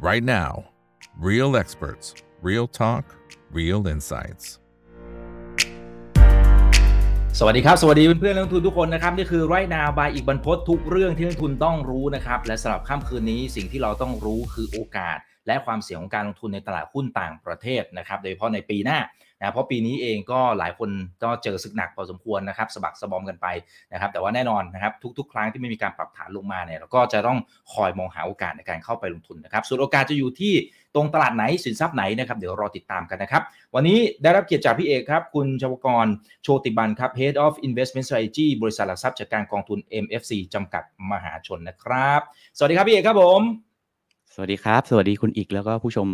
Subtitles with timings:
[0.00, 0.64] right now.
[1.18, 3.04] Real experts, real talk,
[3.52, 4.46] real insights.
[7.38, 18.98] สวัสดีครับ สวัสดีเพื่อนๆนักลงทุนทุกคนนะครับ นี่คือไรนาบายอีกบรรพททุกเรื่องที่นักลงทุนต้องรู้นะครับ และสำหรับค่ำคืนนี้สิ่งที่เราต้องรู้คือโอกาส และความเสี่ยงของการลงทุนในตลาดหุ้นต่างประเทศนะครับ โดยเฉพาะในปีหน้า
[19.40, 20.90] นะเพราะปีนี้เองก็หลายคน
[21.22, 23.46] ก็เจอศึกหนักพอสมควรนะครับสะบักสะบอมกันไป
[23.92, 27.38] นะครับแต่ว่าแน่นอนนะครับทุกๆ ครั้งที่ไม่มีการปรับฐานลงมาเนี่ยเราก็จะต้อง
[27.72, 30.54] คอยมองหาโอกาสในการเข้าไปลงทุนนะครับส่วนโอกาสจะอยู่ที่
[30.94, 33.42] ตรงตลาดไหนสินทรัพย์ไหนนะครับเดี๋ยวรอติดตามกันนะครับ
[33.74, 36.06] วันนี้ได้รับเกียรติจากพี่เอกครับคุณชวกร
[36.42, 42.20] โชติบันครับ Head of Investment Strategy บริษัทหลักทรัพย์จัดการกองทุน MFC จำกัดมหาชนนะครับ
[42.56, 43.40] สวัสดีครับพี่เอกครับผม
[44.34, 46.08] สวัสดีครับ สวัสดีคุณอีกแล้วก็ผู้ชม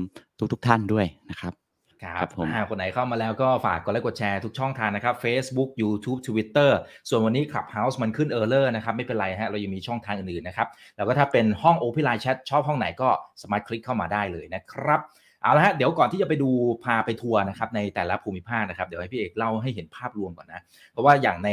[0.53, 1.66] ทุกๆทท่านด้วยนะครับ
[2.05, 6.71] ครับผมคนไหนเข้ามาแล้วก็ฝากกดไลค์กดแชร์ทุกช่องทางนะครับ Facebook YouTube Twitter
[7.09, 13.09] ส่วนวันนี้ Clubhouse มันขึ้น Error นะครับ ไม่เป็นไรฮะเรายังมีช่องทางอื่นๆนะครับแล้วก็ถ้าเป็นห้อง Open Line Chat ชอบห้องไหนก็
[13.43, 15.01] สามารถคลิกเข้ามาได้เลยนะครับ
[15.43, 16.51] เอาละฮะเดี๋ยวก่อนที่จะไปดู
[16.85, 20.61] พาไปทัวร์นะครับในแต่ละภูมิภาคนะครับ เดี๋ยวให้พี่เอกเล่าให้เห็นภาพรวมก่อนนะ
[20.93, 21.51] เพราะว่าอย่างใน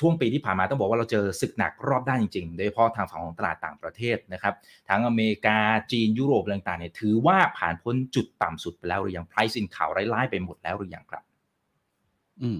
[0.00, 4.54] ช่วงปีที่ผ่านมาต้องบอกว่าเราเจอศึกหนักรอบด้านจริงๆ โดยเฉพาะทางฝั่งของตลาดต่างประเทศนะครับ
[4.88, 5.58] ทั้งอเมริกา
[5.92, 11.22] จีนยุโรปต่างๆเนี่ยถือว่าผ่านพ้นจุดต่ำสุดไปแล้วหรือยัง price in ข่าวร้ายๆไปหมดแล้วหรือยังครับ
[12.42, 12.58] อืม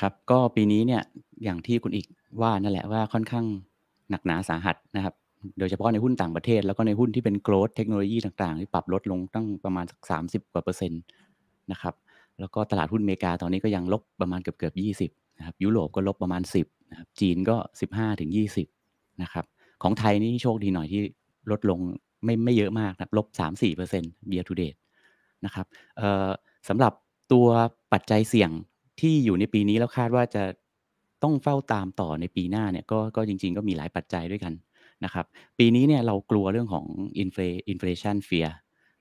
[0.00, 1.02] ครับ ก็ปีนี้เนี่ย
[1.44, 2.06] อย่างที่คุณอีก
[2.40, 3.46] ว่านั่นแหละว่าค่อนข้าง
[4.10, 5.14] หนักหนาสาหัสนะครับ
[5.58, 11.02] โดยเฉพาะในหุ้นต่างประเทศ แล้วก็ในหุ้นที่เป็นโกลด์เทคโนโลยีต่างๆที่ปรับลดลงตั้งประมาณสักสามสิบกว่าเปอร์เซ็นต์
[11.72, 11.94] นะครับ
[12.40, 17.56] แล้วก็ตลาดหุ้นอเมริกาตอนนี้ก็ยังลบประมาณเกือบเกือบยี่สิบ นะครับยุโรปก็ลบประมาณสิบนะครับจีนก็
[17.90, 18.30] 15ถึง
[18.74, 19.44] 20นะครับ
[19.82, 21.02] ของไทยนี่โชคดีหน่อยที่
[21.50, 21.78] ลดลง
[22.24, 24.78] ไม่ไม่เยอะมากนะลบ 3-4%เปอร์เซ็นต์ year to date
[25.44, 25.66] นะครับ
[26.68, 26.92] สำหรับ
[27.32, 27.46] ตัว
[27.92, 28.50] ปัจจัยเสี่ยง
[29.00, 30.42] ที่อยู่ในปีนี้แล้วคาดว่าจะ
[31.22, 34.52] ต้องเฝ้าตามต่อในปีหน้าเนี่ยก็ก็จริง ๆ ก็มีหลายปัจจัยด้วยกัน
[35.04, 35.26] นะครับ
[35.58, 36.86] ปีนี้เนี่ยเรากลัวเรื่องของ
[37.18, 38.46] infla inflation fear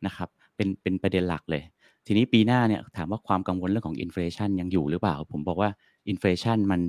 [0.05, 1.63] นะครับเป็นเป็นประเด็นหลักเลย
[2.05, 5.69] ทีนี้ปีหน้าเนี่ยถามว่าความกังวลเรื่องของ inflation ยังอยู่หรือเปล่า ผมบอกว่า
[6.07, 6.81] inflation มัน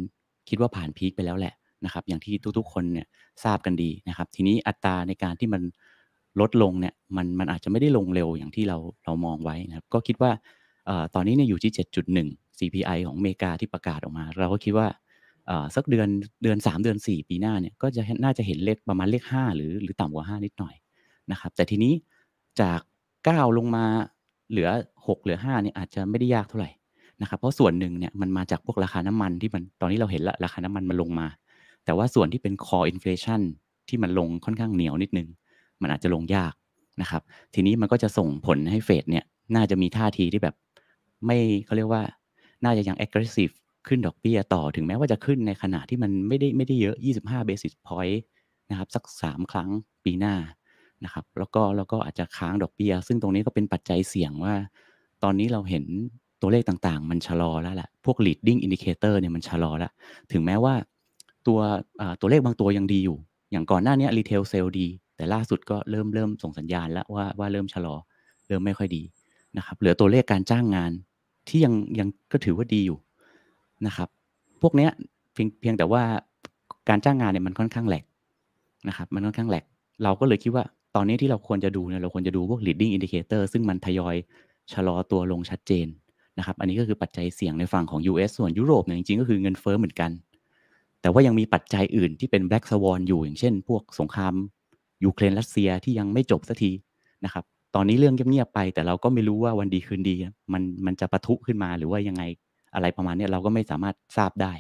[0.49, 1.55] คิดว่าผ่าน peak ไปแล้วแหละ
[1.85, 3.07] นะครับ อย่างที่ทุกๆคนเนี่ย
[3.45, 5.63] ทราบกันดีนะครับ ทีนี้อัตราในการที่มัน
[6.41, 10.31] ลดลงเนี่ยมันมันอาจจะไม่ได้ลงเร็วอย่างที่เราเรามองไว้นะครับ ก็คิดว่า
[11.15, 11.73] ตอนนี้เนี่ยอยู่ที่
[12.15, 14.89] 7.1 CPI ของอเมริกาที่ประกาศออกมา เราก็คิดว่า
[15.75, 16.09] สักเดือน
[16.43, 20.75] เดือน 3 เดือน 4 ปีหน้าเนี่ยก็จะน่าจะเห็นเลขประมาณเลข 5 หรือหรือต่ำกว่า 5 นิดหน่อย
[21.31, 21.93] นะครับ แต่ทีนี้
[22.61, 22.81] จาก
[23.19, 23.85] 9 ลงมา
[24.51, 24.69] เหลือ
[25.07, 26.71] 6 เหลือ5เนี่ยอาจจะไม่ได้ยากเท่าไหร่
[27.23, 31.27] นะครับเพราะส่วนหนึ่งเนี่ยมันมาจากพวกราคาน้ำมันที่มันตอนนี้เราเห็นละราคาน้ำมันมันลงมา
[31.85, 33.41] แต่ว่าส่วนที่เป็น core inflation
[33.89, 35.29] ที่มันลงค่อนข้างเหนียวนิดนึง
[35.83, 36.55] มันอาจจะลงยาก
[37.01, 37.23] นะครับ
[37.55, 40.55] ทีนี้มันก็จะส่งผลให้เฟดเนี่ยน่าจะมีท่าทีที่แบบ
[41.27, 42.03] ไม่เขาเรียกว่า
[42.65, 43.55] น่าจะยัง aggressive
[43.89, 48.19] ขึ้นดอกเบี้ยต่อถึงแม้ว่าจะขึ้นในขณะที่มันไม่ได้ไม่ได้เยอะ 25 basis point
[48.71, 49.71] นะครับสัก 3 ครั้ง
[50.05, 50.35] ปีหน้า
[51.05, 54.55] นะครับแล้วก็แล้วก็อาจจะค้างดอกเบี้ย ซึ่งตรงนี้ก็เป็นปัจจัยเสี่ยงว่า
[55.23, 55.85] ตอนนี้เราเห็น
[56.43, 59.93] ตัวเลขต่างๆ มันชะลอแล้วแหละพวก leading indicator เนี่ยมันชะลอแล้ว
[60.33, 60.75] ถึงแม้ว่า
[61.47, 61.59] ตัว
[62.21, 63.17] ตัวเลขบางตัวยังดีอยู่
[63.53, 64.87] อย่างก่อนหน้านี้ retail sale ดี
[65.17, 67.95] แต่ล่าสุดก็เริ่มเริ่มส่งสัญญาณแล้วว่าว่าเริ่มชะลอ
[68.49, 69.03] เริ่มไม่ค่อยดี
[69.57, 70.93] นะครับเหลือตัวเลขการจ้างงาน
[71.49, 72.99] ที่ยังยังก็ถือว่าดีอยู่
[73.87, 74.09] นะครับ
[74.63, 74.91] พวกเนี้ย
[75.33, 76.03] เพียงเพียงแต่ว่า
[76.89, 78.05] การจ้างงานเนี่ยมันค่อนข้างแหลก
[78.89, 79.65] นะครับมันค่อนข้างแหลก
[80.03, 80.65] เราก็เลยคิดว่า
[80.97, 84.15] ตอนนี้ที่เราควรจะดูเนี่ยเราควรจะดูพวก leading indicator ซึ่งมันทยอย
[84.73, 85.87] ชะลอตัวลงชัดเจน
[86.39, 90.11] นะครับอันนี้ก็คือปัจจัยเสี่ยงในฝั่งของ US ส่วนยุโรปเนี่ยจริงๆก็คือเงินเฟ้อเหมือนกัน
[91.01, 94.35] แต่ว่ายังมีปัจจัยอื่นที่เป็น black swan อยู่อย่างเช่น พวกสงคราม
[95.05, 96.73] ยูเครนรัสเซียที่ยังไม่จบสักที
[97.25, 97.45] นะครับ
[97.75, 100.15] ตอนนี้เรื่องเงียบๆไป แต่เราก็ไม่รู้ว่าวันดีคืนดี
[100.53, 102.23] มันมันจะปะทุขึ้นมาหรือว่ายังไง
[102.75, 104.53] อะไรประมาณนี้เราก็ไม่สามารถทราบได้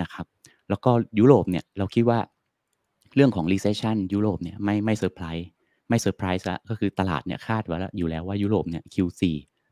[0.00, 0.26] นะครับ
[0.68, 2.18] แล้วก็ยุโรปเนี่ยเราคิดว่า
[3.14, 5.48] เรื่องของ recession ยุโรปเนี่ยไม่ไม่เซอร์ไพรส์
[5.88, 9.22] ไม่เซอร์ไพรส์ละก็คือตลาดเนี่ยคาดไว้แล้วอยู่แล้วว่ายุโรปเนี่ย Q4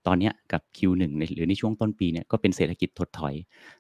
[0.07, 3.35] ตอนนี้กับ Q1 ในหรือในช่วงต้นปีเนี่ยก็เป็นเศรษฐกิจถดถอย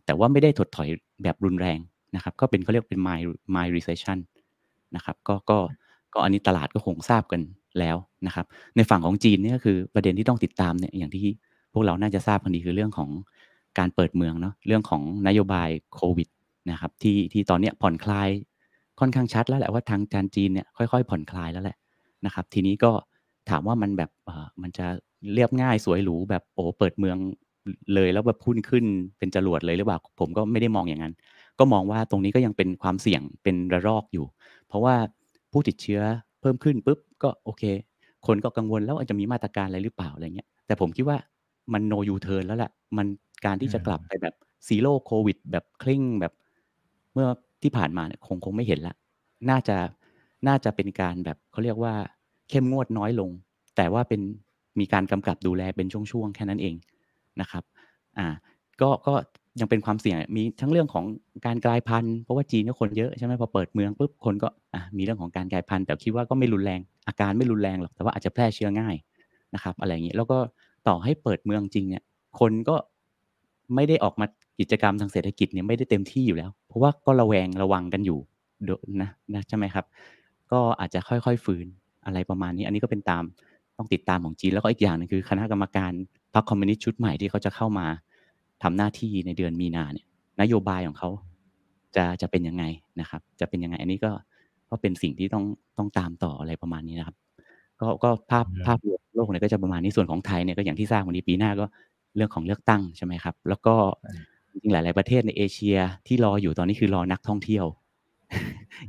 [0.04, 0.88] แต่ว่าไม่ได้ถดถอย
[1.22, 1.78] แบบรุนแรง
[2.14, 4.18] นะครับก็เป็นเขาเรียกเป็น mild mild recession
[4.96, 5.58] นะครับก็ก็
[6.14, 7.41] ก็อันนี้ตลาดก็คงทราบกัน
[7.78, 11.26] แล้วนะครับในฝั่งของจีนเนี่ยคือประเด็นที่ต้องติดตามเนี่ยอย่างที่
[11.72, 13.10] พวกเราน่าจะทราบกันดีคือเรื่องของ
[13.78, 16.28] การเปิดเมืองเนาะเรื่องของนโยบายโควิด
[16.70, 18.28] นะครับที่ที่ตอนนี้ผ่อนคลาย
[19.00, 21.77] ค่อนข้างชัดแล้วแหละว่าทางการจีนเนี่ยค่อยๆ ผ่อนคลายแล้วแหละ
[22.27, 22.92] นะครับทีนี้ก็
[23.50, 24.10] ถามว่ามันแบบ
[24.62, 24.86] มันจะ
[25.34, 27.16] เรียบง่ายสวยหรูแบบโอ้เปิดเมือง
[27.94, 28.84] เลยแล้วแบบพุ่นขึ้น
[29.18, 31.14] เป็นจรวดเลยหรือเปล่าผมก็ไม่ได้มองอย่างนั้น
[31.58, 34.26] ก็มองว่าตรงนี้ก็ยังเป็นความเสี่ยงเป็นระลอกอยู่
[34.68, 34.94] เพราะว่า
[35.52, 36.02] ผู้ติดเชื้อ
[36.41, 37.62] เพิ่มขึ้นปุ๊บก็โอเค
[38.26, 41.18] คนก็กังวลแล้วอาจจะมีมาตรการอะไรหรือเปล่าอะไรเงี้ยแต่ผมคิดว่า
[41.72, 43.06] มันโนยูเทิร์นแล้วแหละมัน
[43.46, 44.34] การที่จะกลับไปแบบ
[44.66, 46.32] ซีโร่โควิด แบบคลิ่งแบบ
[47.12, 47.28] เมื่อ
[47.62, 48.94] ที่ผ่านมาเนี่ยคงคงไม่เห็นละ
[49.50, 49.76] น่าจะ
[50.48, 51.94] น่าจะเป็นการแบบเขาเรียกว่า
[52.50, 53.30] เข้มงวดน้อยลง
[53.76, 54.20] แต่ว่าเป็น
[54.80, 56.74] มีการกำกับดูแลเป็นช่วงๆแค่นั้นเอง
[57.41, 57.64] นะครับ
[58.18, 58.26] อ่า
[58.80, 59.14] ก็ก็
[59.60, 61.04] ยังเป็นความเสี่ยงมีทั้งเรื่องของ
[61.46, 68.94] การกลายพันธุ์เพราะว่าจีนก็คนเยอะใช่ไหมพอเปิดเมืองปุ๊บคนก็อะมีเรื่องของการกลายพันธุ์แต่คิดว่าก็ไม่รุนแรงอาการไม่รุนแรงหรอกแต่ว่าอาจจะแพร่เชื้อง่าย
[69.54, 70.38] นะครับอะไรอย่างนี้แล้วก็
[70.88, 72.02] ต่อให้เปิดเมืองจริงเนี่ย
[72.41, 72.76] คนก็
[73.74, 74.26] ไม่ได้ออกมา
[74.60, 78.18] กิจกรรมทางเศรษฐกิจเนี่ยไม่ได้เต็มที่อยู่แล้ว เพราะว่าก็ระแวงระวังกันอยู่
[79.00, 79.84] นะนะใช่ไหมครับ
[80.52, 81.66] ก็อาจจะค่อยๆฟื้น
[82.06, 83.24] อะไรประมาณนี้ อันนี้ก็เป็นตาม
[83.78, 85.92] ต้องติดตามของจีน แล้วก็อีกอย่างนึงคือ คณะกรรมการ
[86.34, 87.86] พรรคคอมมิวนิสต์ชุดใหม่ที่เขาจะเข้ามา
[88.62, 90.06] ทำหน้าที่ในเดือนมีนาเนี่ย
[90.41, 91.10] นโยบายของเขา
[91.97, 92.65] จะจะเป็นยังไง
[93.01, 94.10] นะครับ จะเป็นยังไง อันนี้ก็
[94.71, 95.45] ก็เป็นสิ่งที่ต้อง
[95.78, 97.16] ต้องตามต่ออะไรประมาณนี้นะครับ
[97.80, 101.65] ก็ก็ภาพภาพรวมโลกเนี่ยก็จะประมาณนี้ส่วนของไทยเนี่ยก็อย่างที่ทราบวันนี้ปีหน้าก็
[102.16, 103.74] เรื่องของเลือกตั้งใช่ไหมครับ แล้วก็
[104.53, 107.65] จริงหลาย ๆ ประเทศในเอเชียที่รออยู่ตอนนี้คือรอนักท่องเที่ยว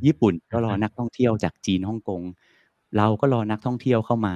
[0.06, 2.21] ญี่ปุ่นก็รอนักท่องเที่ยวจากจีนฮ่องกง
[2.97, 4.35] เราก็รอนักท่องเที่ยวเข้ามา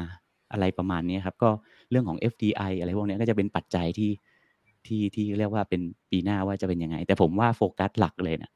[0.51, 1.50] อะไรประมาณนี้ครับ ก็
[1.90, 4.12] เรื่องของ FDI อะไรพวกนี้ก็จะเป็นปัจจัยที่
[4.86, 5.81] ที่ที่เรียกว่าเป็น
[6.12, 8.51] ปีหน้าว่าจะเป็นยังไง แต่ผมว่าโฟกัสหลักเลยนะ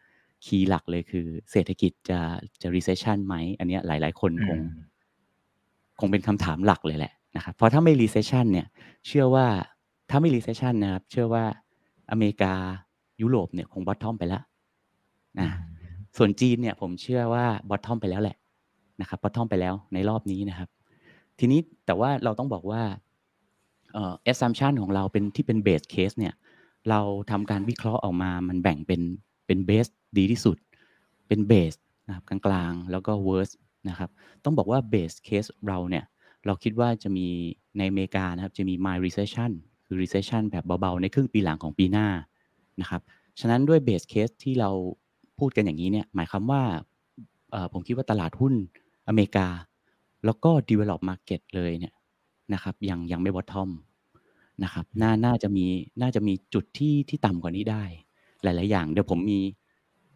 [0.46, 2.20] คีย์หลักเลยคือเศรษฐกิจจะ
[2.62, 4.60] จะ recession ไหม อันนี้หลาย ๆ คนคง
[6.00, 8.68] คงเป็นคำถามหลักเลยแหละนะครับเพราะถ้าไม่ recession เนี่ย
[9.08, 9.48] เชื่อว่า
[10.10, 11.44] ถ้าไม่ recession นะครับ เชื่อว่า
[12.12, 12.54] อเมริกา
[13.22, 14.44] ยุโรปเนี่ยคง bottom ไปแล้ว
[15.40, 15.50] นะ
[16.18, 18.38] ส่วนจีนเนี่ย ผมเชื่อว่า bottom ไปแล้วแหละ
[19.02, 20.70] นะครับ bottom ไปแล้วในรอบนี้นะครับ
[21.40, 22.82] ทีนี้แต่ว่าเราต้องบอกว่า
[23.94, 26.34] เอ่อ assumption ของเราเป็นที่เป็น base case เนี่ย
[26.90, 27.00] เรา
[27.32, 29.02] ทำการวิเคราะห์ออกมามันแบ่งเป็น
[29.46, 30.58] เป็น base ดีที่สุด
[31.28, 33.54] เป็น base นะครับกลางๆ แล้วก็ worst
[33.90, 34.10] นะครับ
[34.44, 36.06] ต้องบอกว่า base case เราเนี่ย
[36.46, 37.28] เราคิดว่าจะมี
[37.78, 39.52] ในอเมริกานะครับจะมี mild recession
[39.86, 42.08] คือ recession แบบเบาๆ ในครึ่งปีหลังของปีหน้า
[42.82, 43.02] นะครับ
[43.40, 44.70] ฉะนั้นด้วย base case ที่เรา
[45.40, 46.62] พูดกันอย่างนี้เนี่ยหมายความว่า
[47.74, 48.54] ผมคิดว่าตลาดหุ้น
[49.08, 49.48] อเมริกา
[50.26, 51.94] แล้วก็ develop market เลยเนี่ย
[52.54, 53.70] นะครับยังยังไม่ bottom
[54.64, 55.66] นะครับน่าน่าจะมี
[56.02, 57.84] น่าจะมีจุดที่ที่ต่ำกว่านี้ได้
[58.44, 59.40] หลาย ๆ อย่าง เดี๋ยวผมมี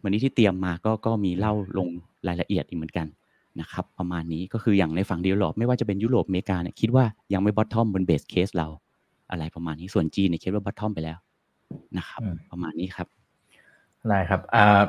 [0.04, 1.90] วันนี้ที่เตรียมมาก็ก็มีเล่าลง
[2.28, 3.08] รายละเอียดอีกเหมือนกัน
[3.62, 8.68] นะครับประมาณนี้ก็คืออย่างในฝั่ง developed ไม่ว่าจะเป็นยุโรปอเมริกาเนี่ยคิดว่ายังไม่ bottom บน base case เรา
[9.32, 11.18] อะไรประมาณนี้ส่วนจีนเนี่ยคิดว่า bottom ไปแล้ว
[11.98, 13.08] นะครับ ประมาณนี้ครับ
[14.10, 14.82] ได้ครับอ่า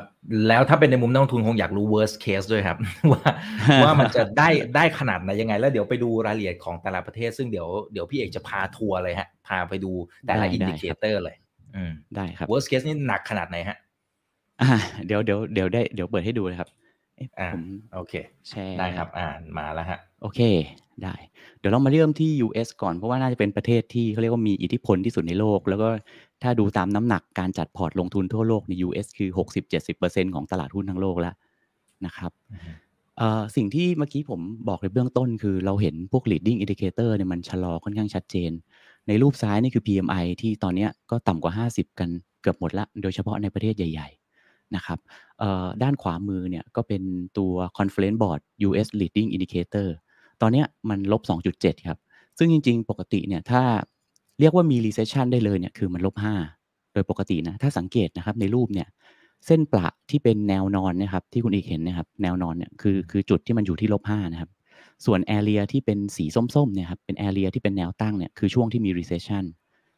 [0.47, 2.77] แล้วถ้าเป็นในมุมนักลงทุนคงอยากรู้ worst case ด้วยครับ
[3.11, 3.21] ว่า
[3.83, 9.91] ว่ามันจะได้ได้ขนาดไหนยังไง แล้วเดี๋ยวไปดูรายละเอียดของแต่ละประเทศ ซึ่งเดี๋ยวเดี๋ยวพี่เอกจะพาทัวร์เลยฮะ พาไปดู
[10.25, 11.35] แต่ละ indicator เลย
[11.75, 13.77] อืมได้ครับ worst case นี่หนักขนาดไหนฮะ
[14.61, 14.69] อ่า
[15.07, 16.69] เดี๋ยวเดี๋ยวเดี๋ยวได้เดี๋ยวเปิดให้ดูเลยครับ
[17.39, 17.49] อ่า
[17.95, 18.13] โอเค
[18.49, 20.41] แชร์ได้ครับ อ่านมาแล้วฮะโอเค
[21.03, 21.15] ได้
[21.59, 25.89] เดี๋ยวเรามาเริ่มที่ US ก่อนเพราะว่าน่าจะเป็นประเทศที่เขาเรียกว่ามีอิทธิพลที่สุดในโลก แล้วก็
[26.43, 29.29] ถ้าดูตามน้ำหนักการจัดพอร์ตลงทุนทั่วโลกใน US คือ
[29.83, 31.35] 60-70%ของตลาดหุ้นทั้งโลกแล้ว
[32.05, 32.31] นะครับ
[33.55, 38.51] สิ่งที่เมื่อกี้ผมบอกในเบื้องต้นคือเราเห็นพวก leading indicator เนี่ยมันชะลอค่อนข้างชัดเจน
[39.07, 42.09] ในรูปซ้ายนี่คือ PMI ที่ตอนนี้ก็ต่ำกว่า 50 กัน
[42.41, 44.09] เกือบหมดละ โดยเฉพาะในประเทศใหญ่
[44.41, 44.99] ๆ นะครับ
[45.83, 47.03] ด้านขวามือเนี่ยก็เป็น
[47.37, 49.87] ตัว conference board US leading indicator
[50.41, 51.21] ตอนนี้มันลบ
[51.53, 51.97] 2.7 ครับ
[52.37, 53.61] ซึ่งจริง ๆ ปกติเนี่ยถ้า
[54.39, 56.15] เรียกว่ามี recession ได้เลยเนี่ยคือมันลบ
[56.55, 58.87] 5โดยปกตินะ ถ้าสังเกตนะครับในรูปเนี่ย
[59.45, 64.49] เส้นประที่เป็นแนวนอนนะครับที่คุณอีกเห็นนะครับแนวนอนเนี่ยคือคือจุดที่มันอยู่ที่ลบ5นะครับ
[65.05, 69.43] ส่วนแอเรียที่เป็นสีส้มๆเนี่ยครับเป็นแอเรียที่เป็นแนวตั้งเนี่ยคือช่วงที่มี recession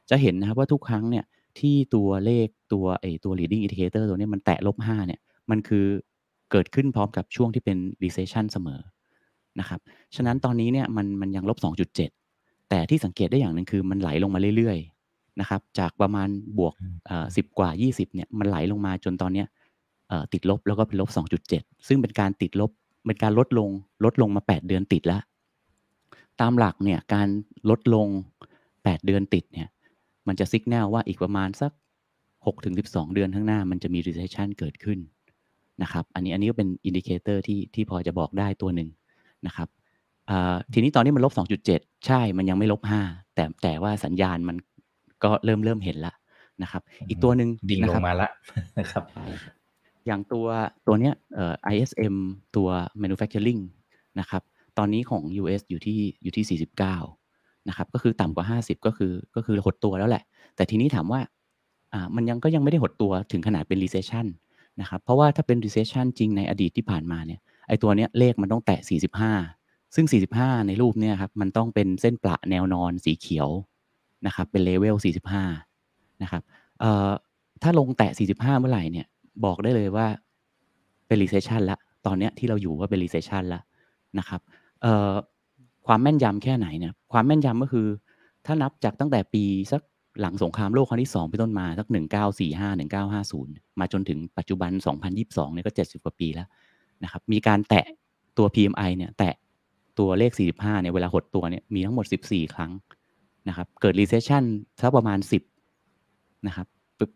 [0.09, 1.25] จะเห็นนะครับว่าทุกครั้งเนี่ย
[1.59, 5.85] ที่ตัวเลขตัวไอตัว leading indicator ตัวนี้มันแตะลบ5เนี่ยมันคือ
[6.51, 8.79] เกิดขึ้นพร้อมกับช่วงที่เป็น recession เสมอ
[9.59, 9.79] นะครับ
[10.15, 12.09] ฉะนั้นตอนนี้เนี่ยมันมันยังลบ 2.7
[12.71, 16.73] แต่ที่สังเกตได้อย่างหนึ่งคือมันไหลลงมาเรื่อยๆนะครับ จากประมาณบวก
[17.35, 19.47] สิบกว่า 20เนี่ยมันไหลลงมาจนตอนเนี้ย
[20.33, 21.09] ติดลบแล้วก็เป็นลบ
[21.49, 22.71] 2.7 ซึ่งเป็นการติดลบ
[23.05, 23.69] เป็นการลดลง
[24.05, 25.21] ลดลงมา 8 เดือนติดแล้ว
[26.41, 27.27] ตามหลักเนี่ยการ
[27.69, 28.07] ลดลง
[28.57, 29.67] 8 เดือนติดเนี่ย
[30.27, 31.71] มันจะสัญญาณว่าอีกประมาณสัก
[32.41, 34.99] 6-12 เดือนข้างหน้า มันจะมี recession เกิดขึ้น
[35.81, 38.89] นะครับ อันนี้อันนี้ก็เป็น indicator ที่ที่พอจะบอกได้ตัวหนึ่ง
[39.47, 39.67] นะครับ
[40.73, 41.33] ทีนี้ตอนนี้มันลบ
[41.69, 44.57] 2.7 ใช่ มันยังไม่ลบ 5 แต่แต่ว่าสัญญาณมัน
[45.23, 46.15] ก็เริ่มเริ่มเห็นแล้ว
[46.63, 48.31] นะครับ อีกตัวหนึ่งดิ่งลงมาแล้ว
[48.79, 49.03] นะครับ
[50.07, 50.47] อย่างตัว
[50.87, 51.13] ตัวเนี้ย
[51.73, 52.15] ISM
[52.55, 52.69] ตัว
[53.01, 53.61] manufacturing
[54.19, 54.41] นะครับ
[54.77, 56.59] ตอนนี้ของ US อยู่ที่อยู่ที่
[57.19, 60.23] 49 นะครับ ก็คือต่ำกว่า 50 ก็คือก็คือหดตัวแล้วแหละ
[60.55, 61.21] แต่ทีนี้ถามว่า
[61.93, 64.25] อ่ามันยังก็ยังไม่ได้หดตัวถึงขนาดเป็น recession
[64.81, 68.79] นะครับ เพราะว่าถ้าเป็น recession จริงในอดีตที่ผ่านมาเนี่ย ไอตัวเนี้ยเลขมันต้องแตะ
[69.21, 69.60] 45
[69.95, 70.05] ซึ่ง
[70.37, 73.49] 45 ในรูปเนี่ยครับมันต้องเป็นเส้นประแนวนอนสีเขียว
[74.27, 74.95] นะครับเป็นเลเวล
[75.57, 76.41] 45 นะครับ
[76.79, 77.09] เอ่อ
[77.63, 79.07] ถ้าลงแตะ 45 เมื่อไหร่เนี่ย
[79.45, 80.07] บอกได้เลยว่า
[81.07, 83.61] เป็น recession ละตอนเนี้ยที่เราอยู่ว่าเป็น recession ละ
[84.19, 84.41] นะครับ
[84.81, 85.13] เอ่อ
[85.87, 87.87] ความแม่นยำแค่ไหนเนี่ยความแม่นยำก็คือ
[88.45, 89.81] ถ้านับจากตั้งแต่ปีสัก
[90.21, 96.47] หลังสงครามโลกครั้งที่สองเป็นต้นมาสักหนึ่งเก้าสี่ห้าหนึ่งเก้าห้าศูนย์มาจนถึงปัจจุบันสองพันยิบสองเนี่ยก็เจ็ดสิบกว่าปีแล้ว
[97.03, 97.85] นะครับมีการแตะ
[98.37, 99.33] ตัว PMI เนี่ยแตะ
[100.01, 102.71] ตัวเลข 45เนี่ยเวลาหดตัวเนี่ยมีทั้งหมด 14 ครั้ง
[103.47, 104.43] นะครับ เกิด recession
[104.81, 105.19] สักประมาณ
[105.81, 106.67] 10นะครับ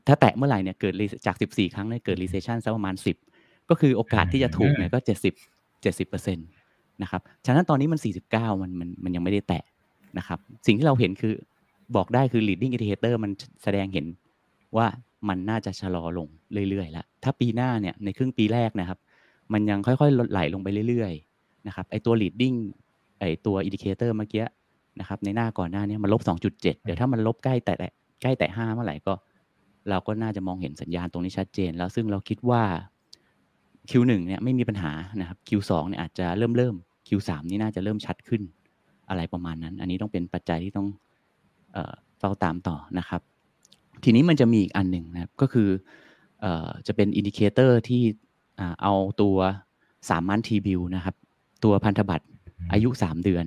[0.08, 0.94] ถ้าแตะเมื่อไหร่เนี่ยเกิด
[1.26, 2.96] จาก 14 ครั้งเนี่ยเกิด recession สักประมาณ
[3.32, 6.48] 10 ก็คือโอกาสที่จะถูกเนี่ยก็ 70 70เปอร์เซ็นต์
[7.02, 8.00] นะครับ ฉะนั้นตอนนี้มัน
[8.32, 9.64] 49 มันมันมันยังไม่ได้แตะ
[10.18, 11.34] นะครับ สิ่งที่เราเห็นคือ
[11.96, 13.32] บอกได้คือ leading indicator มัน
[13.64, 14.06] แสดงเห็น
[14.78, 14.88] ว่า
[15.30, 16.28] มันน่าจะชะลอลง
[16.70, 19.00] เรื่อยๆแล้วถ้าปีหน้าเนี่ยในครึ่งปีแรกนะครับ
[19.54, 21.35] มันยังค่อยๆลดไหลลงไปเรื่อยๆ
[21.68, 22.58] นะครับไอตัว leading
[23.20, 24.46] ไอตัว indicator เมื่อกี้
[25.00, 27.74] นะครับในหน้าก่อนหน้านี้มันลบ 2.7 เดี๋ยวถ้ามันลบใกล้แต่
[28.22, 29.14] ใกล้แต่5เมื่อไหร่ก็
[29.90, 32.64] เราก็น่าจะมองเห็นสัญญาณตรงนี้ชัดเจน แล้วซึ่งเราคิดว่า
[33.90, 36.76] Q1 เนี่ยไม่มีปัญหานะครับ Q2 เนี่ยอาจจะเริ่มเริ่ม
[37.08, 38.42] Q3 นี่น่าจะเริ่มชัดขึ้น
[39.10, 40.88] อะไรประมาณนั้น อันนี้ต้องเป็นปัจจัยที่ต้อง
[42.20, 43.22] เฝ้าตามต่อนะครับ
[44.04, 45.70] ทีนี้มันจะมีอีกอันหนึ่งนะครับ ก็คือ
[46.88, 48.02] จะเป็น indicator ที่
[48.82, 49.36] เอาตัว
[50.10, 51.16] สาม month T-bill นะครับ
[51.64, 52.26] ตัวพันธบัตร
[52.74, 53.46] อายุ 3 เดือน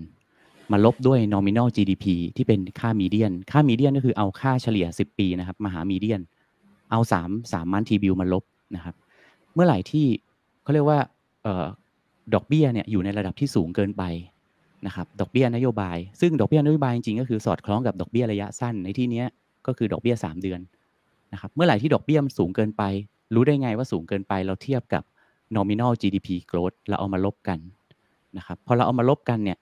[0.72, 2.04] มาลบด้วย nominal GDP
[2.36, 6.20] ที่เป็นค่า median ค่า median ก็คือเอาค่าเฉลี่ย 10 ปีนะครับมาหา median
[6.90, 8.44] เอา3 3 month T-bill มาลบ
[8.76, 8.94] นะครับ
[9.54, 10.06] เมื่อไหร่ที่
[10.62, 10.98] เขาเรียกว่า
[12.34, 14.02] ดอกเบี้ยเนี่ยอยู่ในระดับที่สูงเกินไป
[14.86, 19.24] นะครับดอกเบี้ยนโยบาย ซึ่งดอกเบี้ยนโยบายจริงๆก็คือสอดคล้องกับดอกเบี้ยระยะสั้นในที่นี้
[19.66, 20.60] ก็คือดอกเบี้ย 3 เดือน
[21.32, 22.82] นะครับเมื่อไหร่ที่ดอกเบี้ยมันสูงเกินไป
[23.34, 25.02] รู้ได้ไงว่าสูงเกินไปเราเทียบกับ
[25.56, 27.58] nominal GDP growth เราเอามาลบกัน
[28.36, 29.58] นะครับพอเราเอามาลบกันเนี่ย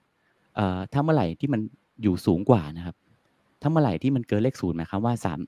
[0.93, 1.61] ถ้าเมื่อไหร่ที่มัน
[2.03, 2.95] อยู่สูงกว่านะครับ
[3.61, 5.39] ถ้าเมื่อไหร่ที่มันเกินเลขศูนย์หมายความว่าสาม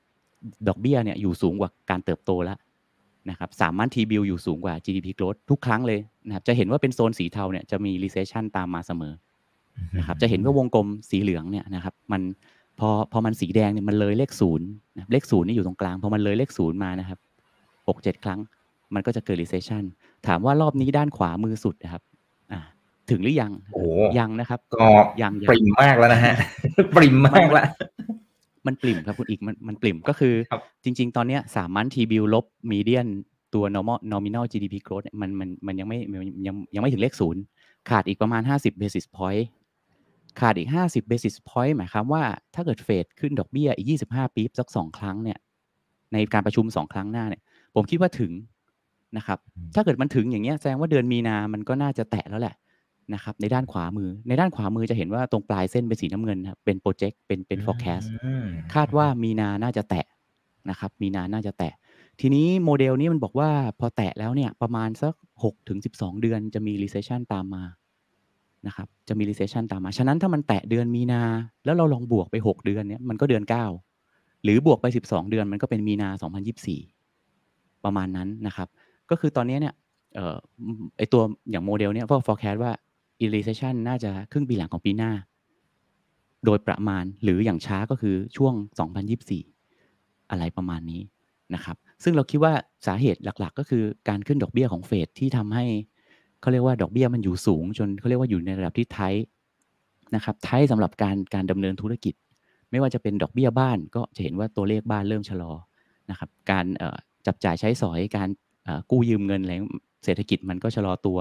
[0.67, 2.57] ดอกเบี้ยเนี่ยอยู่สูงกว่าการเติบโตแล้ว
[3.29, 9.13] นะครับสามมันทีบิลอยู่สูงกว่า GDP growth ทุกครั้งเลยนะครับ จะเห็นว่าเป็นโซนสีเทาเนี่ยจะมี recession ตามมาเสมอ
[9.97, 12.21] นะครับ จะเห็นว่าวงกลมสีเหลืองเนี่ยนะครับ มัน
[12.79, 14.67] พอพอมันสีแดงเนี่ยมันเลยเลขศูนย์
[15.11, 17.19] เลขศูนย์นี่อยู่ตรงกลางพอมันเลยเลขศูนย์มานะครับ
[17.87, 18.39] หกเจ็ดครั้ง
[18.93, 19.83] มันก็จะเกิด recession
[20.27, 22.08] ถามว่ารอบนี้ด้านขวามือสุดนะครับอ่า
[23.11, 23.83] ถึงหรือยังโอ้
[24.19, 24.87] ยังนะครับก็
[25.21, 26.35] ยังปริ่มมากแล้วนะฮะ
[26.95, 27.67] ปริ่มมากแล้ว
[28.67, 30.33] มันปริ่มครับคุณอีกมันมันปริ่มก็คือ
[30.83, 33.07] จริง ๆ ตอนเนี้ยสามมันทีบิลลบมีเดียน
[33.53, 37.41] ตัว normal nominal GDP growth มันมันมันยังไม่ยังยังไม่ถึงเลขศูนย์
[37.89, 39.43] ขาดอีกประมาณ 50 basis point
[40.39, 42.23] ขาดอีก 50 basis point หมายความว่า
[42.55, 45.37] ถ้าเกิดเฟดขึ้นดอกเบี้ยอีก 25 ปีสัก 2 ครั้งเนี่ย
[46.13, 47.41] ในการประชุม 2 ครั้งหน้าเนี่ย
[47.75, 48.31] ผมคิดว่าถึง
[49.17, 49.39] นะครับ
[49.75, 52.55] ถ้าเกิดมันถึงอย่างเงี้ยแสดงว่าเดือนมีนา มันก็น่าจะแตะแล้วแหละ
[53.13, 58.07] นะครับในด้านขวามือ ในด้านขวามือจะเห็นว่าตรงปลายเส้นเป็นสีน้ำเงินครับเป็นโปรเจกต์เป็นเป็น forecast
[58.73, 60.05] คาดว่ามีนาน่าจะแตะ
[60.69, 61.73] นะครับมีนาน่าจะแตะ
[62.19, 63.49] ทีนี้โมเดลนี้มันบอกว่า
[63.79, 65.13] พอแตะแล้วเนี่ยประมาณสัก
[65.43, 67.63] 6ถึง12 เดือนจะมี recession ตามมา
[68.67, 71.21] นะครับจะมี recession ตามมา ฉะนั้นถ้ามันแตะเดือนมีนา
[71.65, 73.43] แล้วเราลองบวกไป 6 เดือนเนี่ยมันก็เดือน
[73.93, 76.09] 9 หรือบวกไป 12 เดือนมันก็เป็นมีนา
[76.97, 78.67] 2024 ประมาณนั้นนะครับ
[79.09, 79.73] ก็คือตอนนี้เนี่ย
[80.15, 80.37] เอ่อ
[80.97, 82.71] ไอตัวอย่างโมเดลเนี่ยพวก forecast ว่า
[83.35, 85.11] recession น่าจะครึ่งปีหลังของปีหน้า
[86.45, 88.53] โดยประมาณหรืออย่างช้าก็คือช่วง
[89.47, 91.01] 2024 อะไรประมาณนี้
[91.55, 92.53] นะครับ ซึ่งเราคิดว่า
[92.87, 95.65] สาเหตุหลักๆ ก็คือการขึ้นดอกเบี้ยของเฟดที่ทำให้
[96.41, 98.99] เขาเรียกว่าดอกเบี้ยมันอยู่สูง จนเขาเรียกว่าอยู่ในระดับที่ไท
[100.15, 102.13] นะครับไทสำหรับการการดำเนินธุรกิจ
[102.71, 105.53] ไม่ว่าจะเป็นดอกเบี้ยบ้านก็จะเห็นว่าตัวเลขบ้านเริ่มชะลอ
[106.09, 106.65] นะครับการ
[107.27, 108.29] จับจ่ายใช้สอยการ
[108.91, 109.53] กู้ยืมเงินอะไร
[110.05, 111.17] เศรษฐกิจมันก็ชะลอตัว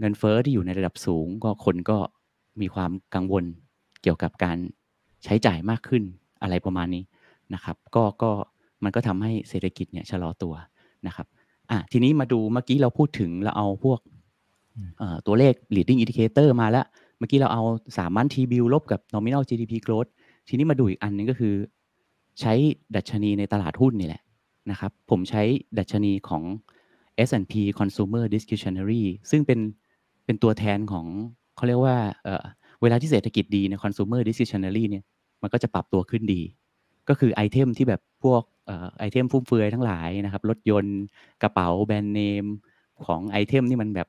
[0.00, 1.98] เงินเฟอ้อที่อยู่ในระดับสูง ก็คนก็
[2.60, 3.44] มีความกังวล
[4.02, 4.58] เกี่ยวกับการ
[5.24, 6.02] ใช้จ่ายมากขึ้น
[6.42, 7.04] อะไรประมาณนี้
[7.54, 8.30] นะครับ ก็ก็
[8.84, 10.54] มันก็ทำให้เศรษฐกิจเนี่ยชะลอตัว
[11.06, 11.26] นะครับ
[11.70, 14.00] อะทีนี้มาดูเมื่อกี้เราพูดถึงเราเอาพวก
[15.26, 16.86] ตัวเลข leading indicator มาแล้ว
[17.18, 17.62] เมื่อกี้เราเอา
[17.96, 20.10] สามมันทีบิลลบกับ nominal GDP growth
[20.48, 21.54] ทีนี้มาดูอีกอันนึงก็คือ
[22.40, 22.52] ใช้
[22.96, 24.22] ดัชนีในตลาดหุ้นนี่แหละ
[24.70, 25.42] นะครับ ผมใช้
[25.78, 26.42] ดัชนีของ
[27.28, 29.60] S&P Consumer Discretionary ซึ่งเป็น
[30.30, 31.06] เป็นตัวแทนของ
[31.56, 35.04] เขาเรียกว่าเเวลาที่เศรษฐกิจดีใน Consumer Discretionary เนี่ย
[35.42, 36.40] มันก็จะปรับตัวขึ้นดี
[37.08, 38.42] ก็คือไอเทมที่แบบพวก
[38.98, 40.98] ไอเทมฟุ่มเฟือยทั้งหลายนะครับรถยนต์
[41.42, 42.44] กระเป๋าแบรนด์เนม
[43.06, 44.08] ของไอเทมนี่มันแบบ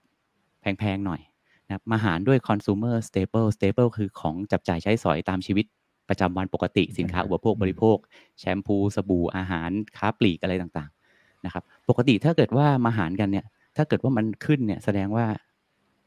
[0.62, 1.22] แพงๆหน่อย
[1.68, 5.66] นะมาหารด้วย consumer staple staple คือของจับจ่ายใช้สอยตามชีวิต
[6.10, 7.98] ประจำวันปกติสินค้าอุปโภคบริโภค
[8.40, 13.46] แชมพู สบู่อาหารค้าปลีกอะไรต่างๆนะครับปกติถ้าเกิดว่ามาหารกันเนี่ย
[13.78, 15.26] ถ้าเกิดว่ามันขึ้นเนี่ยแสดงว่า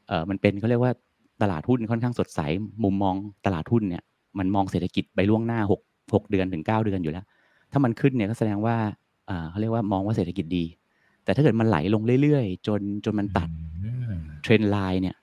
[0.07, 0.91] เออมันเป็นเขาเรียกว่า
[1.41, 2.39] ตลาดหุ้นค่อนข้างสดใส
[2.83, 4.03] มุมมองตลาดหุ้นเนี่ย
[4.39, 7.25] มันมองเศรษฐกิจไปล่วงหน้า6 6เดือนถึง 9 เดือนอยู่แล้ว
[7.71, 8.75] ถ้ามันขึ้นเนี่ยก็แสดงว่า
[9.49, 10.65] เขาเรียกว่ามองว่าเศรษฐกิจดี
[11.23, 13.49] แต่ถ้าเกิดมันไหลลงเรื่อยๆ จนจนมันตัด
[14.43, 15.15] เทรนไลน์เนี่ย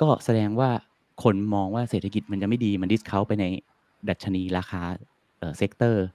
[0.00, 0.70] ก็แสดงว่า
[1.22, 3.44] คนมองว่าเศรษฐกิจมันจะไม่ดีมันดิสเขาไปใน
[4.08, 4.82] ดัชนีราคา
[5.38, 6.06] เอ่อ sector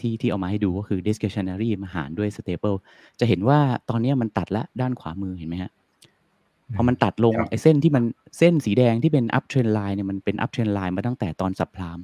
[0.00, 2.76] ที่ที่เอามาให้ดูก็คือ discretionary มาหารด้วย staple
[3.20, 3.58] จะเห็นว่า
[3.90, 5.70] ตอนเนี้ยมันตัดละด้านขวามือเห็นไหมฮะ
[6.74, 8.04] พอมันตัดลงครับไอ้เส้นที่มัน
[8.38, 11.98] เส้นสีแดงที่เป็น up trend line เนี่ยมันเป็น up trend line มาตั้งแต่ตอน subprime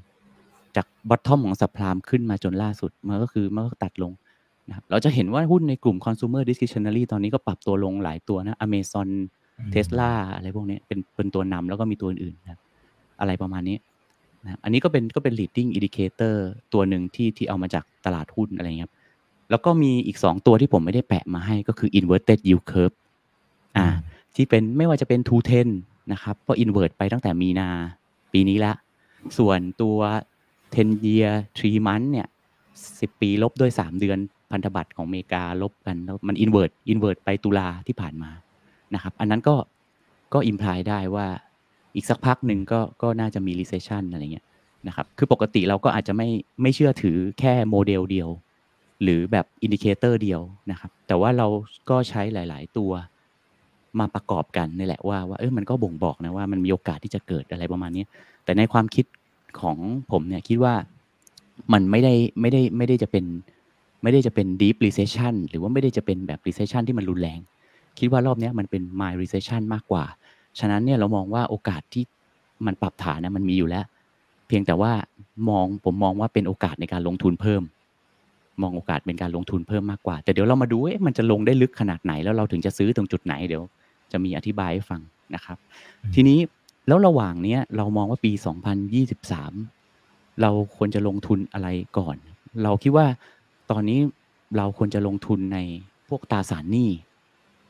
[0.76, 4.12] จาก bottom ของ subprime ขึ้นมาจนล่าสุดมันก็คือมันก็ตัดลง
[4.68, 9.08] นะครับเราจะเห็นว่าหุ้นในกลุ่ม consumer discretionary ตอนนี้ก็ปรับตัวลงหลายตัวนะ Amazon
[9.72, 12.60] Tesla อะไรพวกนี้เป็นเป็นตัวนำแล้วก็มีตัวอื่นๆนะครับ
[13.20, 13.76] อะไรประมาณนี้
[14.44, 16.34] นะครับอันนี้ก็เป็นก็เป็น leading indicator
[16.72, 18.94] ตัวหนึ่งที่ที่เอามาจากตลาดหุ้นอะไรเงี้ยครับ
[19.50, 22.96] แล้วก็มีอีก 2 ตัวที่ผมไม่ได้แปะมาให้ก็คือ inverted yield curve
[23.76, 23.86] อ่า
[24.36, 25.20] ที่เป็นไม่ว่าจะเป็น
[25.66, 27.68] 210นะครับก็ invert ไปตั้งแต่มีนา
[28.32, 28.72] ปีนี้ละ
[29.38, 29.98] ส่วนตัว
[30.52, 32.28] 10 year 3 month เนี่ย
[32.74, 34.18] 10 ปีลบด้วย 3 เดือน
[34.50, 38.30] พันธบัตรของอเมริกาลบกันแล้วมัน invert invert ไปตุลาที่ผ่านมา
[38.94, 39.56] นะครับอันนั้นก็
[40.34, 41.26] ก็ imply ได้ว่า
[41.94, 44.46] อีกสักพักหนึ่งก็ก็น่าจะมี recession อะไรเงี้ย
[44.88, 46.28] นะครับคือปกติเราก็อาจจะไม่
[46.62, 48.28] ไม่เชื่อถือแค่โมเดลเดียว
[49.02, 51.46] หรือแบบ indicator เดียวนะครับแต่ว่าเรา
[51.90, 52.92] ก็ใช้หลาย ๆ ตัว
[53.98, 58.04] มาประกอบกันนี่แหละว่าว่าเออมันก็บ่งบอกนะว่ามันมีโอกาสที่จะเกิดอะไรประมาณนี้
[58.44, 59.06] แต่ในความคิด
[59.60, 59.76] ของ
[60.10, 60.74] ผมเนี่ยคิดว่า
[61.72, 63.24] มันไม่ได้ไม่ได้ไม่ได้จะเป็น
[64.02, 67.40] ไม่ได้จะเป็น deep recession หรือว่าไม่ได้จะเป็นแบบ recession ที่มันรุนแรง
[67.98, 70.04] คิดว่ารอบนี้มันเป็น mild recession มากกว่า
[70.58, 72.04] ฉะนั้นเนี่ยเรามองว่าโอกาสที่
[72.66, 73.84] มันปรับฐานนะมันมีอยู่แล้ว
[74.46, 74.92] เพียงแต่ว่า
[75.48, 77.62] มองผมมองว่าเป็นโอกาสในการลงทุนเพิ่ม
[78.62, 83.62] มองโอกาสเป็นการลงทุนเพิ่มมากกว่า แต่เดี๋ยวเรามาดูเอ๊ะมันจะลงได้ลึกขนาดไหนแล้วเราถึงจะซื้อตรงจุดไหนเดี๋ยว
[84.12, 85.00] จะมีอธิบายให้ฟัง
[85.34, 85.56] นะครับ
[86.14, 86.38] ทีนี้
[86.88, 88.32] แล้วระหว่างเนี้ยเรามองว่าปี
[89.56, 92.16] 2023 เราควรจะลงทุนอะไรก่อน
[92.62, 93.06] เราคิดว่า
[93.70, 93.98] ตอนนี้
[94.56, 95.58] เราควรจะลงทุนใน
[96.08, 96.90] พวกตราสารหนี้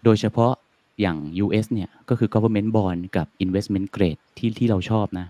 [0.05, 0.53] โดยเฉพาะ
[1.01, 5.27] อย่าง US เนี่ยก็คือ government bond กับ investment grade ที่ที่เราชอบนะ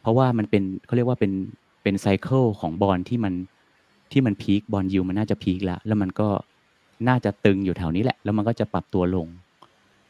[0.00, 1.32] เพราะว่ามันเป็นเขาเรียกว่าเป็น
[1.82, 3.34] เป็นไซเคิลของบอลที่มัน
[4.12, 6.28] ที่มันพีคบอลยูมันน่าจะพีคแล้ว แล้วมันก็
[7.08, 9.26] น่าจะตึงอยู่แถวนี้แหละ แล้วมันก็จะปรับตัวลง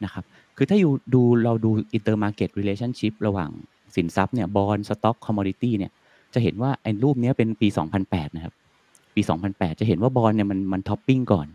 [0.03, 0.23] นะครับ
[0.57, 3.49] คือถ้าอยู่ดูเราดู intermarket relationship ระหว่าง
[3.95, 5.91] สินทรัพย์เนี่ยบอลสต็อกคอมม o ดิตี้เนี่ย
[6.33, 7.67] จะเห็นว่าไอ้รูปเนี้ยเป็นปี
[8.01, 8.53] 2008 นะครับ
[9.15, 11.47] ปี 2008 จะเห็นว่าบอลเนี่ยมันมันท็อปปิ้งก่อน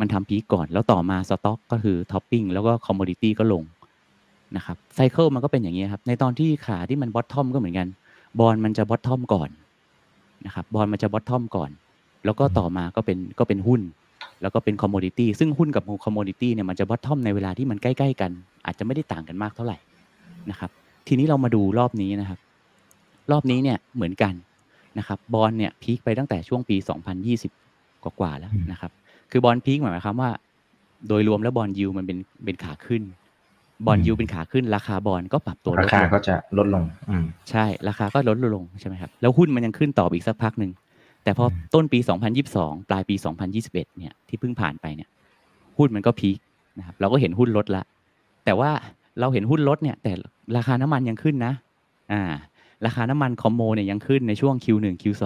[0.00, 3.62] มันทำ peak ก่อน แล้วต่อมาสต็อกก็คือท็อปปิ้งแล้วก็คอมม o ดิตี้ก็ลง
[4.56, 7.88] นะครับ cycle มันก็เป็นอย่างนี้ครับ ในตอนที่ขาที่มัน bottom ก็เหมือนกัน
[8.40, 9.48] bond มันจะ bottom ก่อน
[10.46, 11.70] นะครับ bond มันจะ bottom ก่อน
[12.24, 13.80] แล้วก็ต่อมาก็เป็นก็เป็นหุ้น
[14.42, 18.30] แล้วก็เป็นคอมม o ดิตี้ซึ่งหุ้นกับคอมม o ดิตี้เนี่ยมันจะ bottom ในเวลาที่มันใกล้ๆกัน
[18.66, 19.78] อาจจะไม่ได้ต่างกันมากเท่าไหร่
[20.50, 20.70] นะครับ
[21.06, 22.38] ทีนี้เรามาดูรอบนี้นะครับ
[23.32, 24.34] รอบนี้เนี่ยเหมือนกัน
[24.98, 26.76] นะครับบอลเนี่ยพีคไปตั้งแต่ช่วงปี
[27.44, 28.90] 2020 กว่าๆแล้วนะครับ
[29.30, 30.30] คือบอลพีคหมายความว่า
[31.08, 33.02] โดยรวมแล้วบอลยูมันเป็นเป็นขาขึ้น
[33.86, 40.70] บอลยูเป็นขาขึ้นราคาบอลก็ปรับตัวลราดคาลงก็จะลดลงอืมใช่ราคาก็ลดลงใช่ไหมครับแล้วหุ้นมันยังขึ้นต่ออีกสักพักหนึ่ง
[41.26, 41.98] แต่พอต้นปี
[42.44, 43.14] 2022 ปลายปี
[43.56, 45.08] 2021 เนี่ยที่เพิ่งผ่านไปเนี่ย
[45.78, 46.38] หุ้นมันก็ peak
[46.78, 47.82] นะครับเราก็เห็นหุ้นลดละ
[48.44, 48.70] แต่ว่า
[49.20, 50.12] เราเห็นหุ้นลดเนี่ยแต่
[50.56, 51.52] ราคาน้ำมันยังขึ้นนะ
[52.12, 52.22] อ่า
[52.86, 55.24] ราคาน้ำมัน commo เนี่ยยังขึ้นในช่วง Q1 Q2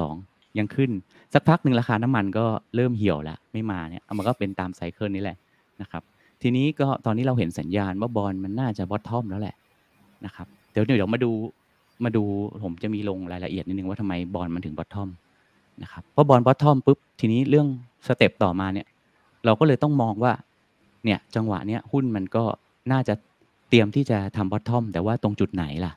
[0.59, 0.91] ยังขึ้น
[1.35, 5.37] สักพักหนึ่งราคาน้ำมันก็เริ่มเหี่ยวแล้วไม่มาเนี่ยเอามันก็เป็นตาม cycle นี้แหละ
[5.81, 6.03] นะครับ
[6.43, 9.55] ทีนี้ก็ตอนนี้เราเห็นสัญญาณว่า bond มันน่าจะ bottom แล้วแหละ
[10.25, 11.31] นะครับเดี๋ยวเดี๋ยวมาดู
[12.05, 12.23] มาดู
[12.65, 15.09] ผมจะมีลงรายละเอียดนิดนึงว่าทำไม bond มันถึง bottom
[15.83, 17.67] นะครับเพราะ bond bottom ปุ๊บทีนี้เรื่อง
[18.07, 18.87] step ต่อมาเนี่ย
[19.45, 20.33] เราก็เลยต้องมองว่า
[21.05, 22.45] เนี่ยจังหวะเนี้ยหุ้นมันก็
[22.93, 23.15] น่าจะ
[23.69, 25.93] เตรียมที่จะทำ bottom แต่ว่าตรงจุดไหนล่ะ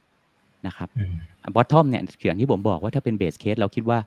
[0.68, 1.14] นะครับอืม
[1.56, 4.00] bottom เนี่ยอย่างที่ผมบอกว่าถ้าเป็น base case เราคิดว่า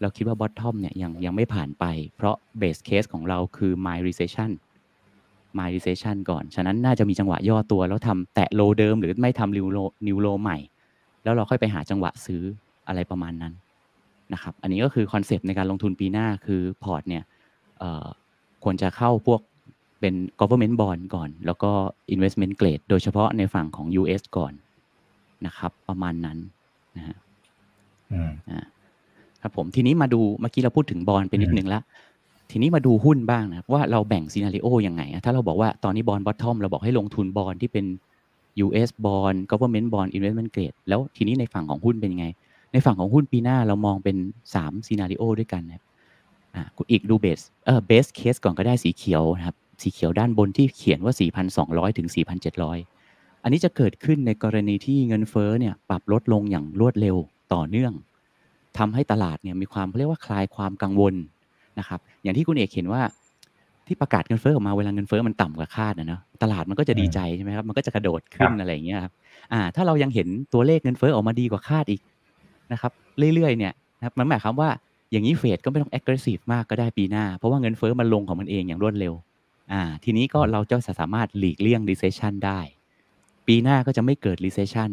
[0.00, 1.84] เราคิดว่า bottom เนี่ยยังยังไม่ผ่านไป
[2.16, 4.50] เพราะ base case ของเราคือ mild recession
[5.58, 10.58] mild recession ก่อน ฉะนั้นน่าจะมีจังหวะย่อตัว แล้วทำแตะ low เดิม หรือไม่ทำ new low new low ใหม่
[11.24, 12.42] แล้วเราค่อยไปหาจังหวะซื้อ
[12.88, 13.52] อะไรประมาณนั้น
[14.32, 17.22] นะครับ อันนี้ก็คือคอนเซปต์ในการลงทุนปีหน้าคือพอร์ตเนี่ย
[17.78, 18.06] เอ่อ
[18.64, 19.40] ควรจะเข้าพวก
[20.00, 21.70] เป็น government bond ก่อน แล้วก็
[22.14, 24.52] investment grade โดยเฉพาะในฝั่งของ US ก่อน
[25.46, 26.38] นะครับ ประมาณนั้น
[26.96, 27.16] นะฮะ
[28.12, 28.64] อืมอ่า
[29.42, 31.80] ครับผมทีนี้มาดูเมื่อกี้เราพูดถึงบอลไปนิดอืมนึงละ
[32.50, 37.84] ทีนี้มาดูหุ้นบ้างนะครับว่าเราแบ่ง scenario ยังไงอะถ้าเราบอกว่าตอนนี้ bond bottom เราบอกให้ลงทุน bond ที่เป็น
[38.66, 42.26] US บอล government bond investment grade แล้วทีนี้ในฝั่งของหุ้นเป็นยังไง
[42.72, 44.16] ในฝั่งของหุ้นปีหน้าเรามองเป็น
[44.52, 45.84] 3 scenario ด้วยกันนะครับ
[46.54, 51.14] อ่าคุณเอกดู base เออ base case ก่อนก็ได้สีเขียวนะครับ สีเขียวด้านบนที่เขียนว่า
[51.56, 52.08] 4,200 ถึง
[52.74, 57.16] 4,700 อันนี้จะเกิดขึ้นในกรณีที่เงินเฟ้อเนี่ยปรับลดลงอย่างรวดเร็ว
[57.54, 57.92] ต่อเนื่อง
[58.78, 61.14] ทำให้ตลาดเนี่ยมีความเรียกว่าคลายความกังวล
[61.78, 63.02] นะครับอย่างที่คุณเอกเห็นว่า
[63.86, 69.12] ที่ประกาศเงินเฟ้อออกมาเวลาเงินเฟ้อมันต่ำกว่าคาดนะเนาะตลาดมันก็จะดีใจใช่ไหมครับมันก็จะกระโดดขึ้นอะไรอย่างเงี้ยครับ
[69.52, 72.00] อ่าถ้าเรายังเห็นตัวเลขเงินเฟ้อออกมาดีกว่าคาดอีก
[72.72, 72.92] นะครับ
[73.34, 74.70] เรื่อยๆเนี่ยนะครับมันหมายความว่า
[75.10, 79.14] อย่างนี้เฟดก็ไม่ต้อง aggressive มากก็ได้ปีหน้า เพราะว่าเงินเฟ้อมันลงของมันเองอย่างรวดเร็ว
[79.72, 82.60] อ่าทีนี้ก็เราจะสามารถหลีกเลี่ยง recession ได้
[83.46, 84.90] ปีหน้าก็จะไม่เกิด recession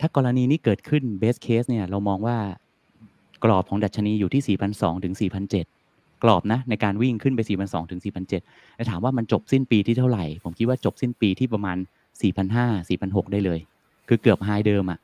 [0.00, 2.36] ถ้ากรณีนี้เกิดขึ้น best case เนี่ยเรามองว่า
[3.44, 5.14] กรอบของดัชนีอยู่ที่ 4,200 ถึง
[5.64, 11.76] 4,700 กรอบนะในการวิ่งขึ้นไป 4,200 ถึง 4,700แล้วถามว่ามันจบสิ้นปีที่เท่าไหร่ ผมคิดว่าจบสิ้นปีที่ประมาณ
[12.28, 13.60] 4,500 4,600 ได้เลย
[14.08, 14.98] คือเกือบไฮเดิมอะ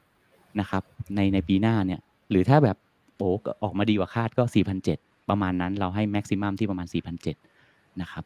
[0.60, 0.82] นะครับ
[1.16, 2.76] ในในปีหน้าเนี่ยหรือถ้าแบบ
[3.16, 3.28] โอ้
[3.62, 4.44] ออกมาดีกว่าคาดก็
[4.86, 6.86] 4,700 ประมาณนั้นเราให้แม็กซิมัมที่ประมาณ
[7.44, 8.24] 4,700 นะครับ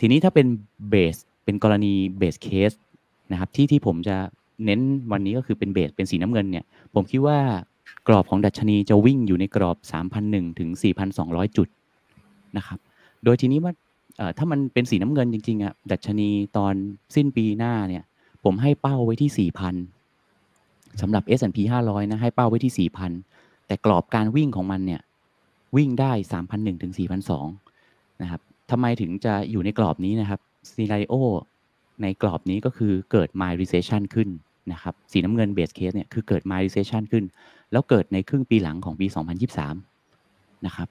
[0.00, 0.46] ทีนี้ถ้าเป็น
[0.90, 2.72] เบสเป็นกรณีเบสเคส
[3.32, 4.16] นะครับที่ที่ผมจะ
[4.64, 4.80] เน้น
[5.12, 7.38] วันนี้ก็คือเป็นเบสเป็นสีน้ำเงินเนี่ยผมคิดว่า
[8.08, 9.76] กรอบของดัชนีจะวิ่งอยู่ในกรอบ
[10.18, 10.68] 3,001 ถึง
[11.14, 11.68] 4,200 จุด
[12.56, 12.78] นะครับ
[13.24, 13.72] โดยทีนี้ว่า
[14.38, 16.74] ถ้ามันเป็นสีน้ำเงินจริงๆอะดัชนีตอน
[17.14, 18.04] สิ้นปีหน้าเนี่ย
[18.44, 20.01] ผมให้เป้าไว้ที่ 4,000
[21.00, 22.88] สำหรับ S&P 500 นะให้เป้าไว้ที่
[23.26, 25.00] 4,000 แต่กรอบการวิ่งของมันเนี่ย
[25.76, 26.12] วิ่งได้
[26.46, 26.92] 3,001ถึง
[27.56, 30.40] 4,200นะครับทำไมถึงจะอยู่ในกรอบนี้นะครับ
[30.74, 31.14] ซีไ n โอ
[32.02, 34.28] ในกรอบนี้ก็คือเกิด mild recession ขึ้น
[34.72, 37.24] นะครับสีน้ำเงิน base case เนี่ยคือเกิด mild recession ขึ้น
[37.72, 39.06] แล้วเกิดในครึ่งปีหลังของปี
[39.86, 40.88] 2023นะครับ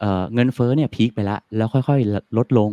[0.00, 2.70] เเงินเฟ้อเนี่ยพีคไปแล้วแล้วค่อยๆ ลดลง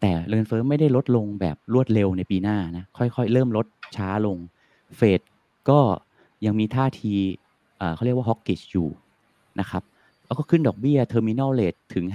[0.00, 4.36] แต่เงินเฟ้อไม่ได้ลดลงแบบรวดเร็วในปีหน้านะค่อยๆ เริ่มลดช้าลง
[4.96, 5.20] เฟด
[5.70, 5.80] ก็
[6.46, 7.14] ยังมีท่าที
[7.94, 8.88] เขาเรียกว่า hawkish อยู่
[9.60, 9.82] นะครับ
[10.26, 12.06] แล้วก็ขึ้นดอกเบี้ย terminal rate ถึง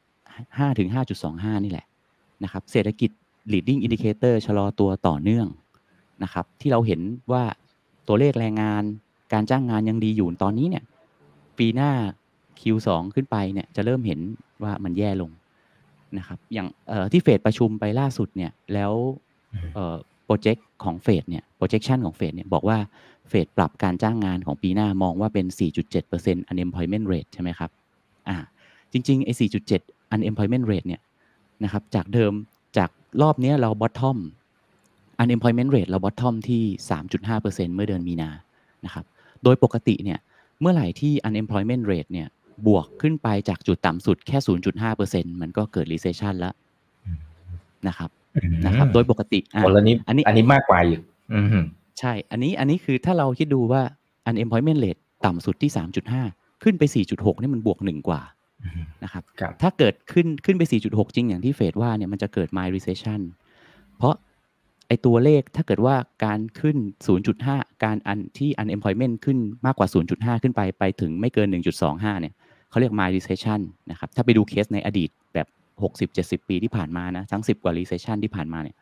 [0.00, 0.88] 5 5 ถึง
[1.26, 1.86] 5.25 นี่แหละ
[2.44, 3.10] นะครับเศรษฐกิจ
[3.52, 5.46] leading indicator ชะลอตัวต่อเนื่อง
[6.22, 7.00] นะครับที่เราเห็น
[7.32, 7.44] ว่า
[8.08, 8.82] ตัวเลขแรงงาน
[9.32, 10.84] การจ้างงานยังดีอยู่ตอนนี้เนี่ย
[11.58, 11.90] ปีหน้า
[12.60, 14.20] Q2 ขึ้นไปเนี่ยจะเริ่มเห็น
[14.62, 15.30] ว่ามันแย่ลง
[16.18, 16.68] นะครับอย่าง
[17.12, 18.92] ที่เฟดประชุมไปล่าสุดเนี่ยแล้ว
[20.26, 22.78] โปรเจกต์ของเฟดเนี่ย projection ของเฟดเนี่ยบอกว่า
[23.28, 25.46] เฟดปรับการจ้างงานของปีหน้ามองว่าเป็น
[25.98, 27.70] 4.7% unemployment rate ใช่ไหมครับ
[28.28, 28.36] อ่า
[28.92, 29.32] จริงๆไอ้
[29.78, 31.00] 4.7 unemployment rate เนี่ย
[31.64, 32.32] นะครับ จากเดิม
[32.78, 32.90] จาก
[33.22, 34.18] รอบนี้เรา bottom
[35.22, 36.62] unemployment rate เรา bottom ที่
[37.18, 38.30] 3.5%เมื่อเดือนมีนา
[38.84, 39.04] นะครับ
[39.44, 40.18] โดยปกติเนี่ย
[40.60, 42.28] เมื่อไหร่ที่ unemployment rate เนี่ย
[42.66, 44.38] บวกขึ้นไปจากจุดต่ำสุดแค่
[44.90, 46.54] 0.5%มันก็เกิด recession แล้ว
[47.88, 48.10] นะครับ
[48.66, 51.00] นะครับโดยปกติอะอันนี้อันนี้อันนี้มากกว่าอีก
[51.98, 53.82] ใช่ อันนี้อันนี้คือถ้าเราคิดดูว่า
[54.28, 55.70] unemployment rate ต่ำสุดที่
[56.16, 58.22] 3.5 ขึ้นไป 4.6นี่มันบวกหนึ่งกว่า
[59.04, 59.22] นะครับ
[59.62, 63.20] ถ้าเกิดขึ้นขึ้นไป 4.6 จริงอย่างที่เฟดว่าเนี่ยมันจะเกิด mild recession
[63.98, 64.14] เพราะ
[64.88, 65.94] ไอตัวเลขถ้าเกิดว่า
[66.24, 66.76] การขึ้น
[67.30, 71.48] 0.5 การอันที่ unemployment ขึ้นมากกว่า 0.5 ขึ้นไปไปถึงไม่เกิน
[71.84, 72.34] 1.25 เนี่ย
[72.70, 75.10] เขาเรียก mild recession นะครับถ้าไปดูเคสในอดีต
[75.78, 76.10] แบบ
[76.42, 78.76] 60-70 ปีที่ผ่านมานะทั้ง 10 กว่า recession ที่ผ่านมาเนี่ย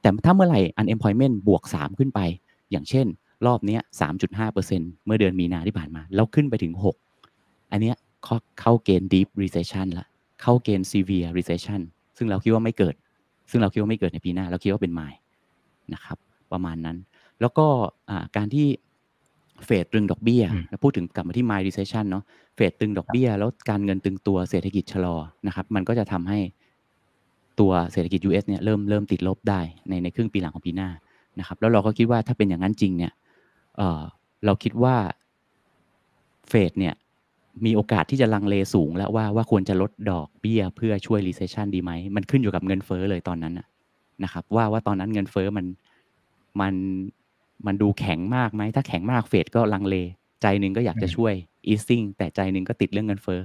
[0.00, 2.20] แต่ถ้าเมื่อไหร่ unemployment บวก 3 ขึ้นไป
[2.70, 3.06] อย่างเช่น
[3.46, 3.78] รอบนี้
[4.42, 6.74] 3.5%เมื่อเดือนมีนาที่ผ่านมา แล้วขึ้นไปถึง
[7.22, 7.96] 6 อันเนี้ย
[8.60, 10.06] เข้าเกณฑ์ deep recession ละ
[10.42, 11.80] เข้าเกณฑ์ severe recession
[12.16, 12.94] ซึ่งเราคิดว่าไม่เกิด
[13.50, 15.18] ซึ่งเราคิดว่าไม่เกิดในปีหน้า เราคิดว่าเป็น mild
[15.94, 16.18] นะครับ
[16.52, 16.96] ประมาณนั้น
[17.40, 17.66] แล้วก็
[18.36, 18.66] การที่
[19.66, 20.44] เฟดตึงดอกเบี้ย
[20.82, 22.24] พูดถึงกลับมาที่ my recession เนาะ
[22.56, 26.38] เฟดตึงดอกเบี้ย แล้วการเงินตึงตัวเศรษฐกิจชะลอนะครับมันก็จะทำให้
[27.60, 30.90] ตัวเศรษฐกิจ US เนี่ยเริ่มเริ่มติดลบได้ในในครึ่งปีหลังของปีหน้า
[31.38, 33.12] นะครับแล้วเราก็คิดว่าถ้าเป็นอย่างนั้นจริงเนี่ย
[33.76, 34.96] เเราคิดว่า
[36.48, 36.94] เฟดเนี่ย
[37.64, 43.54] มีโอกาสที่จะลังเลสูงแล้วว่าว่าควรจะลดดอกเบี้ยเพื่อช่วย recession ดีไหม มันขึ้นอยู่กับเงินเฟ้อเลยตอนนั้น
[44.24, 45.66] นะครับว่าว่าตอนนั้นเงินเฟอ้อมัน
[46.60, 46.74] มัน
[47.66, 49.96] มันดูแข็งมากไหมถ้าแข็งมากเฟดก็ลังเล
[50.42, 51.34] ใจหนึ่งก็อยากจะช่วย
[51.72, 53.40] easing แต่ใจหนึ่งก็ติดเรื่องเงินเฟอ้อ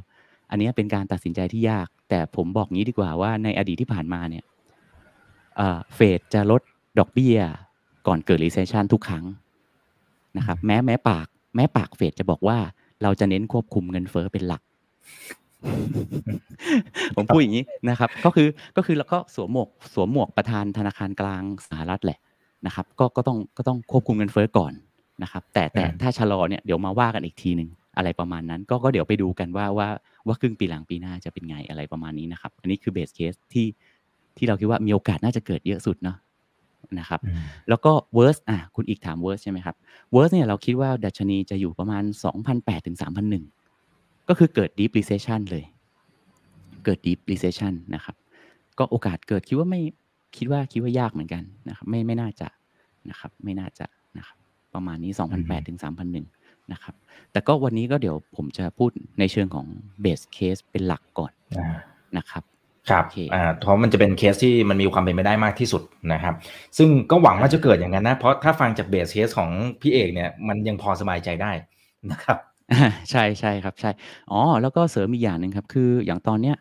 [0.50, 4.44] อันนี้เป็นการตัดสินใจที่ยาก แต่ผมบอกงี้ดีกว่าว่าในอดีตที่ผ่านมาเนี่ย
[5.96, 6.62] เฟดจะลด
[7.00, 7.38] ดอกเบี้ย
[8.08, 9.26] ก่อนเกิด recession ทุกครั้ง
[10.38, 12.58] นะครับ แม้แม้ปาก แม้ปากเฟดจะบอกว่า
[13.04, 14.62] เราจะเน้นควบคุมเงินเฟอ้อเป็นหลัก
[17.16, 22.20] ผมพูดอย่างนี้นะครับ ก็คือก็คือเราก็สวมหมวกสวมหมวกประธานธนาคารกลางสหรัฐแหละ
[22.66, 24.74] นะครับก็ก็ต้องก็ต้องควบคุมเงินเฟ้อก่อน
[25.24, 29.88] นะครับแต่แต่ถ้าชะลอเนี่ยเดี๋ยวมาว่ากันอีกทีหนึ่งอะไรประมาณนั้น ก็ก็เดี๋ยวไปดูกันว่าว่า
[30.28, 33.68] ว่าครึ่งปีหลังปีหน้าจะเป็นไงอะไรประมาณนี้นะครับ อันนี้คือ base case ที่
[34.38, 36.18] ที่เราคิดว่ามีโอกาสน่าจะเกิดเยอะสุดเนาะ
[37.00, 37.20] นะครับ
[37.70, 39.76] แล้วก็ worst อะคุณเอกถาม worst ใช่ไหมครับ
[40.14, 42.04] worst เนี่ยเราคิดว่าดัชนีจะอยู่ประมาณ
[42.46, 42.98] 2,008ถึง
[43.64, 45.64] 3,001 ก็คือเกิด deep recession เลย
[46.86, 48.16] เกิด deep recession นะครับ
[48.80, 49.82] ก็โอกาสเกิดคิดว่าไม่
[50.38, 52.48] คิดว่าคิดว่ายากเหมือนกันนะครับ ไม่ไม่น่าจะ
[53.10, 53.86] นะครับ ไม่น่าจะ
[54.18, 54.38] นะครับ
[54.74, 55.80] ประมาณนี้ 2008ถึง
[56.26, 56.96] 3001นะครับ
[57.32, 58.90] แต่ก็วันนี้ก็เดี๋ยวผมจะพูด
[59.20, 59.66] ในเชิงของ
[60.04, 61.32] base case เป็นหลักก่อน
[62.18, 62.44] นะครับ
[62.90, 65.82] ครับโอเคอ่าเพราะมันจะเป็นเคสที่มันมีความเป็นไปได้มากที่สุด
[66.14, 66.34] นะครับ
[66.78, 69.50] ซึ่งก็หวังว่าจะเกิดอย่างนั้นนะ เพราะถ้าฟังจากเบสเคสของ
[69.82, 71.52] พี่เอกเนี่ย มันยังพอสบายใจได้
[72.12, 72.38] นะครับ
[72.72, 73.92] อ่าใช่ใช่ครับใช่
[74.32, 76.56] อ๋อ แล้วก็เสริมอีกอย่างหนึ่งครับ คืออย่างตอนเนี้ย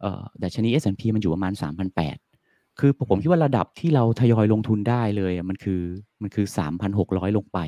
[0.00, 1.52] เอ่อดัชนี S&P มันอยู่ประมาณ
[1.98, 2.29] 3,800
[2.78, 5.80] คือผมคิดว่าระดับที่เราทยอยลงทุนได้เลยอะมันคือ
[6.22, 6.46] มันคือ
[6.92, 7.58] 3,600ลงไป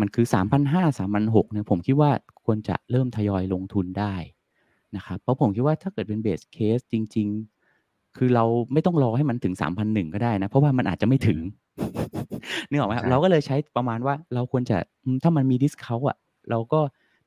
[0.00, 2.10] มันคือ3,500 3,600เนี่ยผมคิดว่า
[2.44, 4.14] ควรจะเริ่มทยอยลงทุนได้
[4.96, 7.28] นะครับเพราะผมคิดว่าถ้าเกิดเป็นเบสเคสจริง
[7.72, 11.38] ๆ คือเราไม่ต้องรอให้มันถึง3,100ก็ได้นะ เพราะว่ามันอาจจะไม่ถึง
[12.68, 16.16] นึกออกไหมครับใช่เราก็เลยใช้ประมาณว่าเราควรจะอืมถ้ามันมีดิสเขาอะ
[16.50, 16.80] เราก็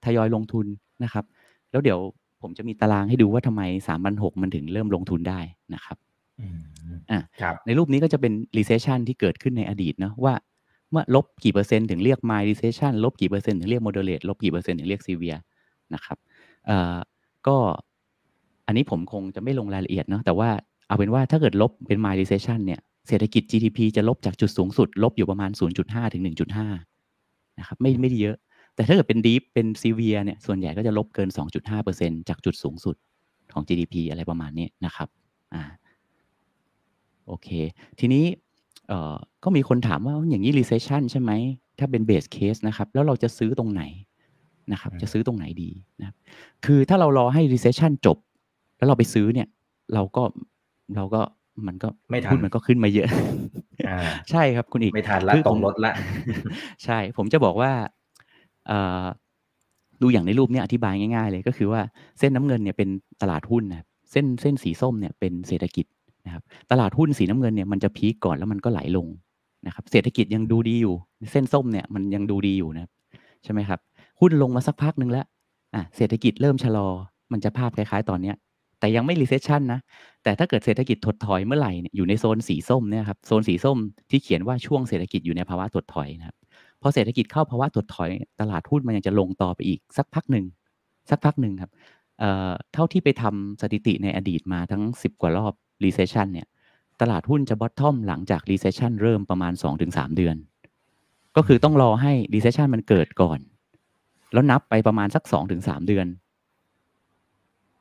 [0.06, 0.66] ทยอยลงทุน
[1.04, 1.26] นะครับ
[1.72, 2.00] แล้วเดี๋ยว
[2.42, 5.40] ผมจะมีตารางให้ดูว่าทำไม3,600มันถึงเริ่มลงทุนได้
[5.74, 5.98] นะครับ
[6.40, 6.60] อืม
[7.12, 10.34] อะครับในรูปนี้ก็จะเป็น recession ที่เกิดขึ้นในอดีตเนาะว่า
[10.92, 15.40] เมื่อลบกี่เปอร์เซ็นต์ถึงเรียก mild recession ลบกี่เปอร์เซ็นต์ถึงเรียก moderate ลบกี่เปอร์เซ็นต์ถึงเรียก severe
[15.94, 16.18] นะครับ
[16.66, 16.98] เอ่อ
[17.48, 17.58] ก็
[18.68, 20.50] อันนี้ผมคงจะไม่ลงรายละเอียดเนาะแต่ว่า
[20.88, 26.68] เอาเป็นว่าถ้าเกิดลบเป็น mild recession เนี่ยเศรษฐกิจ GDP จะลบจากจุดสูงสุด ลบอยู่ประมาณ 0.5 ถึง 1.5
[27.60, 28.38] นะครับไม่ไม่ได้เยอะ
[28.76, 32.96] แต่ถ้าเกิดเป็น deep เป็น severe เนี่ยส่วนใหญ่ก็จะลบเกิน 2.5%จากจุดสูงสุด
[33.54, 35.08] ของ GDP อะไรประมาณนี้นะครับ
[35.54, 35.64] อ่า
[37.28, 37.50] โอเค
[38.00, 38.24] ทีนี้
[38.88, 41.32] เอ่อก็มีคนถามว่าอย่างนี้ recession ใช่ไหม
[41.80, 43.84] ถ้าเป็น base case นะครับ แล้วเราจะซื้อตรงไหน
[44.72, 46.16] นะครับอืมจะซื้อตรงไหนดีนะครับ
[46.66, 48.18] คือถ้าเรารอให้ recession จบ
[48.78, 49.48] แล้วเราไปซื้อเนี่ย
[49.94, 50.24] เราก็
[50.96, 51.22] เราก็
[51.68, 53.08] มันก็ไม่ทันหุ้นมันก็ขึ้นมาเยอะ
[53.88, 54.00] อ่า
[54.32, 55.94] ใช่ครับคุณอีกไม่ทันละคือตผกมรถละ
[56.84, 57.72] ใช่ ผมจะบอกว่า
[58.68, 59.04] เอ่อ
[60.02, 61.82] ดูอย่างในรูปเนี่ยอธิบายง่ายๆเลยก็คือว่า
[62.20, 62.90] เส้นน้ำเงินเนี่ยเป็น
[63.22, 65.86] ตลาดหุ้นนะครับเส้นเส้นสีส้มเนี่ยเป็นเศรษฐกิจ
[66.26, 69.08] นะครับตลาดหุ้นสีน้ำเงินเนี่ยมันจะพีคก่อนแล้วมันก็ไหลลง
[69.68, 70.96] นะครับเศรษฐกิจยังดูดีอยู่
[71.32, 72.88] เส้นส้มเนี่ยมันยังดูดีอยู่นะ
[73.44, 73.80] ใช่ไหมครับ
[74.20, 75.26] หุ้นลงมาสักพักหนึ่งแล้ว
[75.76, 76.88] อะเศรษฐกิจเริ่มชะลอ
[77.32, 78.36] มันจะภาพคล้ายๆ ตอนเนี้ย
[78.80, 79.80] แต่ยังไม่ recession นะ
[80.24, 83.78] แต่ถ้าเกิดเศรษฐกิจถดถอยเมื่อไหร่เนี่ยอยู่ในโซนสีส้มเนี่ยครับ โซนสีส้ม
[84.10, 86.36] ที่เขียนว่าช่วงเศรษฐกิจอยู่ในภาวะถดถอยนะครับ
[86.82, 88.10] พอเศรษฐกิจเข้าภาวะถดถอย
[88.42, 90.46] ตลาดหุ้นมันยังจะลงต่อไปอีกสักพักหนึ่ง
[91.10, 91.72] สักพักหนึ่งครับ
[92.20, 95.54] เอ่อ เท่าที่ไปทำสถิติในอดีตมาทั้ง 10 กว่ารอบ
[95.86, 96.48] recession เนี่ย
[97.02, 99.54] ตลาดหุ้นจะ bottom หลังจาก recession เริ่มประมาณ
[99.86, 100.36] 2-3 เดือน
[101.36, 103.40] ก็คือต้องรอให้ recession มันเกิดก่อน
[104.34, 105.24] แล้วนับไปประมาณสัก
[105.56, 106.08] 2-3 เดือน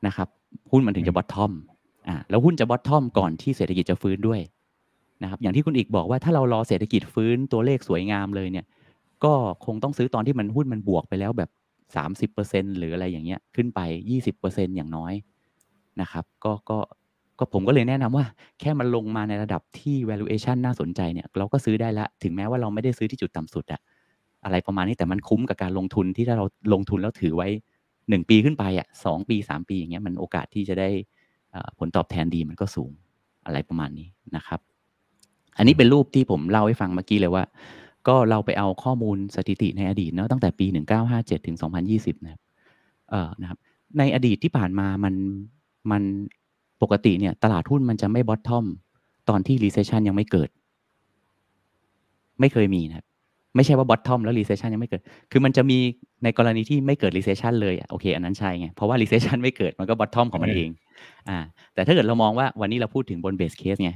[0.07, 0.27] นะครับ
[0.71, 1.51] หุ้นมันถึงจะ bottom
[2.07, 4.39] อ่าแล้วหุ้นจะ bottom ก่อนที่เศรษฐกิจจะฟื้นด้วย
[5.23, 8.65] นะครับอย่างที่คุณอีกบอกว่าถ้าเรารอเศรษฐกิจฟื้นตัวเลขสวยงามเลยเนี่ย
[9.23, 9.33] ก็
[9.65, 11.49] คงต้องซื้อตอนที่มันหุ้นมันบวกไปแล้วแบบ
[11.95, 15.13] สามสิบเปอร์เซ็นหรืออะไรอย่างเงี้ยขึ้นไปยี่สิบเปอร์เซ็นอย่างน้อย
[16.01, 16.79] นะครับ ก็ก็
[17.39, 18.25] ก็ผมก็เลยแนะนำว่า
[18.59, 23.81] แค่มันลงมาในระดับที่ valuation น่าสนใจเนี่ยเราก็ซื้อได้ละ ถึงแม้ว่าเราไม่ได้ซื้อที่จุดต่ำสุดอะ
[24.45, 27.47] อะไรประมาณนี้แต่มันคุ้มกับการลงทุนที่ถ้าเราลงทุนแล้วถือไว้
[28.09, 30.89] หนึ่งปีขึ้นไปอะสองปีสามปีอย่างเงี้ยมันโอกาสที่จะได้
[31.53, 32.91] อ่อผลตอบแทนดีมันก็สูง
[33.45, 34.59] อะไรประมาณนี้นะครับ
[35.57, 37.43] อันนี้เป็นรูปที่ผมเล่าให้ฟังเมื่อกี้เลยว่า
[38.07, 40.65] ก็เราไปเอาข้อมูลสถิติในอดีตเนาะตั้งแต่ปี
[41.07, 41.57] 1957 ถึง
[41.91, 42.41] 2020 นะครับ
[43.09, 43.59] เอ่อนะครับ
[43.97, 45.15] ในอดีตที่ผ่านมามัน
[45.91, 46.03] มัน
[46.81, 48.65] ปกติเนี่ยตลาดหุ้นมันจะไม่บอททอม
[49.29, 50.49] ตอนที่ recession ยังไม่เกิด
[52.39, 53.05] ไม่เคยมีนะครับ
[53.55, 55.77] ไม่ใช่ว่าบอททอมแล้ว recession ยังไม่เกิด คือมันจะมี
[56.23, 60.69] ในกรณีที่ไม่เกิด recession เลยอะโอเค อันนั้นใช่ไง เพราะว่า recession ไม่เกิดมันก็บอททอมของมันเอง
[61.29, 61.37] อ่า
[61.73, 63.91] แต่ถ้าเกิดเรามองว่าวันนี้เราพูดถึงบน base case ไง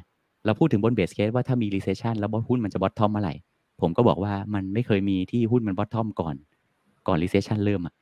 [0.45, 3.33] เราพูดถึงบน base case ว่าถ้ามี recession แล้วหุ้นมันจะ bottom เมื่อไหร่
[3.81, 6.35] ผมก็บอกว่ามันไม่เคยมีที่หุ้นมัน bottom ก่อน
[7.07, 7.93] ก่อน recession เริ่มอะ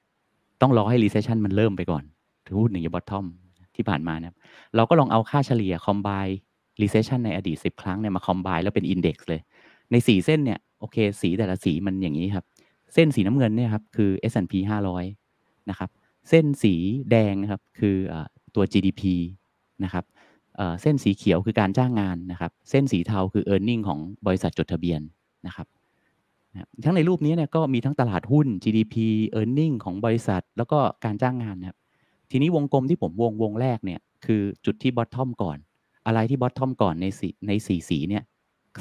[0.62, 2.04] ต้องรอให้ recession มันเริ่มไปก่อน
[2.46, 3.45] ถึงหุ้นถึงจะ bottom ที่
[3.76, 4.38] ที่ผ่านมานะครับ
[4.76, 6.34] เราก็ลองเอาค่าเฉลี่ย combine
[6.82, 9.42] recession ในอดีต 10 ครั้งเนี่ยมา combine แล้วเป็น index เลย
[9.92, 12.46] ใน 4 เส้นเนี่ยโอเค สีแต่ละสีมันอย่างนี้ครับ
[12.94, 14.54] เส้นสีน้ำเงินเนี่ยครับคือ S&P
[15.12, 15.90] 500 นะครับ
[16.30, 16.74] เส้นสี
[17.12, 17.96] แดงนะครับคือ
[18.56, 19.02] ตัว GDP
[19.84, 20.06] นะครับ
[20.82, 25.02] เส้นสีเขียวคือการจ้างงานนะครับ เส้นสีเทาคือ e a r n i n g ของบริษัทจดทะเบียน
[25.48, 25.68] นะครับ
[26.54, 28.96] นะครับทั้งในรูปนี้เนี่ยก็มีทั้งตลาดหุ้น GDP
[29.38, 31.78] e a r n i n g ของบริษัท แล้วก็การจ้างงานนะครับ
[32.32, 35.58] ทีนี้วงกลมที่ผมวงวงแรกเนี่ยคือจุดที่ bottom ก่อน
[36.08, 38.24] อะไรที่ bottom ก่อนในสีในสีสีเนี่ย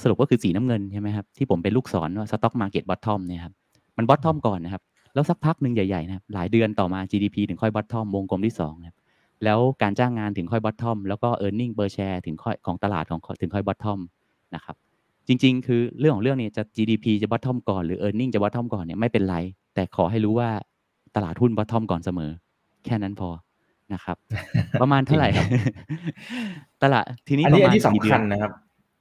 [0.02, 3.52] สรุปก็คือสีน้ำเงินใช่ไหมครับที่ผมเป็นลูกศรว่า stock market bottom เนี่ยครับ
[3.96, 4.82] มัน bottom ก่อนนะครับ
[5.14, 8.96] แล้วสักพักหนึ่งใหญ่ๆนะครับหลายเดือนต่อมา GDP ถึงค่อย bottom วงกลมที่สองนะครับ
[9.44, 13.98] แล้วการจ้างงานถึงค่อย bottom แล้วก็ earning per share ถึงค่อยของตลาดของถึงค่อย bottom
[14.54, 14.76] นะครับ
[15.28, 19.36] จริง ๆ คือเรื่องของเรื่องเนี่ยจะ GDP จะ bottom ก่อนหรือ earning จะ bottom ก่อนเนี่ยไม่เป็นไร
[19.74, 20.50] แต่ขอให้รู้ว่า
[21.16, 22.30] ตลาดหุ้น bottom ก่อนเสมอ
[22.84, 23.30] แค่นั้นพอ
[23.94, 24.16] นะครับ
[24.82, 25.48] ประมาณเท่าไหร่จริงครับ
[26.82, 28.52] ตลาดทีนี้อันประนี้อัมานณที่สำกี่เดืคัอญนนะครับ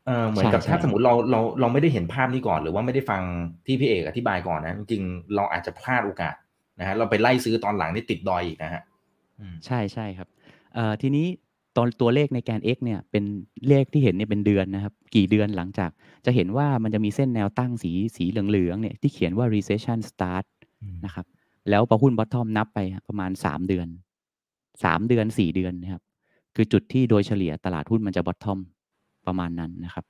[0.08, 3.22] เออเหมือนกับใช่ถ้าใช่สมมติเราเราเราไม่ได้เห็นภาพนี้ก่อน หรือว่าไม่ได้ฟัง
[3.66, 6.36] ที่พี่เอกอธิบายก่อนนะ จริงๆเราอาจจะพลาดโอกาส
[6.80, 8.82] นะฮะเราไปไล่ซื้อตอนหลังนี่ติดดอยอีกนะฮะ
[9.40, 10.28] อืมใช่ใช่ครับ
[10.74, 11.28] เอ่อทีนี้
[11.78, 13.24] ตอนตัวเลขในแกน x เนี่ยเป็น
[13.68, 15.90] เลขที่เห็นเนี่ยเป็นเดือนนะครับ กี่เดือนหลังจาก
[16.26, 20.46] จะเห็นว่ามันจะมีเส้นแนวตั้งสีสีเหลืองๆเนี่ยที่เขียนว่า recession start
[21.06, 21.26] นะครับ
[21.70, 23.88] แล้วพอหุ้น bottom นับไปประมาณ3เดือน
[24.44, 26.04] 3เดือน4เดือนนะครับ
[26.56, 28.60] คือจุดที่โดยเฉลี่ยตลาดหุ้นมันจะ bottom
[29.28, 30.06] ประมาณนั้นนะครับ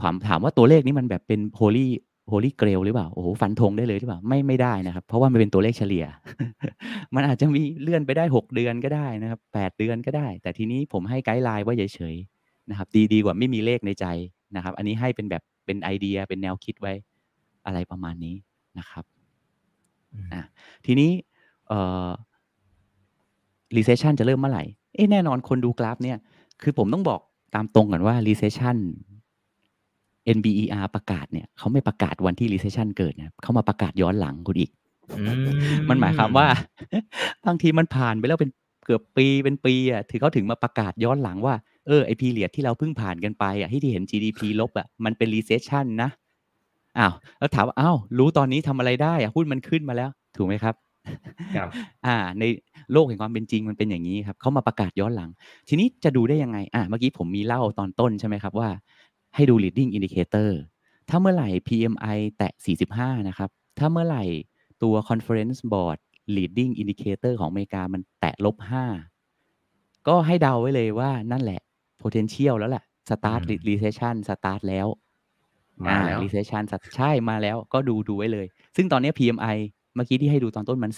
[0.00, 1.86] ถามถามว่าตัวเลขนี้มันแบบเป็น holy
[2.32, 6.04] holy grail หรือเปล่า โอ้โห ฟันธงได้เลยหรือเปล่า ไม่ ไม่ได้นะครับ เพราะว่ามันเป็นตัวเลขเฉลี่ย
[7.14, 14.06] มันอาจจะมีเลื่อนไปได้ 6 เดือนก็ได้นะครับ8เดือนก็ได้ แต่ทีนี้ผมให้ไกด์ไลน์ว่าเฉยๆนะครับ ดีดีกว่าไม่มีเลขในใจ
[14.56, 16.92] นะครับ อันนี้ให้เป็นแบบเป็นไอเดีย เป็นแนวคิดไว้
[17.66, 18.34] อะไรประมาณนี้
[18.78, 19.04] นะครับ
[20.32, 20.42] อะ
[20.86, 21.10] ทีนี้
[21.68, 22.10] เอ่อ
[23.76, 26.18] recession จะเริ่มเมื่อไหร่ เอ๊ะแน่นอนคนดูกราฟเนี่ย
[26.62, 27.20] คือผมต้องบอก
[27.54, 28.76] ตามตรงก่อนว่า recession
[30.36, 34.70] NBER ประกาศเนี่ยเขาไม่ประกาศวันที่ recession เกิดนะเขามาประกาศย้อนหลังคุณอีก
[35.18, 35.24] อื
[35.88, 36.46] มันหมายความว่า
[37.46, 38.50] บางทีมันผ่านไปแล้วเป็น
[38.84, 41.54] เกือบปีเป็นปีอะถือเขาถึงมาประกาศย้อนหลังว่า
[41.86, 46.10] เออไอพีเรียดที่เราเพิ่งผ่านกันไปอะที่ที่เห็น GDP ลบอะมันเป็น recession นะ
[46.98, 50.74] อ้าวแล้วถามว่าอ้าวรู้ตอนนี้ทำอะไรได้อะหุ้นมันขึ้นมาแล้ว ถูกไหมครับ
[51.56, 51.68] ครับ
[52.06, 52.44] อ่า ใน
[52.92, 55.30] โลกแห่งความเป็นจริงมันเป็นอย่างนี้ครับเขามาประกาศย้อนหลัง
[55.68, 58.68] ทีนี้จะดูได้ยังไงอ่าเมื่อกี้ผมมีเล่าตอนต้นใช่ไหมครับว่า
[59.34, 60.50] ให้ดู leading indicator
[61.08, 62.52] ถ้าเมื่อไหร่ PMI แตะ
[62.90, 64.24] 45 นะครับ ถ้าเมื่อไหร่
[64.82, 65.98] ตัว conference board
[66.36, 68.56] leading indicator ของอเมริกามันแตะลบ
[69.30, 71.60] 5 ก็ให้เดาไว้เลยว่านั่นแหละ
[72.02, 74.86] potential แล้วแหละ start อืม recession start แล้ว
[75.86, 76.62] มาแล้วอ่ recession
[76.96, 79.56] ใช่มาแล้วก็ดูดูไว้เลย ซึ่งตอนนี้ PMI
[79.94, 80.92] เมื่อกี้ที่ให้ดูตอนต้นมัน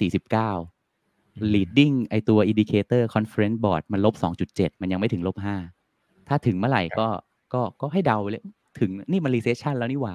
[0.73, 4.15] 49 leading ไอตัว indicator conference board มันลบ
[4.49, 5.37] 2.7 มันยังไม่ถึงลบ
[5.85, 7.07] 5 ถ้าถึงเมื่อไหร่ก็
[7.55, 8.45] ก็ก็ให้เดาไว้เลย
[8.79, 10.15] ถึงนี่มัน recession แล้วนี่หว่า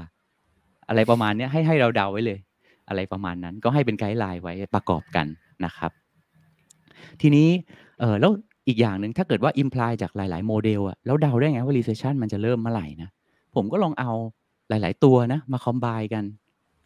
[0.89, 2.39] อะไรประมาณเนี้ยให้ให้เราเดาไว้เลย
[2.89, 5.27] อะไรประมาณนั้นก็ให้เป็น guideline ไว้ประกอบกัน
[5.65, 5.91] นะครับ
[7.21, 7.47] ทีนี้
[7.99, 8.31] เออแล้ว
[8.67, 13.09] อีกอย่างหนึ่งถ้าเกิดว่า imply จากหลาย ๆ โมเดลอะแล้วเดาได้ไงว่า recession มันจะเริ่มเมื่อไหร่นะ
[13.55, 14.11] ผมก็ลองเอา
[14.69, 16.25] หลาย ๆ ตัวนะมา combine กัน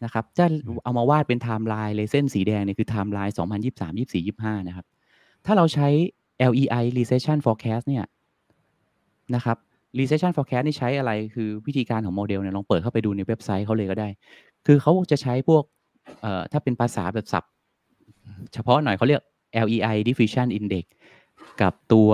[0.03, 0.45] นะครับจะ
[0.83, 4.85] เอามาวาดเป็นไทม์ไลน์เลยเส้นสีแดงเนี่ยคือไทม์ไลน์2023 24 25 นะครับ
[5.45, 5.87] ถ้าเราใช้
[6.51, 8.05] LEI recession forecast เนี่ย
[9.35, 9.57] นะครับ
[9.99, 14.07] recession forecast นี่ใช้อะไรคือวิธีการของโมเดลเนี่ยลองเปิดเข้าไปดูในเว็บไซต์เขาเลยก็ได้
[14.65, 15.63] คือเขาจะใช้พวก
[16.21, 17.51] เอ่อถ้าเป็นภาษาแบบศัพท์
[18.53, 19.21] เฉพาะหน่อยเขาเรียก
[19.65, 20.85] LEI diffusion index
[21.61, 22.09] กับตัว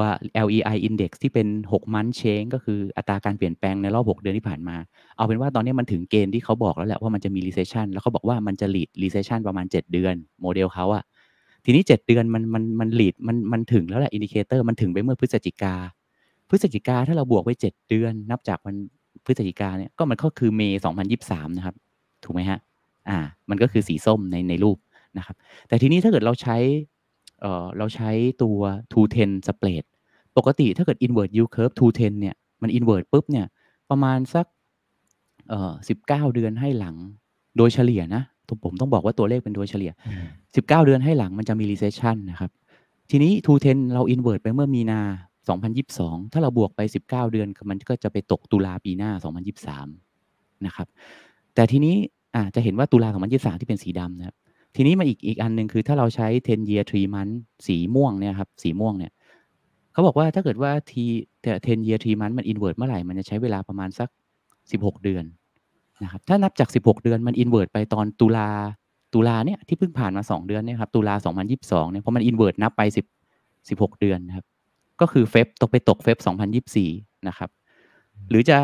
[0.45, 4.75] LEI index ที่เป็น6 month change ก็คืออัตราการเปลี่ยนแปลงในรอบ 6 เดือนที่ผ่านมา
[5.17, 11.03] เอาเป็นว่าตอนนี้มันถึงเกณฑ์ที่เขาบอกแล้วแหละว่ามันจะมี recession แล้วเขาบอกว่ามันจะ lead recession ประมาณ 7 เดือน โมเดลเขาอะ
[11.65, 15.75] ทีนี้ 7 เดือนมันมันมัน lead มันมันถึงแล้วแหละ indicator มันถึงไปเมื่อพฤศจิกา
[16.49, 18.75] พฤศจิกาถ้าเราบวกไว้7เดือน นับจากวัน
[19.25, 20.81] พฤศจิกาเนี่ยก็มันก็คือเมย์
[21.17, 21.75] 2023 นะครับ
[22.23, 22.59] ถูกไหมฮะ
[23.09, 23.17] อ่า
[23.49, 24.77] มันก็คือสีส้มในในรูป
[25.17, 25.35] นะครับ
[25.67, 26.57] แต่ทีนี้ถ้าเกิดเราใช้
[27.41, 28.09] เอ่อเราใช้
[28.43, 28.59] ตัว
[29.03, 29.83] 210 spread
[30.37, 33.45] ปกติถ้าเกิด invert yield curve 210 เนี่ย มัน invert ปุ๊บเนี่ย
[33.89, 34.45] ประมาณสัก
[35.49, 35.73] เอ่อ
[36.05, 36.95] 19 เดือนให้หลัง
[37.57, 38.23] โดยเฉลี่ยนะ
[38.65, 40.25] ผมต้องบอกว่าตัวเลขเป็นโดยเฉลี่ยอืม
[40.67, 42.51] 19 เดือนให้หลังมันจะมี recession นะครับ
[43.11, 43.31] ทีนี้
[43.63, 45.01] 210 เรา invert ไปเมื่อมีนา
[45.67, 49.11] 2022 ถ้าเราบวกไป 19 เดือนมันก็จะไปตกตุลาปีหน้า
[49.87, 50.87] 2023 นะครับ
[51.55, 51.95] แต่ทีนี้
[52.35, 54.35] อ่าจะเห็นว่าตุลา2023 ที่เป็นสีดำนะครับ
[54.77, 57.33] ทีนี้มาอีกอีกอันหนึ่งคือถ้าเราใช้ 10 year 3 month
[57.67, 59.11] สีม่วงเนี่ยครับสีม่วงเนี่ย
[59.93, 61.03] เขาบอกว่าถ้าเกิดว่าที
[61.41, 64.09] แต่10 year 3 month มัน invert เมื่อไหร่มันจะใช้เวลาประมาณสัก
[64.55, 65.23] 16 เดือน
[66.03, 68.49] นะครับถ้านับจาก 16 เดือนมัน invert ไปตอนตุลา
[69.13, 71.15] ตุลาเนี่ยที่เพิ่งผ่านมา 2 เดือนเนี่ยครับตุลา
[71.53, 74.45] 2022เนี่ยเพราะมัน invert นับไป 10 16 เดือนนะครับ
[75.01, 76.17] ก็คือเฟบตกไปตกเฟบ
[76.73, 77.49] 2024นะครับ
[78.29, 78.57] หรือจะ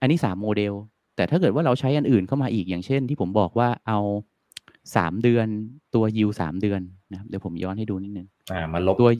[0.00, 0.72] อันนี้ 3 โมเดล
[1.16, 3.98] แต่ถ้าเกิดว่าเราใช้อันอื่นเข้ามาอีกอย่างเช่น ที่ผมบอกว่าเอา
[4.94, 5.46] 3เดือน
[5.94, 9.10] ตัวยิว3เดือนนะครับเดี๋ยวผมย้อนให้ดูนิดนึงอ่ามาลบตัว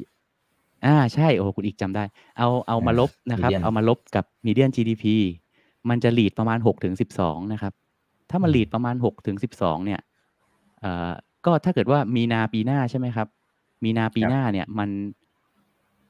[0.87, 2.05] อ่าใช่โอ้คุณอีกจำได้
[2.39, 5.05] เอาเอามาลบนะครับ median เอามาลบกับ median GDP
[5.89, 7.73] มันจะ lead ประมาณ6ถึง12นะครับ
[8.31, 10.01] ถ้ามัน lead ประมาณ6ถึง12เนี่ย
[10.81, 11.11] เอ่อ
[11.47, 13.29] ก็ถ้าเกิดว่ามีนาปีหน้าใช่ไหมครับ
[13.85, 14.91] มีนาปีหน้าเนี่ยมัน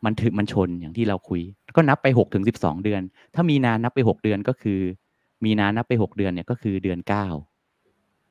[0.04, 1.40] มันถึงมันชนอย่างที่เราคุย
[1.76, 3.02] ก็นับไป6ถึง12เดือน
[3.34, 4.80] ถ้ามีนานับไป6เดือนก็คือ
[5.44, 7.12] มีนานับไป6เดือนเนี่ยก็คือเดือน9เ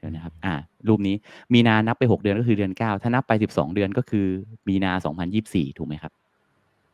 [0.06, 0.54] ดี๋ยวนะครับอ่า
[0.88, 1.16] รูปนี้
[1.54, 4.26] มีนานับไป 6 เดือนก็คือเดือน 9 ถ้านับไป 12 เดือนก็คือ
[4.68, 4.92] มีนา
[5.36, 6.12] 2024 ถูกไหมครับ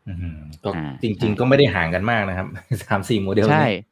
[0.07, 2.47] อืมก็อ่าจริง ๆ ก็ไม่ได้ห่างกันมากนะครับ
[2.83, 3.89] สามสี่โมเดลใช่เนี่ย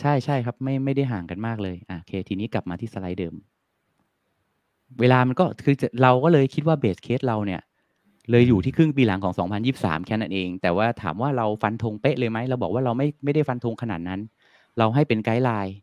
[0.00, 3.34] ใช่ใช่ครับ ไม่ไม่ได้ห่างกันมากเลยอะโอเค ทีนี้กลับมาที่สไลด์เดิม
[5.00, 7.60] เวลามันก็คือจะเราก็เลยคิดว่าเบสเคสเราเนี่ย
[8.30, 9.34] เลยอยู่ที่ครึ่งปีหลังของ
[9.70, 14.20] 2023 แค่นั้นเอง แต่ว่าถามว่าเราฟันธงเป๊ะเลยไหม เราบอกว่าเราไม่ไม่ได้ฟันธงขนาดนั้น
[14.78, 15.74] เราให้เป็น guideline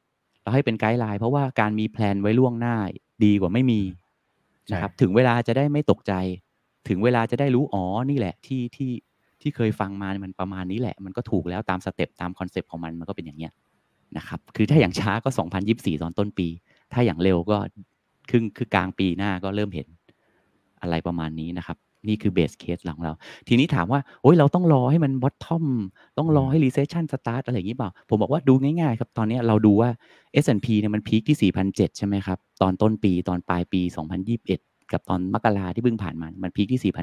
[0.47, 2.75] เราให้เป็น guideline เพราะว่าการมี plan ไว้ล่วงหน้า
[3.23, 3.81] ดีกว่าไม่มี
[4.71, 6.13] นะครับถึงเวลาจะได้ไม่ตกใจ
[6.87, 8.91] ถึงเวลาจะได้รู้อ๋อนี่แหละที่ที่
[9.41, 13.51] ที่เคยฟังมามันประมาณนี้แหละ มันก็ถูกแล้วตามสเต็ปตามคอนเซปต์ของมันมันก็เป็นอย่างเงี้ย
[14.17, 15.29] นะครับคือถ้าอย่างช้าก็
[15.65, 16.47] 2024 ตอนต้นปี
[16.93, 17.57] ถ้าอย่างเร็วก็
[18.29, 19.87] ครึ่งคือกลางปีหน้าก็เริ่มเห็น
[20.81, 21.77] อะไรประมาณนี้นะครับ
[22.09, 23.11] นี่คือ base case ของเรา
[23.47, 25.65] ทีนี้ถามว่าโอ้ยเราต้องรอให้มัน bottom
[26.17, 29.89] ต้องรอให้ recession start อะไรอย่างนี้เปล่า ผมบอกว่าดูง่ายๆครับ ตอนนี้เราดูว่า
[30.43, 33.81] S&P เนี่ยมัน peak ที่4,700ใช่ไหมครับ ตอนต้นปีตอนปลายปี
[34.35, 36.93] 2021 กับตอนมกราที่เพิ่งผ่านมา มัน peak ที่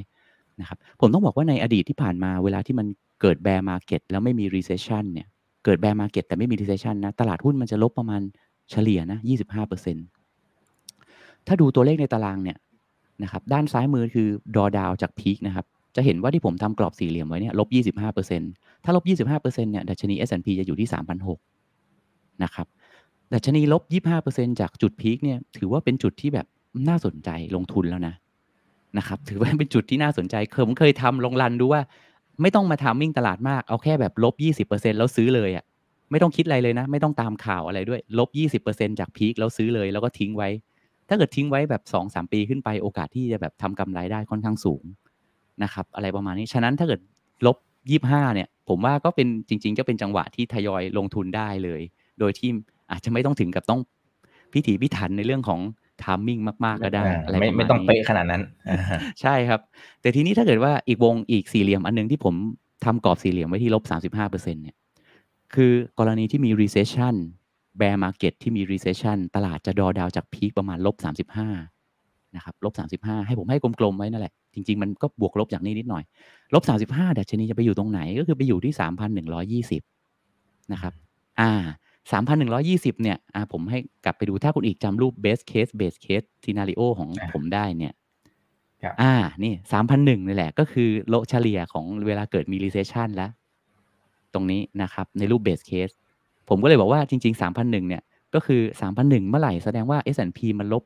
[0.00, 2.86] 4,700 นะครับ ผมต้องบอกว่าในอดีตที่ผ่านมาเวลาที่มัน
[3.20, 5.26] เกิด bear market แล้วไม่มี recession เนี่ย
[5.64, 8.22] เกิด bear market แต่ไม่มี recession นะตลาดหุ้นมันจะลบประมาณ
[8.70, 9.18] เฉลี่ยนะ
[10.32, 12.58] 25%ถ้าดูตัวเลขในตารางเนี่ย
[13.22, 15.66] นะครับด้านซ้ายมือคือdrawdown จาก peak นะครับ
[15.96, 17.68] จะเห็นว่าที่ผมทำกรอบสี่เหลี่ยมไว้เนี่ยลบ
[18.26, 20.88] 25%ถ้าลบ 25%เนี่ยดัชนี S&P จะอยู่ที่
[21.64, 22.66] 3,600นะครับ
[23.34, 23.82] ดัชนีลบ
[24.22, 26.46] 25%จากจุด peak เนี่ยถือว่าเป็นจุดที่แบบ
[26.88, 28.14] น่าสนใจลงทุนแล้วนะ
[28.98, 31.80] นะครับถือว่าเป็นจุดที่น่าสนใจเคยผมเคยทำลอง run ดูว่า
[32.42, 34.34] ไม่ต้องมา timing ตลาดมากเอาแค่แบบลบ
[34.66, 35.64] 20%แล้วซื้อเลยอะ่ะ
[36.10, 38.28] ไม่ต้องคิดอะไรเลยนะ ไม่ต้องตามข่าวอะไรด้วยลบ
[38.64, 40.48] 20%จาก peak แล้วซื้อเลย แล้วก็ทิ้งไว้
[41.08, 44.82] ถ้าเกิดทิ้งไว้แบบ2อสปีขึ้นไปโอกาสที่จะแบบทำกำไรได้ค่อนข้างสูง
[45.62, 47.00] นะครับ อะไรประมาณนี้ ฉะนั้นถ้าเกิด
[47.46, 47.56] ลบ
[47.96, 51.80] 25 เนี่ย ผมว่าก็เป็นจริง ๆ ก็เป็นจังหวะที่ทยอยลงทุนได้เลย
[52.20, 52.50] โดยที่
[52.90, 53.80] อาจจะไม่ต้องถึงกับต้อง
[54.52, 55.60] พิถีพิถันในเรื่องของ
[56.02, 58.42] ทามมิ่งมาก ๆ ก็ได้อะไรไม่ไม่ต้องเป๊ะขนาดนั้น
[59.20, 59.60] ใช่ครับ
[60.00, 62.34] แต่ทีนี้ถ้าเกิดว่าอีกวงอีกสี่เหลี่ยมอันนึงที่ผม
[62.84, 64.76] ทำกรอบสี่เหลี่ยมไว้ที่ลบสามสิบห้าเปอร์เซ็นเนี่ย
[65.54, 67.14] คือกรณีที่มี recession
[67.80, 71.48] bear market ที่มี recession ตลาดจะดอดาวจากพีคประมาณลบสามสิบห้า
[72.36, 76.02] นะครับลบสามสิบห้าให้ผมให้กลมๆไว้นั่นแหละ จริง ๆ มันก็บวกลบจากนี้นิดหน่อย
[76.54, 79.82] ลบสามสิบห้าดัชนีจะไปอยู่ตรงไหนก็คือไปอยู่ที่สามพันหนึ่งร้อยี่สิบ
[80.72, 80.92] นะครับ
[81.40, 81.52] อ่า
[82.12, 87.94] สามพันหนึ่งร้อยี่สิบเนี่ยอ่าผมให้กลับไปดูถ้าคุณอีกจำรูป base case base case scenario ของผมได้เนี่ย
[89.02, 89.14] อ่า
[89.44, 93.30] นี่สามพันหนึ่งนี่แหละ ก็คือโลเฉลี่ยของเวลาเกิดมี recession แล้ว
[94.34, 95.94] ตรงนี้นะครับ ในรูป base case
[96.54, 98.02] ผมก็เลยบอกว่าจริงๆสามพันหนึ่งเนี่ย
[98.34, 100.82] ก็คือสามพันหนึ่งเมื่อไหร่แสดงว่า S&P มันลบ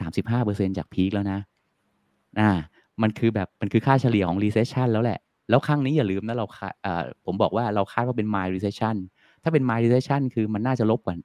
[0.00, 1.38] สามสิบห้าเปอร์เซ็นจากพีคแล้วนะ
[2.40, 2.50] อ่า
[3.02, 8.96] มันคือแบบมันคือค่าเฉลี่ยของ recession แล้วแหละ แล้วครั้งนี้อย่าลืมนะเราคาอ่าผมบอกว่าเราคาดว่าเป็น mild recession
[9.42, 11.16] ถ้าเป็น mild recession คือมันน่าจะลบกว่า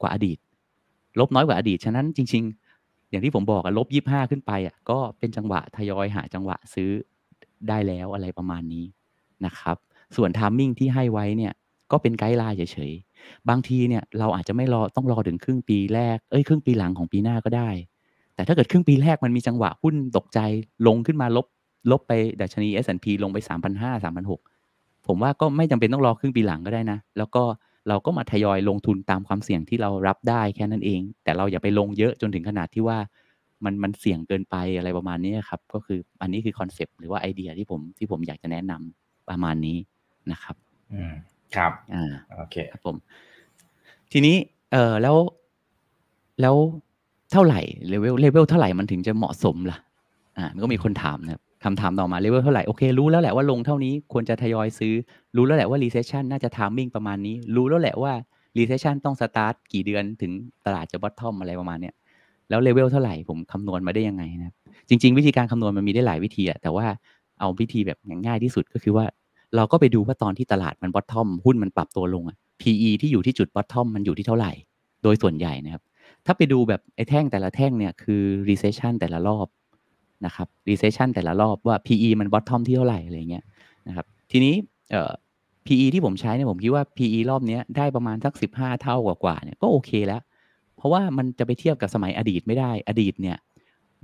[0.00, 0.38] กว่าอดีต
[1.20, 2.42] ลบน้อยกว่าอดีต ฉะนั้นจริง
[2.78, 6.90] ๆ อย่างที่ผมบอกอะลบยี่ห้าขึ้นไปอะก็เป็นจังหวะทยอยหาจังหวะซื้อ
[7.68, 8.84] ได้แล้วอะไรประมาณนี้
[9.46, 9.76] นะครับ
[10.16, 11.52] ส่วน timing ที่ให้ไว้เนี่ย
[11.92, 13.15] ก็เป็นไกด์ไลน์เฉยๆ
[13.48, 17.70] บางทีเนี่ยเราอาจจะไม่รอต้องรอถึงครึ่งปีแรกเอ้ยครึ่งปีหลังของปีหน้าก็ได้
[18.34, 20.38] แต่ถ้าเกิดครึ่งปีแรกมันมีจังหวะหุ้นตกใจ
[20.86, 21.46] ลงขึ้นมาลบ
[21.90, 27.42] ลบไปดัชนี S&P ลงไป 3,500 3,600ผมว่าก็ไม่จำเป็นต้องรอครึ่งปีหลังก็ได้นะ แล้วก็
[27.88, 32.98] เราก็มาทยอยลงทุนตามความเสี่ยงที่เรารับได้แค่นั้นเอง แต่เราอย่าไปลงเยอะจนถึงขนาดที่ว่า
[33.64, 39.76] มันมันเสี่ยงเกินไปอะไรประมาณนี้ครับ ก็คืออันนี้คือคอนเซปต์หรือว่าไอเดียที่ผมที่ผมอยากจะแนะนำประมาณนี้
[40.32, 40.56] นะครับ
[40.92, 41.14] อืม
[41.56, 42.96] ครับอ่าโอเคครับผม
[44.12, 44.36] ทีนี้
[44.72, 45.16] เออแล้ว
[46.40, 46.56] แล้ว
[47.32, 49.78] เท่าไหร่เลเวลเลเวลเท่าไหร่มันถึงจะเหมาะสมล่ะ
[50.38, 54.94] อ่ามันก็มีคนถามนะครับคำถามต่อมาเลเวลเท่าไหร่โอเครู้แล้วแหละว่าลงเท่านี้ควรจะทยอยซื้อ
[55.36, 58.12] รู้แล้วแหละว่า recession น่าจะ timing ประมาณนี้ รู้แล้วแหละว่า
[58.58, 60.32] recession ต้อง start กี่เดือนถึง
[60.66, 61.94] ตลาดจะ bottom อะไรประมาณเนี้ย
[62.48, 64.54] แล้วเลเวลเท่าไหร่ผมคำนวณมาได้ยังไงนะครับ
[64.88, 66.86] จริง ๆ วิธีการคำนวณมันมีได้หลายวิธีอะแต่ว่า
[67.40, 69.04] เอาวิธีแบบง่ายที่สุดก็คือว่า
[69.56, 74.52] เราก็ไปดูว่าตอนที่ตลาดมัน bottom หุ้นมันปรับตัวลงอะ PE ที่อยู่ที่จุด bottom มันอยู่ที่เท่าไหร่
[75.02, 75.82] โดยส่วนใหญ่นะครับ
[76.26, 79.46] ถ้าไปดูแบบไอ้แท่งแต่ละแท่งเนี่ยคือ recession แต่ละรอบ
[80.26, 83.44] นะครับ recession แต่ละรอบว่า PE มัน bottom ที่เท่าไหร่อะไรเงี้ย
[83.88, 84.54] นะครับทีนี้
[84.90, 85.12] เอ่อ
[85.66, 90.22] PE ที่ผมใช้เนี่ยผมคิดว่า PE รอบนี้ได้ประมาณสัก 15 เท่ากว่าๆเนี่ยก็โอเคแล้ว
[90.76, 93.36] เพราะว่ามันจะไปเทียบกับสมัยอดีตไม่ได้อดีตเนี่ย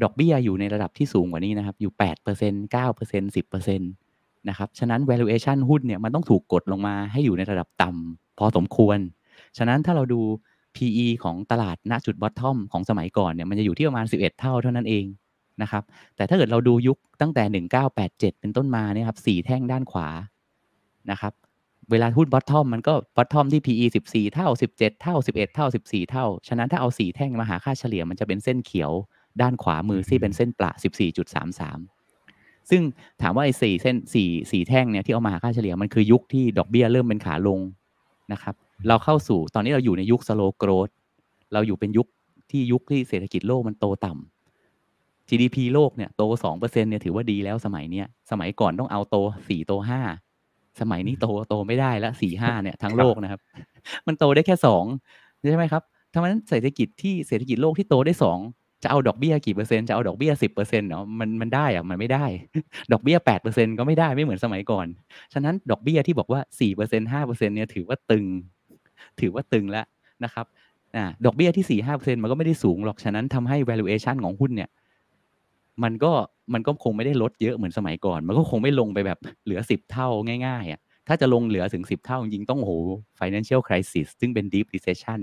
[0.03, 4.02] ดอกเบี้ยอยู่ในระดับที่สูงกว่านี้นะครับ อยู่ 8% 9% 10%
[4.49, 8.99] นะครับ ฉะนั้น valuation หุ้นเนี่ยมันต้องถูกกดลงมาให้อยู่ในระดับต่ำพอสมควร
[9.59, 10.21] ฉะนั้นถ้าเราดู
[10.77, 15.05] PE ของตลาดณจุด bottom ของสมัยก่อนเนี่ยมันจะอยู่ที่ประมาณ 11 เท่าเท่านั้นเอง
[15.63, 15.83] นะครับ
[16.17, 17.65] แต่ถ้าเกิดเราดูยุคตั้งแต่
[17.97, 20.09] 1987 เป็นต้นมาเนี่ยครับสีแท่งด้านขวา
[21.11, 21.33] นะครับ
[21.91, 27.17] เวลาหุ้น bottom มันก็ bottom ที่ PE 14 เท่า 17 เท่า 11 เท่า 14 เท่า ฉะนั้นถ้าเอา 4
[27.17, 28.93] แท่งมาหาค่าเฉลี่ยมันจะเป็นเส้นเขียว
[29.41, 30.71] ด้านขวามือที่เป็นเส้นประ
[31.39, 32.02] 14.33
[32.71, 32.83] ซึ่ง
[33.23, 37.61] ถามว่าไอ้สี่เส้นสี่สี่แท่งเนี่ยที่เอามาหาค่าเฉลี่ยมันคือยุคที่ดอกเบี้ยเริ่มเป็นขาลง
[38.33, 38.55] นะครับ
[38.89, 40.93] เราเข้าสู่ตอนนี้เราอยู่ในยุค slow growth
[41.53, 42.07] เราอยู่เป็นยุค
[42.51, 49.17] ที่ยุคที่เศรษฐกิจโลกมันโตต่ำ GDP โลกเนี่ยโตสองเปอร์เซ็นเนี่ยถือว่าดีแล้วสมัยเนี้ยสมัยก่อนต้องเอาโต
[49.49, 50.01] สี่โตห้า
[50.81, 53.41] สมัยนี้โตโตไม่ได้แล้วสี่ห้าเนี่ยทั้งโลกนะครับ
[54.07, 54.85] มันโตได้แค่สอง
[55.51, 55.83] ใช่ไหมครับ
[56.13, 58.39] ทั้งนั้นเศรษฐกิจที่เศรษฐกิจโลกที่โตได้สอง
[58.83, 62.25] จะเอาดอกเบี้ยกี่เปอร์เซ็นต์จะเอาดอกเบี้ยสิบเปอร์เซ็นต์เนาะมันมันได้อะมันไม่ได้
[62.93, 64.87] ดอกเบี้ยแปดเปอร์เซ็นต์ก็ไม่ได้ไม่เหมือนสมัยก่อน
[65.33, 68.25] ฉะนั้นดอกเบี้ยที่บอกว่าสี่เปอร์เซ็นต์ห้าเปอร์เซ็นต์เนี่ยถือว่าตึง
[69.21, 69.87] ถือว่าตึงแล้ว
[70.25, 70.47] นะครับ
[70.97, 74.71] อ่าดอกเบี้ยที่สี่ห้าเปอร์เซ็นต์มันก็ไม่ได้สูงหรอกฉะนั้นทำให้ valuation ของหุ้นเนี่ย
[75.83, 76.13] มันก็
[76.55, 80.09] มันก็คงไม่ได้ลดเยอะเหมือนสมัยก่อน มันก็คงไม่ลงไปแบบเหลือสิบเท่า
[80.47, 82.73] ง่ายๆอะถ้าจะลงเหลือถึงสิบเท่าจริงต้องโห
[83.21, 85.21] financial crisis ซึ่งเป็น deep recession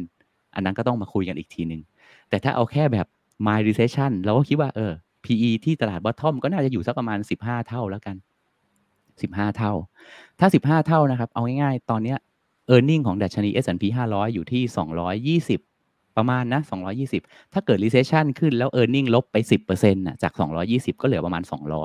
[0.55, 1.81] อันนั้นก็ต้องมาคุยกันอีกทีหนึ่ง
[2.29, 3.07] แต่ถ้าเอาแค่แบบ
[3.47, 4.91] my recession เราก็คิดว่าเออ
[5.25, 8.15] PE ที่ตลาด bottom ก็น่าจะอยู่สักประมาณ 15 เท่าแล้วกัน
[8.89, 9.73] 15 เท่า
[10.39, 12.17] ถ้า 15 เท่านะครับ เอาง่ายๆ ตอนเนี้ย
[12.73, 14.63] e a r n i n g ของดัชนี S&P 500 อยู่ที่
[15.57, 16.61] 220 ประมาณนะ
[17.07, 19.37] 220 ถ้าเกิด recession ขึ้นแล้ว e a r n i n g ลบไป
[19.67, 20.33] 10%นะจาก
[20.67, 21.43] 220 ก็เหลือประมาณ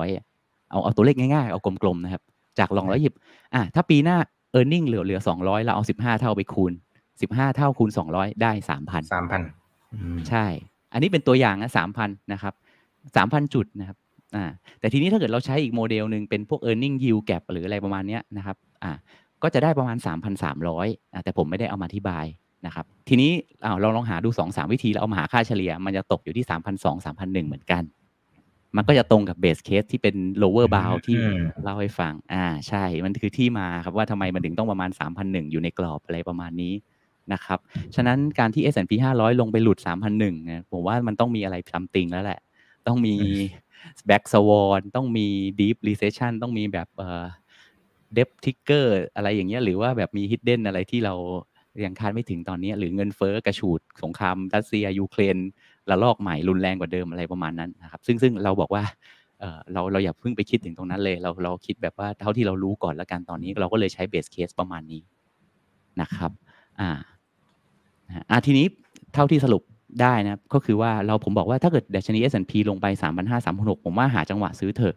[0.09, 2.23] 200 เอาเอาตัวเลขง่ายๆ เอากลมๆ นะครับ
[2.59, 2.69] จาก
[3.13, 4.17] 220อะถ้าปีหน้า
[4.59, 6.73] e a r n i n g เหลือเหลือ 200 เราเอา 15 เท่าไปคูณ
[7.13, 10.47] 15 เท่าคูณ 200 ได้ 3,000 3,000ใช่
[10.95, 11.71] อันนี้เป็นตัวอย่างนะ
[12.01, 12.55] 3,000นะครับ
[13.05, 13.97] 3,000จุดนะครับ
[14.37, 14.45] อ่า
[14.81, 18.93] แต่ทีนี้ถ้าเกิดเราใช้อีกโมเดลหนึ่งเป็นพวก e a r n i n g yield gap หรืออะไรประมาณเนี้ยนะครับอ่า
[19.43, 19.97] ก็จะได้ประมาณ
[20.55, 22.25] 3,300อ่าแต่ผมไม่ได้เอามาอธิบาย
[22.67, 23.31] นะครับทีนี้
[23.65, 27.83] อ้าวเราลองหาดู 2-3 วิธีแล้วเอามาหาค่าเฉลี่ย มันจะตกอยู่ที่ 3,200 3,100เหมือนกัน
[28.77, 34.91] มันก็จะตรงกับเบสเคสที่เป็น lower bound ที่อืมเล่าให้ฟังอ่าใช่มันคือที่มาครับว่าทำไมมันถึงต้องประมาณ
[35.21, 36.73] 3,100อยู่ในกรอบอะไรประมาณนี้
[37.33, 37.59] นะครับ
[37.95, 39.79] ฉะนั้นการที่ S&P 500 ลงไปหลุด
[40.15, 42.41] 3,001นะผมว่ามันต้องมีอะไรซัมติงแล้วแหละ
[42.87, 43.15] ต้องมี
[44.09, 45.27] back swan ต้องมี
[45.61, 47.25] deep recession ต้องมีแบบเอ่อ
[48.17, 51.15] debt ticker อะไรอย่างเงี้ยหรือว่าแบบมี hidden อะไรที่เรา
[51.85, 55.37] ยังคาดไม่ถึงตอนนี้ หรือเงินเฟ้อกระฉูดสงครามรัสเซียยูเครน
[55.91, 58.85] ระลอกใหม่รุนแรงกว่าเดิมอะไรประมาณนั้นนะครับ ซึ่งซึ่งเราบอกว่า
[59.41, 65.03] เออเราเราอย่าเพิ่งไปคิดถึงตรงนั้นเลย เราเราคิดแบบว่าเท่าที่เรารู้ก่อนแล้วกันตอนนี้ เราก็เลยใช้ base case ประมาณนี้
[66.01, 66.31] นะครับ
[66.81, 66.91] อ่า
[68.15, 68.67] นะฮะอ่าทีนี้
[69.15, 69.63] เท่าที่สรุป
[70.03, 74.97] ได้นะครับก็คือว่าเราผมบอกว่าถ้าเกิดดัชนี S&P ลงไป 3,500 3,600ผมว่าหาจังหวะซื้อเถอะ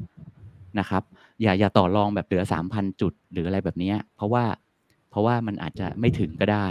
[0.80, 1.04] นะครับ
[1.42, 4.44] อย่าอย่าต่อรองแบบเหลือ 3,000 จุด หรืออะไรแบบเนี้ยเพราะว่า
[5.10, 6.68] เพราะว่ามันอาจจะไม่ถึงก็ได้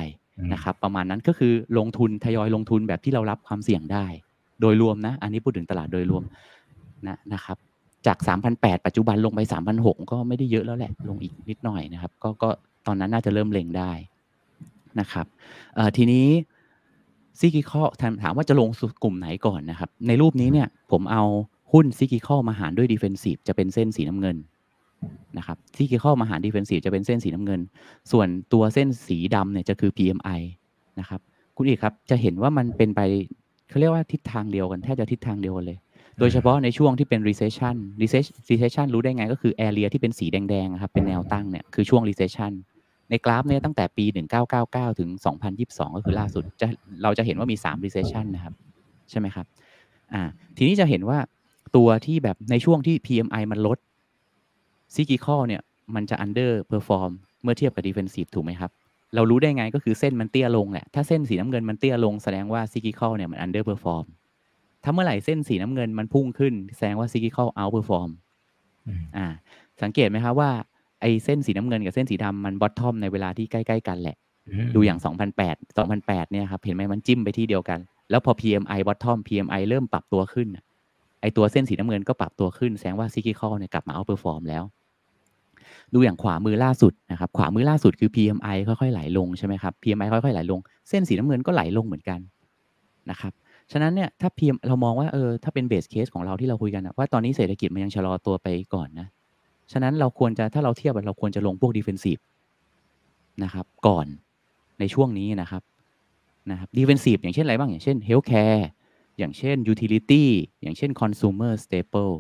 [0.52, 4.06] นะครับ ประมาณนั้นก็คือลงทุนทยอยลงทุนแบบที่เรารับความเสี่ยงได้
[4.60, 6.22] โดยรวมนะ อันนี้พูดถึงตลาดโดยรวม
[7.06, 7.56] นะนะครับ
[8.06, 8.18] จาก
[8.52, 9.40] 3,800ปัจจุบันลงไป
[9.76, 12.48] 3,600ก็ไม่ได้เยอะแล้วแหละ ลงอีกนิดหน่อยนะครับ ก็ก็
[12.86, 13.92] ตอนนั้นน่าจะเริ่มเล็งได้
[15.00, 15.26] นะครับ
[15.96, 16.26] ทีนี้
[17.38, 17.82] ซิกิคอ
[18.22, 18.68] ถามว่าจะลง
[19.02, 21.24] กลุ่มไหนก่อนนะครับ ในรูปนี้เนี่ยผมเอา
[21.72, 24.36] หุ้น cyclical มาหารด้วย defensive จะเป็นเส้นสีน้ำเงิน
[25.38, 27.60] นะครับ cyclical มาหาร defensive จะเป็นเส้นสีน้ำเงิน
[28.12, 30.40] ส่วนตัวเส้นสีดำเนี่ยจะคือ PMI
[31.00, 31.20] นะครับ
[31.56, 33.00] คุณเอกครับจะเห็นว่ามันเป็นไป
[33.68, 35.78] เขาเรียกว่าทิศทางเดียวกันแทบจะทิศทางเดียวกันเลย
[36.18, 37.76] โดยเฉพาะในช่วงที่เป็น recession
[38.50, 42.52] recession รู้ได้ไงก็คือ area ที่เป็นสีแดงๆครับเป็นแนวตั้งเนี่ยคือช่วง recession
[43.10, 44.04] ในกราฟเนี่ยตั้งแต่ปี
[44.52, 45.10] 1999 ถึง
[45.52, 46.66] 2022 ก็คือล่าสุดจะ
[47.02, 48.54] เราจะเห็นว่ามี 3 recession นะครับ
[49.10, 49.46] ใช่ไหมครับ
[50.14, 50.22] อ่า
[50.56, 51.18] ทีนี้จะเห็นว่า
[51.76, 53.78] ตัวที่แบบในช่วงที่ PMI มันลด
[54.94, 55.62] cyclical เนี่ย
[55.94, 57.10] มันจะ under perform
[57.42, 58.70] เมื่อเทียบกับ defensive ถูกไหมครับ
[59.14, 64.04] เรารู้ได้ไงก็คือเส้นมันเตี้ยลงแหละ ถ้าเส้นสีน้ำเงินมันเตี้ยลงแสดงว่า cyclical เนี่ยมัน under perform
[64.84, 68.10] ถ้าเมื่อไหร่เส้นสีน้ำเงินมันพุ่งขึ้น แสดงว่า cyclical out perform
[68.86, 69.26] อืมอ่า
[69.82, 70.50] สังเกตไหมครับว่า
[71.00, 74.16] ไอ้เส้นสีน้ำเงินกับเส้นสีดำมัน bottom ในเวลาที่ใกล้ๆกันแหละ
[74.74, 74.98] ดูอย่าง
[75.40, 77.78] 2008 2008เนี่ยครับเห็นไหมมันจิ้มไปที่เดียวกัน
[78.10, 80.64] แล้วพอ PMI bottom PMI เริ่มปรับตัวขึ้นน่ะ
[81.22, 84.64] ไอตัวเส้นสีน้ำเงินก็ปรับตัวขึ้นแสดงว่า cyclical เนี่ยกลับมา outperform แล้ว
[85.94, 92.20] ดูอย่างขวามือล่าสุดนะครับขวามือล่าสุดคือ PMI ค่อยๆไหลลงใช่ไหมครับ PMI ค่อยๆไหลลง เส้นสีน้ำเงินก็ไหลลงเหมือนกัน
[93.10, 93.32] นะครับ
[93.72, 99.06] ฉะนั้นเนี่ยถ้า PM เรามองว่าเออถ้าเป็น base case ของเราที่เราคุยกันนะว่าตอนนี้เศรษฐกิจมันยังชะลอตัวไปก่อนนะ
[99.72, 102.20] ฉะนั้นเราควรจะถ้าเราเทียบเราควรจะลงพวก defensive
[103.44, 104.06] นะครับก่อน
[104.80, 105.62] ในช่วงนี้นะครับ
[106.50, 108.62] นะครับ defensive อย่างเช่นอะไรบ้าง อย่างเช่น healthcare
[109.18, 110.24] อย่างเช่น utility
[110.62, 112.14] อย่างเช่น consumer staple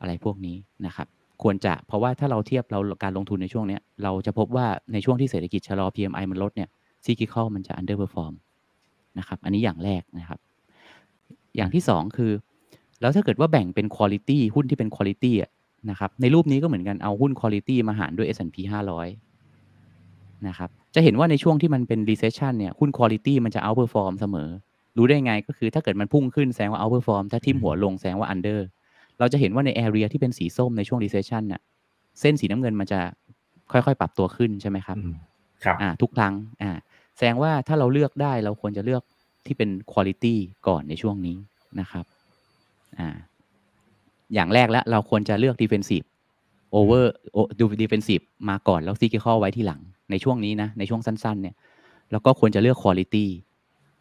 [0.00, 0.56] อะไรพวกนี้
[0.86, 1.06] นะครับ
[1.42, 6.68] ควรจะเพราะว่าถ้าเราเทียบเราการลงทุนในช่วงเนี้ยเราจะพบว่าในช่วงที่เศรษฐกิจชะลอ PMI มันลดเนี่ย
[7.04, 8.34] cyclical มันจะ underperform
[9.18, 10.38] นะครับอันนี้อย่างแรกนะครับ
[11.56, 12.32] อย่างที่สองคือ
[13.00, 15.50] แล้วถ้าเกิดว่าแบ่งเป็น quality หุ้นที่เป็น quality อะ
[15.90, 24.48] นะครับในรูปนี้ก็เหมือนกันเอาหุ้น quality มาหารด้วย S&P 500นะครับจะเห็นว่าในช่วงที่มันเป็น recession เนี่ยหุ้น quality มันจะ outperform เสมอ
[24.96, 28.60] รู้ได้ไงก็คือถ้าเกิดมันพุ่งขึ้นแสดงว่า outperform ถ้าทิ่มหัวลงแสดงว่า under
[29.18, 31.60] เราจะเห็นว่าใน area ที่เป็นสีส้มในช่วง recession น่ะ
[32.20, 33.00] เส้นสีน้ำเงินมันจะ
[33.72, 35.14] ค่อยๆ ปรับตัวขึ้นใช่ไหมครับอืม
[35.64, 36.70] ครับอ่าทุกครั้งอ่า
[37.16, 39.02] แสดงว่าถ้าเราเลือกได้เราควรจะเลือก
[39.46, 40.34] ที่เป็นคุณ i t y
[40.68, 41.36] ก่อนในช่วงนี้
[41.80, 42.04] นะครับ
[42.98, 43.08] อ่า
[44.34, 46.06] อย่างแรกแล้วเราควรจะเลือก defensive
[46.76, 47.04] over
[47.58, 51.54] ดู defensive มาก่อนแล้ว cyclical ไว้ที่หลัง ในช่วงนี้นะ ในช่วงสั้น ๆ เนี่ย
[52.12, 53.24] แล้วก็ควรจะเลือก quality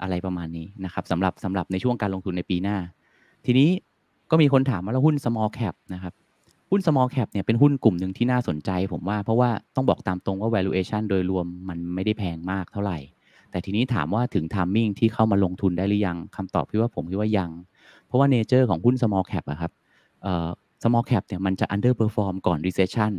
[0.01, 2.77] อะไรประมาณนี้นะครับสำหรับสำหรับในช่วงการลงทุนในปีหน้า
[3.45, 3.69] ทีนี้
[4.31, 6.13] ก็มีคนถามว่าแล้วหุ้น small cap นะครับ
[6.69, 12.97] หุ้น small cap เนี่ยเป็นหุ้นกลุ่มหนึ่งที่น่าสนใจผมว่าเพราะว่าต้องบอกตามตรงว่า valuation โดยรวมมันไม่ได้แพงมากเท่าไหร่
[13.51, 17.51] แต่ทีนี้ถามว่าถึง timing ที่เข้ามาลงทุนได้หรือยังคำตอบพี่ว่าผมคิดว่ายัง
[18.07, 19.71] เพราะว่า nature ของหุ้น small cap อะครับ
[20.83, 23.13] small cap เนี่ยมันจะ underperform ก่อน recession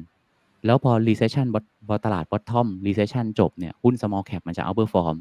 [0.66, 1.46] แล้วพอ recession
[1.88, 5.16] พอตลาด bottom recession จบเนี่ยหุ้น small cap มันจะ outperform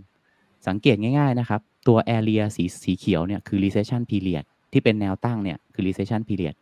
[0.67, 6.55] สังเกตง่ายๆนะครับ ตัว area สีสีเขียวเนี่ยคือ recession period ที่เป็นแนวตั้งเนี่ยคือ recession period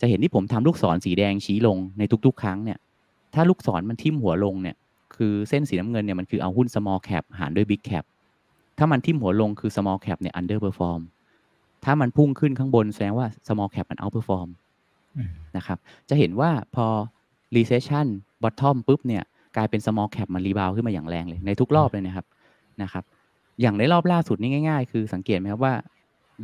[0.00, 2.78] จะเห็นที่ผมทำลูกศรสีแดงชี้ลงในทุกๆ ครั้งเนี่ย
[3.34, 4.76] ถ้าลูกศรมันทิ่มหัวลงเนี่ย
[5.16, 8.04] คือเส้นสีน้ำเงินเนี่ยมันคือเอาหุ้น small cap หารด้วย big cap
[8.78, 11.00] ถ้ามันทิ่มหัวลงคือ small cap เนี่ย underperform
[11.84, 14.48] ถ้ามันพุ่งขึ้นข้างบนแสดงว่า small cap มัน outperform
[15.56, 16.86] นะครับ จะเห็นว่าพอ
[17.56, 18.06] recession
[18.42, 19.22] bottom ปุ๊บเนี่ย
[19.56, 22.26] กลายเป็น small cap มันรีบาวขึ้นมาอย่างแรงเลย ในทุกรอบเลยนะครับ
[22.82, 23.04] นะครับ
[23.60, 25.74] อย่างในรอบล่าสุดนี่ง่าย ๆ คือสังเกตไหมครับว่า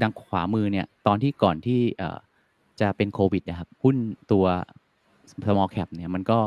[0.02, 1.80] ดังขวามือเนี่ย ตอนที่ก่อนที่
[2.80, 3.96] จะเป็นโควิดนะครับ หุ้น
[4.32, 4.44] ตัว
[5.30, 6.38] small cap เนี่ยมันก็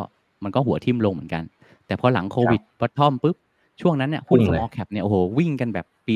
[0.43, 1.43] มันก็หัวทิ่มลงเหมือนกัน
[1.87, 3.37] แต่พอหลังโควิด bottom ปุ๊บ
[3.81, 6.13] ช่วงนั้นเนี่ยหุ้น small cap เนี่ยโอ้โหวิ่งกันแบบปี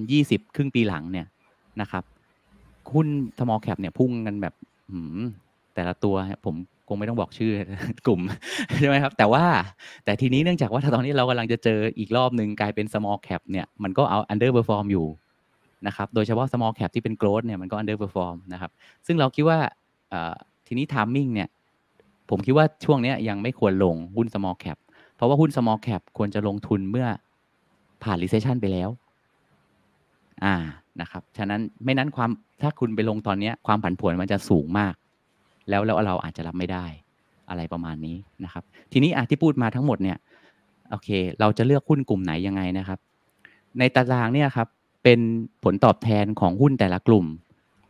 [0.00, 1.26] 2020 ครึ่งปีหลังเนี่ย
[1.80, 2.04] นะครับ
[2.92, 3.06] หุ้น
[3.38, 4.54] small cap เนี่ยพุ่งกันแบบ
[5.74, 6.14] แต่ละตัว
[6.44, 6.54] ผม
[6.88, 7.52] คงไม่ต้องบอกชื่อ
[8.06, 8.20] กลุ่ม
[8.78, 9.44] ใช่ไหมครับ แต่ว่า
[10.04, 15.06] แต่ทีนี้เนื่องจากว่าตอนนี้เรากำลังจะเจออีกรอบหนึ่งกลายเป็น small cap เนี่ยมันก็เอา underperform อยู่
[15.86, 18.70] นะครับ โดยเฉพาะ small cap ที่เป็น growth เนี่ยมันก็ underperform นะครับ
[19.06, 19.58] ซึ่งเราคิดว่า
[20.66, 21.48] ทีนี้ timing เนี่ย
[22.30, 24.78] ผมคิดว่าช่วงนี้ยังไม่ควรลงหุ้น small cap
[25.16, 27.06] เพราะว่าหุ้น small cap ควรจะลงทุนเมื่อ
[28.02, 28.90] ผ่าน recession ไปแล้ว
[30.44, 30.54] อ่า
[31.00, 32.30] นะครับ ฉะนั้นไม่นั้นความ
[32.62, 34.94] ถ้าคุณไปลงตอนนี้ความผันผวนมันจะสูงมาก
[35.68, 36.84] แล้วแล้วเราอาจจะรับไม่ได้
[37.50, 40.16] อะไรประมาณนี้นะครับ ทีนี้อะที่พูดมาทั้งหมดเนี่ย
[40.90, 41.08] โอเค
[41.40, 42.98] เราจะเลือกหุ้นกลุ่มไหนยังไงนะครับ
[43.78, 44.68] ในตารางเนี่ยครับ
[45.04, 45.20] เป็น
[45.64, 47.26] ผลตอบแทนของหุ้นแต่ละกลุ่ม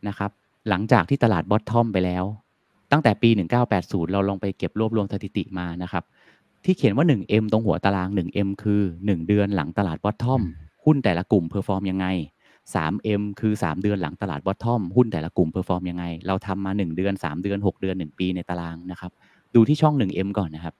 [0.08, 0.30] นะครับ
[0.68, 2.24] หลังจากที่ตลาด bottom ไปแล้ว
[2.92, 3.30] ตั้งแต่ปี
[3.70, 6.04] 1980 เราลองไปเก็บรวบรวมสถิติมานะครับ
[6.64, 10.42] ที่เขียนว่า 1M ตรงหัวตาราง 1M คือ 1 เดือนหลังตลาด bottom
[10.84, 12.06] หุ้นแต่ละกลุ่ม perform ยังไง
[12.74, 17.96] 3M คือ 3 เดือนหลังตลาด bottom หุ้นแต่ละกลุ่ม perform ยังไง เราทำมา 1 เดือน 3 เดือน 6 เดือน
[18.08, 19.10] 1 ปีในตารางนะครับ
[19.54, 20.74] ดูที่ช่อง 1M ก่อนนะครับ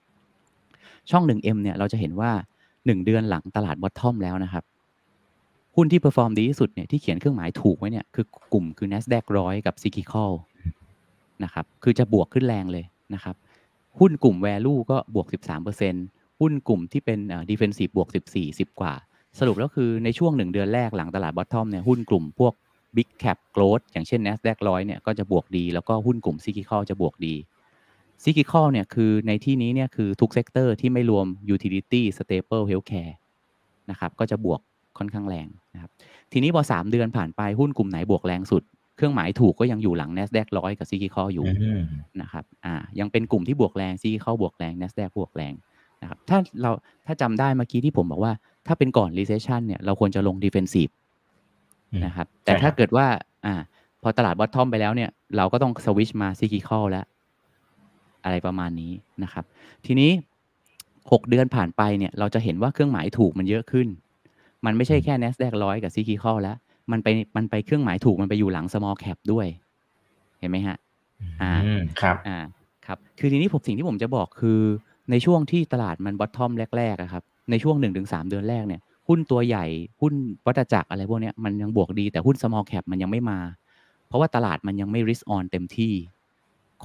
[1.11, 2.30] ช่อง 1M เนี่ยเราจะเห็นว่า
[2.68, 4.64] 1 เดือนหลังตลาด bottom แล้วนะครับ
[5.76, 10.32] หุ้นที่ perform ดีที่สุดเนี่ยที่เขียนเครื่องหมายถูกไว้เนี่ยคือกลุ่มคือ NASDAQ ร้อยกับ c i c l
[11.45, 12.84] นะครับ คือจะบวกขึ้นแรงเลย
[13.14, 13.36] นะครับ
[13.99, 15.26] หุ้นกลุ่ม value ก็บวก
[15.84, 17.18] 13%หุ้นกลุ่มที่เป็น
[17.51, 18.93] defensive บวก 14 10 กว่า
[19.39, 22.53] สรุปแล้วคือในช่วงหนึ่งเดือนแรกหลังตลาด bottom เนี่ยหุ้นกลุ่มพวก
[22.97, 27.34] Big Cap Growth อย่างเช่น NASDAQ ร้อยเนี่ยก็จะบวกดี แล้วก็หุ้นกลุ่ม cyclical จะบวกดี
[28.24, 33.14] cyclical เนี่ยคือในที่นี้เนี่ยคือทุก sector ที่ไม่รวม Utility Staple Healthcare
[33.91, 34.61] นะครับก็จะบวก
[34.99, 35.91] ค่อนข้างแรงนะครับ
[36.32, 38.62] ทีนี้พอ 3 เดือนผ่านไปหุ้นกลุ่มไหนบวกแรงสุด
[38.97, 41.47] เครื่องหมายถูกก็ยังอยู่หลัง NASDAQ ร้อยกับ cyclical อยู่
[42.20, 45.55] นะครับอ่ายังเป็นกลุ่มที่บวกแรง cyclical บวกแรง NASDAQ บวกแรง
[46.03, 46.70] นะครับถ้าเรา
[47.07, 48.32] ถ้าจำได้เมื่อกี้ที่ผมบอกว่า
[48.69, 50.93] ถ้าเป็นก่อน recession เนี่ยเราควรจะลง defensive
[52.05, 53.07] นะครับ แต่ถ้าเกิดว่า
[53.47, 53.55] อ่า
[54.03, 57.05] พอตลาด bottom ไปแล้วเนี่ย เราก็ต้อง switch มา cyclical แล้ว
[58.25, 58.93] อะไรประมาณนี้
[59.23, 59.45] นะครับ
[59.87, 60.11] ทีนี้
[61.12, 63.89] หกเดือนผ่านไปเนี่ย เราจะเห็นว่าเครื่องหมายถูกมันเยอะขึ้น
[64.66, 66.57] มันไม่ใช่แค่ NASDAQ ร้อยกับ cyclical แล้ว
[66.91, 69.47] มันไปมันไปเครื่องหมายถูกมันไปอยู่หลัง small cap ด้วย
[70.39, 70.77] เห็นไหมฮะ
[71.43, 71.53] อ่า
[72.01, 72.39] ครับ อ่า
[72.87, 74.61] ครับ คือทีนี้ผมสิ่งที่ผมจะบอกคือ
[75.11, 79.66] ในช่วงที่ตลาดมัน bottom แรกๆครับ ในช่วง 1-3 เดือนแรกเนี่ยหุ้นตัวใหญ่
[80.01, 80.14] หุ้น
[80.46, 83.38] วัตจักรอะไรพวกนี้มันยังบวกดีแต่หุ้น small cap มันยังไม่มา
[84.09, 85.92] เพราะว่าตลาดมันยังไม่ risk on เต็มที่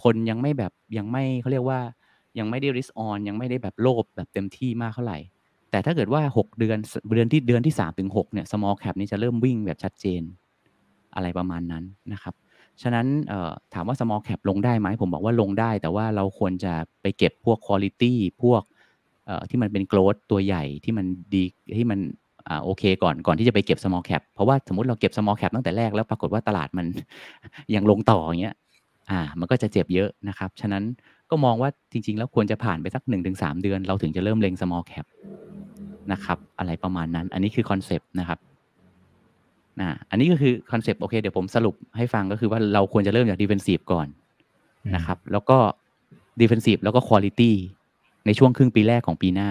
[0.04, 1.80] คนยังไม่แบบยังไม่เขาเรียกว่า
[2.40, 5.20] ยังไม่ได้ risk on ยังไม่ได้แบบโลภแบบเต็มที่มากเท่าไหร่
[5.72, 6.78] แต่ถ้าเกิดว่า 6 เดือน
[7.16, 10.22] เดือนที่เดือนที่3ถึง6เนี่ย small cap นี่จะเริ่มวิ่งแบบชัดเจน
[11.16, 11.84] อะไรประมาณนั้น
[12.14, 12.34] นะครับ
[12.82, 13.08] ฉะนั้น
[13.74, 18.62] ถามว่า small cap ลงได้ไหมผมบอกว่าลงได้ แต่ว่าเราควรจะไปเก็บพวก quality พวก
[19.50, 21.44] ที่มันเป็น growth ตัวใหญ่ที่มันดี
[21.78, 22.00] ที่มัน
[22.64, 26.86] โอเคก่อนก่อนที่จะไปเก็บ small cap เพราะว่าสมมติเราเก็บ small cap ตั้งแต่แรกแล้วปรากฏว่าตลาดมัน
[27.76, 28.56] ยังลงต่ออย่างเงี้ย
[29.12, 30.84] อ่ามันก็จะเจ็บเยอะนะครับ ฉะนั้น
[31.30, 33.04] ก็มองว่าจริง ๆ แล้วควรจะผ่านไปสัก
[33.34, 35.06] 1-3 เดือน เราถึงจะเริ่มเล็ง small cap
[36.12, 38.40] นะครับอะไรประมาณนั้น อันนี้คือคอนเซปต์นะครับ
[39.80, 44.08] นะอันนี้ก็คือคอนเซปต์โอเคเดี๋ยวผมสรุปให้ฟังก็คือว่าเราควรจะเริ่มจาก defensive ก่อน
[44.96, 45.58] นะครับ แล้วก็
[46.42, 47.52] defensive แล้วก็ quality
[48.26, 49.50] ในช่วงครึ่งปีแรกของปีหน้า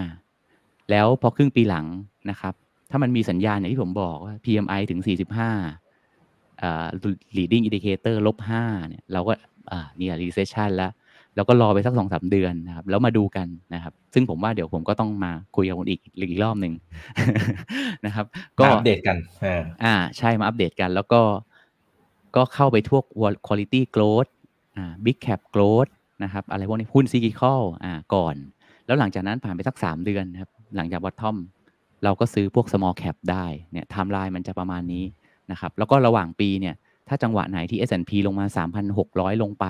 [0.90, 1.86] แล้วพอครึ่งปีหลัง
[2.30, 2.54] นะครับ
[2.90, 6.86] ถ้ามันมีสัญญาณอย่างที่ผมบอกว่า PMI ถึง 45อ่า
[7.36, 9.32] leading indicator ลบ5เนี่ยเราก็
[9.70, 10.92] อ่านี่ recession แล้ว
[11.36, 16.00] แล้วก็รอไปสักสองสามเดือนนะครับ แล้วมาดูกันนะครับ ซึ่งผมว่าเดี๋ยวผมก็ต้องมาคุยกับคุณอีก
[16.30, 16.74] อีกรอบหนึ่ง
[18.06, 18.26] นะครับ
[18.58, 19.16] ก็อัปเดตกัน
[19.84, 21.20] อ่า ใช่มาอัปเดตกัน แล้วก็
[22.36, 23.00] ก็เข้าไปทั่ว
[23.46, 24.30] quality growth
[24.76, 25.90] อ่า big cap growth
[26.24, 28.36] นะครับ อะไรพวกนี้หุ้น cyclical อ่าก่อน
[28.86, 31.36] แล้วหลังจากนั้นผ่านไปสักสามเดือนครับหลังจาก bottom
[32.04, 35.04] เราก็ซื้อพวก small cap ได้เนี่ยไทม์ไลน์มันจะประมาณนี้
[35.50, 36.74] นะครับแล้วก็ระหว่างปีเนี่ย
[37.08, 38.46] ถ้าจังหวะไหนที่ S&P ลงมา
[38.94, 39.66] 3,600 ลงไป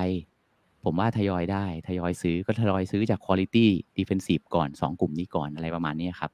[0.84, 6.30] ผมว่าทยอยได้ทยอยซื้อก็ทยอยซื้อจาก Quality Defensive ก่อน 2 กลุ่มนี้ก่อนอะไรประมาณนี้ครับ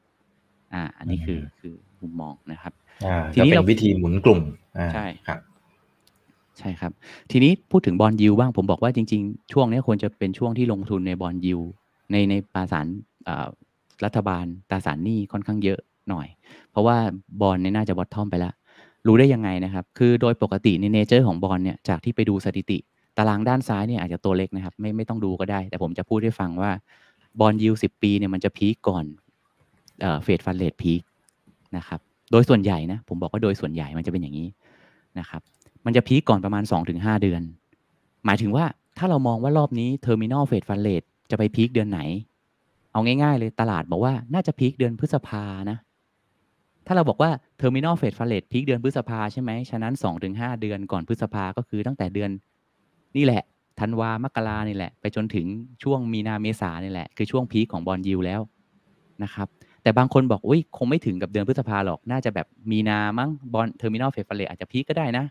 [0.75, 2.73] อ่าอันนี้คือคือมุมมองนะครับ
[3.33, 4.41] ทีนี้เราวิธีหมุนกลุ่ม
[4.95, 5.41] ใช่ครับ
[6.59, 6.93] ใช่ครับ
[7.31, 11.59] ทีนี้พูดถึง bond yield บ้างผมบอกว่าจริง ๆ ช่วงนี้ควรจะเป็นช่วงที่ลงทุนใน bond yield
[12.13, 12.87] ในในตราสาร
[14.05, 15.81] รัฐบาลตราสารหนี้ค่อนข้างเยอะ
[16.11, 16.27] หน่อย
[16.71, 16.97] เพราะว่า
[17.41, 18.55] bond นี่น่าจะ bottom ไปแล้ว
[19.07, 22.79] รู้ได้ยังไงนะครับ คือโดยปกติในเนเจอร์ของบอลเนี่ยจากที่ไปดูสถิติ
[23.17, 26.71] ตารางด้านซ้ายเนี่ยอาจจะตัวเล็กนะครับ ไม่ไม่ต้องดูก็ได้ แต่ผมจะพูดให้ฟังว่า
[27.41, 29.05] bond yield สิบปีเนี่ยมันจะ peak ก่อน
[30.23, 31.03] Fed funds rate peak
[31.77, 32.01] นะครับ
[32.31, 34.49] โดยส่วนใหญ่นะผมบอกว่าโดยส่วนใหญ่มันจะเป็นอย่างนี้
[35.19, 35.41] นะครับ
[35.85, 37.43] มันจะ peak ก่อนประมาณ 2-5 เดือน
[38.25, 38.65] หมายถึงว่า
[38.99, 42.01] ถ้าเรามองว่ารอบนี้ terminal Fed funds rate จะไป peak เดือนไหน
[42.93, 45.79] เอาง่าย ๆ เลยตลาดบอกว่าน่าจะ peak เดือนพฤษภานะ
[46.87, 49.95] ถ้าเราบอกว่า Terminal Fed f u n Rate พีคเดือนพฤษภาใช่ไหมฉะนั้น
[50.27, 52.31] 2-5 เดือนก่อนพฤษภาก็คือตั้งแต่เดือน
[53.17, 53.43] นี่แหละ
[53.81, 55.47] ธันวามกรานี่แหละ ไปจนถึง
[55.83, 58.41] ช่วงมีนาเมษานี่แหละ คือช่วง peak ของ bond yield แล้ว
[59.23, 59.49] นะครับ
[59.83, 65.25] แต่บางคนบอกอุ้ยคงไม่ถึงกับเดือนพฤษภาหรอก น่าจะแบบมีนามั้ง bond terminal Fed funds rate อาจจะ peak ก็ได้นะ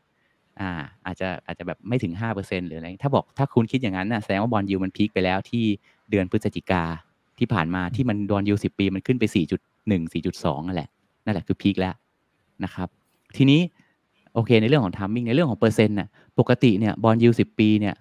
[0.59, 0.71] อ่า
[1.05, 5.65] อาจจะอาจจะแบบไม่ถึง 5%หรืออะไรถ้าบอกถ้าคุณคิดอย่างนั้นนะแสดงว่า bond yield มัน peak ไปแล้วที่
[6.09, 6.83] เดือนพฤศจิกา
[7.39, 10.89] ที่ผ่านมาที่มัน bond yield 10ปีมันขึ้นไป 4.1 4.2นั่นแหละ
[11.25, 11.95] นั่นแหละคือ peak แล้ว
[12.63, 12.87] นะครับ
[13.37, 13.61] ทีนี้
[14.33, 17.95] โอเคในเรื่องของ timing ในเรื่องของเปอร์เซ็นต์น่ะปกติเนี่ย bond yield สิบปีเนี่ย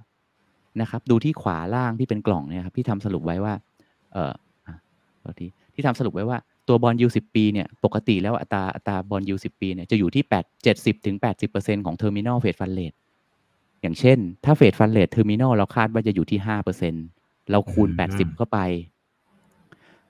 [0.81, 3.55] นะครับดูที่ขวาล่างที่เป็นกล่องเนี่ยครับที่ทำสรุปไว้ว่า
[4.13, 4.33] เอ่อ
[5.39, 6.39] ที่ที่ทำสรุปไว้ว่า
[6.69, 12.93] ตัว bond yield สิบปีเนี่ยปกติแล้วอัตราอัตรา bond yield สิบปีเนี่ยจะอยู่ที่แปดเจ็ดสิบถึงแปดสิบเปอร์เซ็นของ terminal Fed funds rate
[13.83, 16.95] อย่างเช่น ถ้า Fed funds rate terminal เราคาดว่าจะอยู่ที่ห้าเปอร์เซ็น
[17.51, 18.59] เราคูณแปดสิบเข้าไป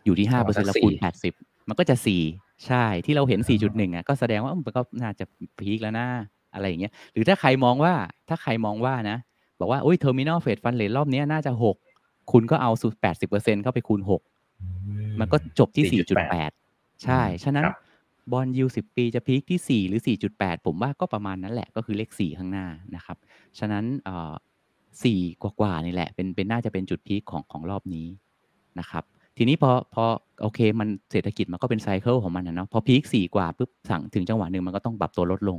[0.05, 1.33] อยู่ที่ห้าเปอร์เซ็นเราคูณแปดสิบ
[1.69, 2.23] มันก็จะสี่
[2.67, 5.25] ใช่ที่เราเห็น4.1อะก็แสดงว่ามันก็น่าจะ
[5.59, 6.07] peak แล้วนะ
[6.55, 7.95] อะไรอย่างเงี้ยหรือถ้าใครมองว่า
[8.29, 9.19] ถ้าใครมองว่านะ
[9.61, 11.53] บอกว่าอุ้ย terminal Fed funds rate รอบนี้น่าจะ
[11.93, 12.97] 6คุณก็เอาสูตร
[13.31, 14.36] 80%เข้าไปคูณ6
[15.21, 16.03] มันก็จบที่
[16.45, 17.65] 4.8 ใช่ ฉะนั้น
[18.33, 20.01] bond yield สิบปีจะ peak ที่ 4 หรือ
[20.33, 23.17] 4.8 ผมว่าก็ประมาณนั้นแหละก็คือเลข 4 ข้างหน้านะครับ
[23.59, 24.33] ฉะนั้นเอ่อ
[25.05, 28.07] สี่กว่าๆนี่แหละเป็นเป็นน่าจะเป็นจุด peak ของของรอบนี้
[28.81, 29.05] นะครับ
[29.37, 30.05] ทีนี้พอพอ
[30.43, 35.59] โอเคมันเศรษฐกิจมันก็เป็น cycle ของมันนะเนาะพอ peak สี่กว่าปุ๊บสักถึงจังหวะหนึ่งมันก็ต้องปรับตัวลดลง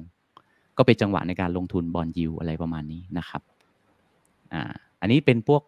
[0.78, 3.42] ก็เป็นจังหวะในการลงทุน bond yield อะไรประมาณนี้นะครับ
[4.54, 4.64] อ่า
[5.02, 5.62] อันนี้เป็นพวก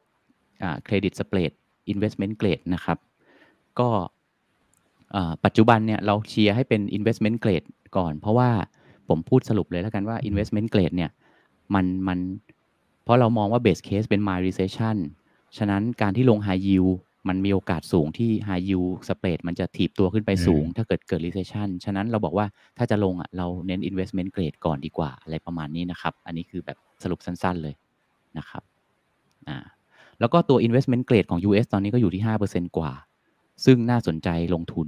[0.63, 1.51] อ่า credit spread
[1.89, 2.97] investment grade นะครับ
[3.79, 3.89] ก็
[5.45, 7.67] ปัจจุบันเนี่ยเราเชียร์ให้เป็น investment grade
[7.97, 8.49] ก่อน เพราะว่า
[9.09, 11.11] ผมพูดสรุปเลยแล้วกันว่า investment grade เนี่ย
[11.75, 12.19] มันมัน
[13.03, 14.97] เพราะเรามองว่า base case เป็น mild recession
[15.57, 16.93] ฉะนั้นการที่ลง high yield
[17.29, 22.45] มันมีโอกาสสูงที่ high yield spread มันจะถีบตัวขึ้นไปสูง ถ้าเกิดเกิด recession ฉะนั้นเราบอกว่า
[22.77, 27.75] ถ้าจะลงอะเราเน้น investment grade ก่อนดีกว่า อะไรประมาณนี้นะครับ อันนี้คือแบบสรุปสั้นๆเลย
[28.37, 28.63] นะครับ
[29.47, 29.57] อ่า
[30.19, 32.91] แล้วก็ตัว investment grade ของ US ตอนนี้ก็อยู่ที่ 5%กว่า
[33.65, 34.87] ซึ่งน่าสนใจลงทุน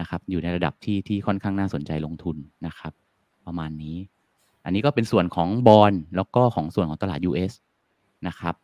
[0.00, 2.92] นะครับ อยู่ในระดับที่ที่ค่อนข้างน่าสนใจลงทุนนะครับ
[3.46, 3.96] ประมาณนี้
[4.64, 7.52] อันนี้ก็เป็นส่วนของบอลแล้วก็ของส่วนของตลาด US
[8.26, 8.54] นะครับ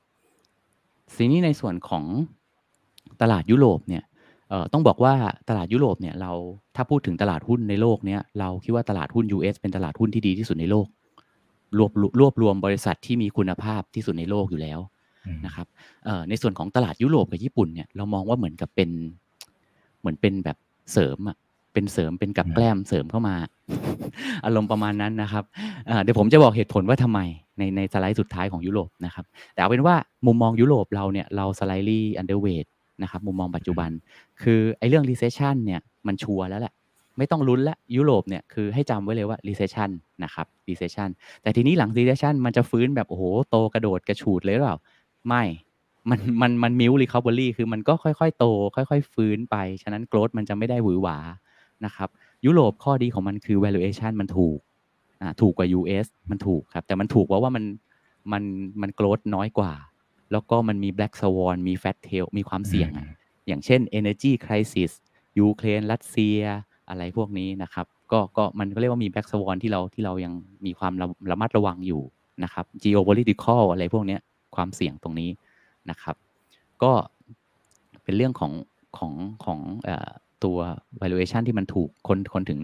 [1.14, 2.04] สีนี้ในส่วนของ
[3.22, 4.04] ตลาดยุโรปเนี่ย
[4.72, 5.14] ต้องบอกว่า
[5.48, 6.32] ตลาดยุโรปเนี่ยเรา
[6.76, 10.86] ถ้าพูดถึงตลาดหุ้นในโลกเนี้ยเราคิดว่าตลาดหุ้น US เป็นตลาดหุ้นที่ดีที่สุดในโลก
[11.78, 14.78] รวบรวบรวมบริษัทที่มีคุณภาพที่สุดในโลกอยู่แล้ว
[15.46, 15.66] นะครับ
[16.28, 18.90] ในส่วนของตลาดยุโรปกับญี่ปุ่นเนี่ยเรามองว่าเหมือนกับเป็น
[20.00, 20.56] เหมือนเป็นแบบ
[20.92, 21.36] เสริมอะ
[21.72, 23.34] เป็นเสริมเป็นกับแกล้มเสริมเข้ามา
[24.44, 25.44] อารมณ์ประมาณนั้นนะครับ
[26.02, 27.20] เดี๋ยวผมจะบอกเหตุผลว่าทำไม
[27.58, 29.94] ในในสไลด์สุดท้ายของยุโรปนะครับแต่เอาเป็นว่า
[30.26, 32.66] มุมมองยุโรปเราเนี่ยเรา slightly underweight
[33.02, 33.90] นะครับมุมมองปัจจุบัน
[34.42, 36.74] คือไอ้เรื่อง recession เนี่ยมันชัวร์แล้วแหละ
[37.18, 39.90] ไม่ต้องลุ้นละยุโรปเนี่ยคือให้จำไว้เลยว่า recession
[40.24, 41.08] นะครับ recession
[41.42, 44.78] แต่ทีนี้หลัง recession มันจะฟื้นแบบ โอ้โห โตกระโดดกระฉูดเลยหรือเปล่า
[45.28, 45.42] ไม่
[46.10, 48.44] มันมันมันมิวรีคาบอรี่คือมันก็ค่อยๆ โต
[48.76, 51.18] ค่อยๆ ฟื้นไป ฉะนั้นโกรดมันจะไม่ได้หวือหวา
[51.84, 52.08] นะครับ
[52.46, 54.58] ยุโรปข้อดีของมันคือ valuation มันถูก
[55.20, 57.64] อ่าถูกกว่า US มันถูกครับแต่มันถูกเพราะว่ามัน
[58.32, 58.42] มัน
[58.82, 59.72] มันโกรดน้อยกว่า
[60.32, 62.90] แล้วก็มันมี Black Swan มี Fat Tail มีความเสี่ยง
[63.46, 64.92] อย่างเช่น Energy Crisis
[65.38, 66.40] ยูเครนรัสเซีย
[66.88, 70.32] อะไรพวกนี้นะครับ ก็ก็มันก็เรียกว่ามี Black Swan ที่เราที่เรายัง
[70.66, 72.02] มีความระระมัดระวังอยู่
[72.44, 74.18] นะครับ geopolitical อะไรพวกนี้
[74.54, 75.30] ความเสี่ยงตรงนี้
[75.90, 76.16] นะครับ
[76.82, 76.92] ก็
[78.04, 78.52] เป็นเรื่องของ
[78.98, 79.12] ของ
[79.44, 79.90] ของอ
[80.44, 80.58] ตัว
[81.00, 82.58] valuation ที่มันถูกคนคนถึง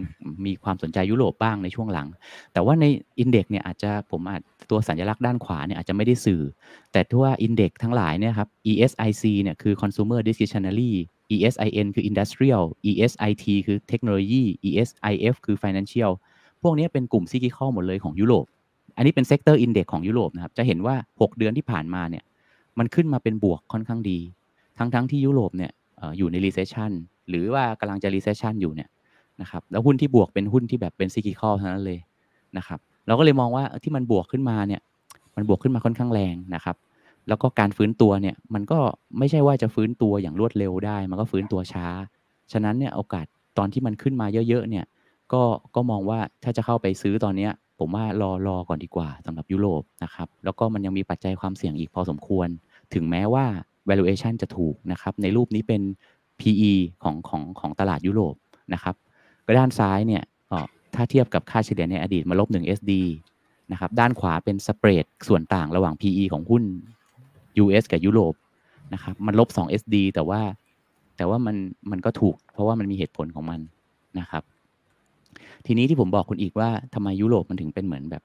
[0.47, 2.09] มีความสนใจยุโรปบ้างในช่วงหลัง
[2.53, 2.85] แต่ว่าใน
[3.21, 6.43] อินเด็กเนี่ยอาจจะผมอาจตัวสัญลักษณ์ด้านขวาเนี่ยอาจจะไม่ได้สื่อ
[6.93, 10.93] แต่ทั่วอินเด็กทั้งหลายเนี่ยครับ ESIC เนี่ยคือ consumer discretionary
[11.35, 16.13] ESIN คือ industrial ESIT คือ technology ESIF คือ financial
[16.63, 18.47] พวกนี้เป็นกลุ่ม cyclical หมดเลยของยุโรป
[18.99, 22.25] อันนี้เป็น sector index ของยุโรปนะครับ จะเห็นว่า 6 เดือนที่ผ่านมาเนี่ย
[22.79, 24.19] มันขึ้นมาเป็นบวกค่อนข้างดี
[24.79, 25.71] ทั้งๆทที่ยุโรปเนี่ย
[26.19, 26.91] อยู่ใน recession
[27.29, 28.89] หรือว่ากำลังจะ recession อยู่เนี่ย
[29.41, 31.99] นะครับ แล้วหุ้นที่บวกเป็นหุ้นที่แบบเป็น cyclical เท่านั้นเลย
[32.57, 34.81] นะครับ เราก็เลยมองว่าที่มันบวกขึ้นมาเนี่ย
[35.37, 36.77] มันบวกขึ้นมาค่อนข้างแรงนะครับ
[37.29, 38.79] แล้วก็การฟื้นตัวเนี่ย มันก็
[39.19, 41.87] ไม่ใช่ว่าจะฟื้นตัวอย่างรวดเร็วได้ มันก็ฟื้นตัวช้า
[42.53, 43.27] ฉะนั้นเนี่ยโอกาส
[43.59, 44.85] ตอนที่มันขึ้นมาเยอะๆเนี่ย
[45.33, 45.43] ก็
[45.75, 52.49] ก็มองว่าถ้าจะเข้าไปซื้อตอนเนี้ย ผมว่ารอรอก่อนดีกว่าสำหรับยุโรปนะครับแล้วก็มันยังมีปัจจัยความเสี่ยงอีกพอสมควร
[52.95, 53.45] ถึงแม้ว่า
[53.89, 55.83] valuation จะถูกนะครับในรูปนี้เป็น
[56.41, 56.73] PE
[57.03, 58.35] ของของของตลาดยุโรป
[58.75, 58.95] นะครับ
[59.47, 60.23] ก็ด้านซ้ายเนี่ย
[60.95, 62.93] ถ้าเทียบกับค่าเฉลี่ยในอดีตมาลบ1 SD
[63.73, 66.63] นะครับด้านขวาเป็นสเปรดส่วนต่างระหว่าง PE ของหุ้น
[67.65, 68.35] US กับยุโรป
[68.95, 70.41] นะครับมันลบ2 SD แต่ว่า
[71.17, 71.57] แต่ว่ามัน
[71.91, 73.61] มันก็ถูกเพราะว่ามันมีเหตุผลของมัน
[74.19, 74.43] นะครับ
[75.69, 78.23] ทีนี้ที่ผมบอกคุณอีกว่าทำไมยุโรปมันถึงเป็นเหมือนแบบ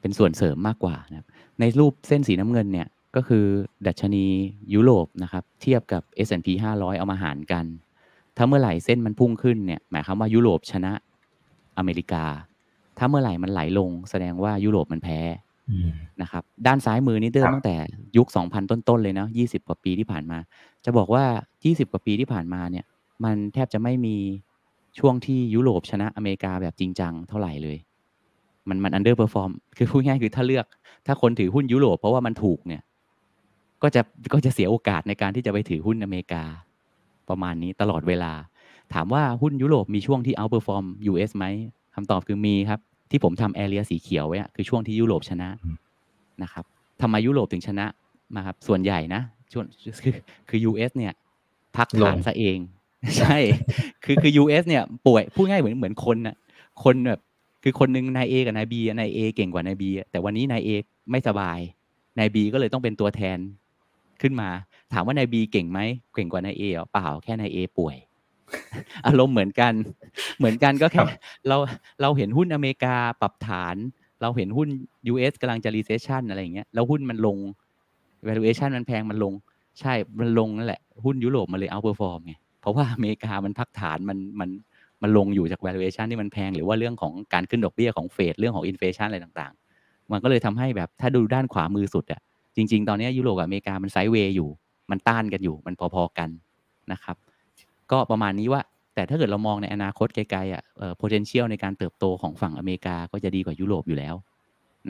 [0.00, 1.26] เป็นส่วนเสริมมากกว่านะครับ
[1.60, 2.86] ในรูปเส้นสีน้ำเงินเนี่ย
[3.16, 3.44] ก็คือ
[3.86, 4.24] ดัชนี
[4.74, 7.64] ยุโรปนะครับ เทียบกับ S&P 500 เอามาหารกัน
[8.36, 10.92] ถ้าเมื่อไหร่เส้นมันพุ่งขึ้นเนี่ยหมายความว่ายุโรปชนะ
[11.78, 12.24] อเมริกา
[12.98, 15.20] ถ้าเมื่อไหร่มันไหลลง แสดงว่ายุโรปมันแพ้
[16.22, 17.76] นะครับ ด้านซ้ายมือนี่เดิมตั้งแต่
[18.16, 20.38] ยุค 2000 ต้นๆเลยนะ20 กว่าปีที่ผ่านมา
[20.84, 21.24] จะบอกว่า
[21.62, 22.84] 20 กว่าปีที่ผ่านมาเนี่ย
[23.24, 24.16] มันแทบจะไม่มี
[24.98, 27.76] ช่วงที่ยุโรปชนะอเมริกาแบบจริงจังเท่าไหร่เลย
[28.68, 30.66] มันมัน underperform คือพูดง่ายคือถ้าเลือก
[31.06, 32.82] ถ้าคนถือหุ้นยุโรปเพราะว่ามันถูกเนี่ย
[33.82, 36.44] ก็จะก็จะเสียโอกาสในการที่จะไปถือหุ้นอเมริกา
[37.28, 38.32] ประมาณนี้ตลอดเวลา
[38.94, 41.44] ถามว่าหุ้นยุโรปมีช่วงที่ outperform US ไหม
[41.94, 42.80] คำตอบคือมีครับ
[43.10, 45.48] ที่ผมทำแอเรียสีเขียวไว้คือช่วงที่ยุโรปชนะ
[46.42, 46.64] นะครับ
[47.02, 47.86] ทำไมยุโรปถึงชนะ
[48.34, 49.20] มาครับส่วนใหญ่นะ
[49.52, 49.64] ช่วง
[50.02, 50.14] คือ
[50.48, 51.12] คือ US เนี่ย
[51.76, 52.58] พักฐานซะเอง
[53.18, 53.36] ใช่
[54.04, 56.36] คือคือ US เนี่ย ป่วยพูดง่ายเหมือนเหมือนคนน่ะ
[56.84, 57.20] คนแบบ
[57.62, 60.70] คือคนหนึ่งนายเอกับนายบีนายเอเก่งกว่านายบีแต่วันนี้นายเอ
[61.10, 61.58] ไม่สบาย
[62.18, 63.38] นายบีก็เลยต้องเป็นตัวแทน
[64.22, 64.48] ขึ้นมา
[64.92, 65.80] ถามว่านายบีเก่งไหม
[66.14, 67.96] เก่งกว่านายเอเปล่าแค่นายเอป่วย
[69.06, 69.72] อารมณ์เหมือนกัน
[70.38, 71.02] เหมือนกันก็แค่
[71.48, 71.56] เรา
[72.02, 73.76] เราเห็นหุ้นอเมริกาปรับฐาน
[74.22, 74.68] เราเห็นหุ้น
[75.12, 77.36] US กำลังจะ recession อะไรอย่างเงี้ยแล้วหุ้นมันลง
[78.28, 79.32] valuation มันแพงมันลง
[79.80, 84.50] ใช่มันลงนั่นแหละ หุ้นยุโรปมันเลย outperform ไง เพราะว่าอเมริกามันพักฐานมันมัน
[85.02, 92.20] มันลงอยู่จาก valuation ที่มันแพง หรือว่าเรื่องของการขึ้นดอกเบี้ยของเฟดเรื่องของ inflation อะไรต่างๆ มันก็เลยทำให้แบบถ้าดูด้านขวามือสุดอะ
[92.56, 94.48] จริง ๆ ตอนนี้ยุโรปกับอเมริกามัน sideway อยู่
[94.90, 96.28] มันต้านกันอยู่ มันพอๆกัน
[96.92, 97.16] นะครับ
[97.90, 98.60] ก็ประมาณนี้ว่า
[98.94, 104.14] แต่ถ้าเกิดเรามองในอนาคตไกลๆอะเอ่อ potential ในการเติบโตของฝั่งอเมริกาก็จะดีกว่ายุโรปอยู่แล้ว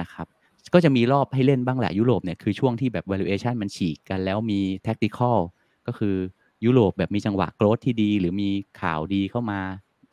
[0.01, 0.27] นะครับ
[0.75, 5.39] ก็จะมีรอบให้เล่นบ้างแหละยุโรปเนี่ยคือช่วงที่แบบ valuation มันฉีกกันแล้วมี tactical
[5.87, 6.17] ก็คือ
[6.65, 8.49] ยุโรปแบบมีจังหวะโกรธที่ดี หรือมี
[8.81, 9.61] ข่าวดีเข้ามา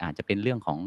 [0.03, 0.79] อาจจะเป็นเรื่องของ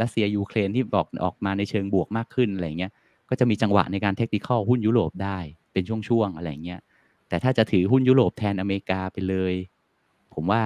[0.00, 2.92] รัสเซียยูเครนที่บอกออกมาในเชิงบวกมากขึ้นอะไรเงี้ย
[3.28, 5.38] ก็จะมีจังหวะในการเทคนิคหุ้นยุโรปได้
[5.72, 6.80] เป็นช่วงๆอะไรเงี้ย
[7.28, 9.54] แต่ถ้าจะถือหุ้นยุโรปแทนอเมริกาไปเลย
[10.34, 10.62] ผมว่า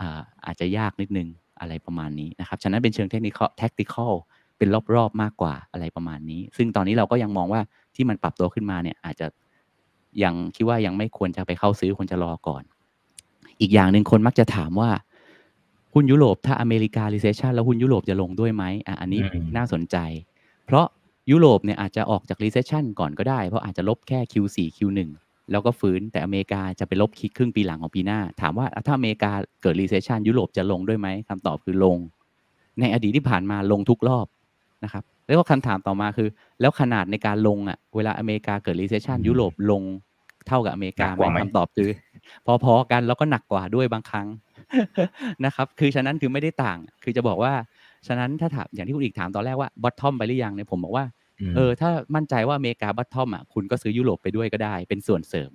[0.00, 1.28] อาอาจจะยากนิดนึง
[1.60, 4.12] อะไรประมาณนี้นะครับฉะนั้นเป็นเชิงเทคนิคแท็กติคอล
[4.58, 7.60] เป็นรอบๆมากกว่าอะไรประมาณนี้ ซึ่งตอนนี้เราก็ยังมองว่า
[7.94, 9.26] ที่มันปรับตัวขึ้นมาเนี่ยอาจจะ
[10.22, 12.62] ยังคิดว่ายังไม่ควรจะไปเข้าซื้อควรจะรอก่อน
[13.60, 14.90] อีกอย่างหนึ่งคนมักจะถามว่า
[15.94, 19.20] หุ้นยุโรปถ้าอเมริกา recession แล้วหุ้นยุโรปจะลงด้วยไหมอะอันนี้
[19.56, 19.96] น่าสนใจ
[20.66, 20.86] เพราะ
[21.30, 25.00] ยุโรปเนี่ยอาจจะออกจาก recession ก่อนก็ได้ เพราะอาจจะลบแค่ Q4 Q1
[25.50, 29.32] แล้วก็ฟื้นแต่อเมริกาจะไปลบครึ่งปีหลังของปีหน้า ถามว่าถ้าอเมริกา
[29.62, 31.96] เกิด recession ยุโรปจะลงด้วยไหมคำตอบคือลง
[32.80, 34.26] ในอดีตที่ผ่านมาลงทุกรอบ
[34.84, 36.28] นะครับแล้วก็คำถามต่อมาคือ
[36.60, 39.82] แล้วขนาดในการลงอะเวลาอเมริกาเกิด recession ยุโรปลง
[40.46, 41.88] เท่ากับอเมริกาไหมคำตอบคือ
[42.64, 44.28] พอๆกันแล้วก็หนักกว่าด้วยบางครั้ง
[45.44, 47.52] นะครับ คือฉะนั้นคือไม่ได้ต่าง คือจะบอกว่า
[48.06, 51.04] ฉะนั้นถ้าถามอย่างที่คุณอีกถามตอนแรกว่า bottom ไปหรือยังเนี่ยผมบอกว่า
[51.56, 55.52] เออถ้ามั่นใจว่าอเมริกา bottom อะคุณก็ซื้อยุโรปไปด้วยก็ได้ เป็นส่วนเสริม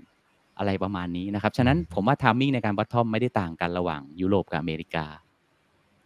[0.59, 5.05] อะไรประมาณนี้นะครับ ฉะนั้นผมว่า timing ในการ bottom ไม่ได้ต่างกันระหว่างยุโรปกับอเมริกา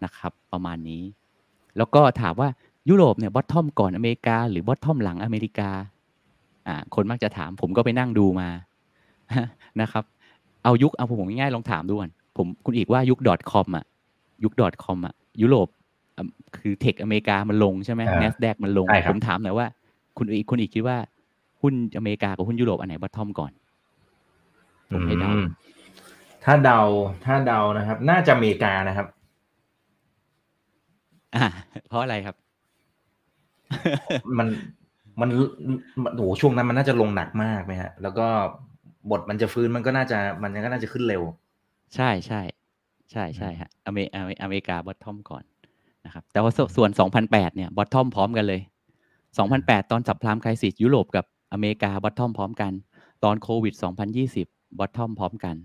[0.03, 1.03] นะครับ ประมาณนี้
[1.77, 2.49] แล้วก็ถามว่า
[2.89, 5.69] ยุโรปเนี่ย bottom ก่อนอเมริกา หรือ bottom หลังอเมริกา
[6.67, 8.49] อ่าคนมักจะถามผมก็ไปนั่งดูมา
[9.81, 10.03] นะครับ
[10.63, 13.19] เอายุคเอาผมง่ายๆลองถามดูก่อนผมคุณอีกว่ายุค
[13.51, 13.85] .com อะ
[14.43, 14.53] ยุค
[14.83, 15.67] .com อะยุโรป
[16.57, 19.67] คือเทคอเมริกามันลงใช่ไหม n a s d a q มันลง ผมถามหน่อยว่า
[20.17, 20.97] คุณอีกคุณอีกคิดว่า
[21.61, 23.51] หุ้นอเมริกากับหุ้นยุโรปอันไหนบัตทอมก่อน
[24.91, 25.45] ผมให้เดาอืม
[26.45, 26.81] ถ้าเดา
[27.25, 29.07] ถ้าเดานะครับ น่าจะอเมริกานะครับ
[31.35, 31.45] อ่า
[31.87, 32.35] เพราะอะไรครับ
[34.37, 34.47] มัน
[35.19, 35.29] มัน
[36.03, 38.27] มันโอ้โหช่วงนั้นมันน่าจะลงหนักมากไหมฮะ แล้วก็
[39.11, 41.23] บทมันจะฟื้นมันก็น่าจะมันก็น่าจะขึ้นเร็ว
[41.95, 42.41] ใช่ใช่
[43.11, 45.43] ใช่ใช่ฮะอเมอเมอเมริกา bottom ก่อน
[46.05, 46.89] นะครับ แต่ว่าส่วนส่วน
[47.23, 48.61] 2008 เนี่ย bottom พร้อมกันเลย
[49.25, 52.71] 2008 ตอน subprime crisis ยุโรปกับอเมริกา bottom พร้อมกัน
[53.23, 53.73] ตอนโควิด
[54.21, 55.55] 2020 bottom พร้อมกัน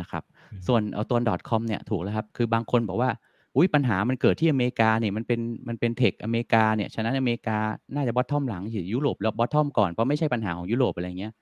[0.00, 0.22] นะครับ
[0.52, 1.18] อืมส่วนเอาตัว
[1.48, 3.10] .com เนี่ยถูกแล้วครับ คือบางคนบอกว่า
[3.56, 7.58] อุ้ยปัญหามันเกิดที่อเมริกาเนี่ยมันเป็นมันเป็น tech อเมริกาเนี่ยฉะนั้นอเมริกา
[7.94, 11.32] น่าจะ bottom หลังหรือยุโรปแล้ว bottom ก่อนเพราะไม่ใช่ปัญหาของยุโรปอะไรเงี้ย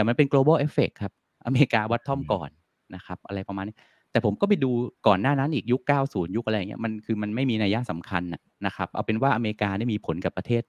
[0.00, 1.12] แต่มันเป็น global effect ครับ
[1.46, 2.50] อเมริกา bottom ก่อน
[2.94, 3.76] นะครับ อะไรประมาณนี้
[4.10, 4.70] แต่ผมก็ไปดู
[5.06, 10.62] ก่อนหน้านั้นอีกยุค 90 ยุคอะไรอย่างเงี้ยมันคือมันไม่มีนัยสำคัญน่ะนะครับ เอาเป็นว่าอเมริกาได้มีผลกับประเทศ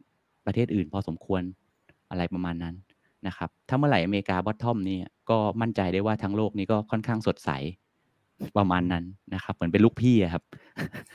[0.46, 1.42] ประเทศอื่น พอสมควร
[2.12, 2.76] อะไรประมาณนั้น
[3.28, 4.98] นะครับ ถ้าเมื่อไหร่อเมริกา bottom นี่
[5.30, 7.50] ก็มั่นใจได้ว่าทั้งโลกนี้ก็ค่อนข้างสดใส
[8.58, 9.04] ประมาณนั้น
[9.34, 10.44] นะครับ เหมือนเป็นลูกพี่อะครับ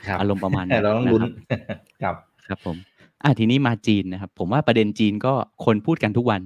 [0.07, 1.35] ครับอารมณ์ประมาณนั้นเราต้องลุ้นนะครับ
[2.03, 2.15] ครับ
[2.47, 2.75] ครับผม
[3.23, 5.33] อ่าทีนี้มาจีนนะครับ ผมว่าประเด็นจีนก็
[5.65, 6.41] คนพูดกันทุกวัน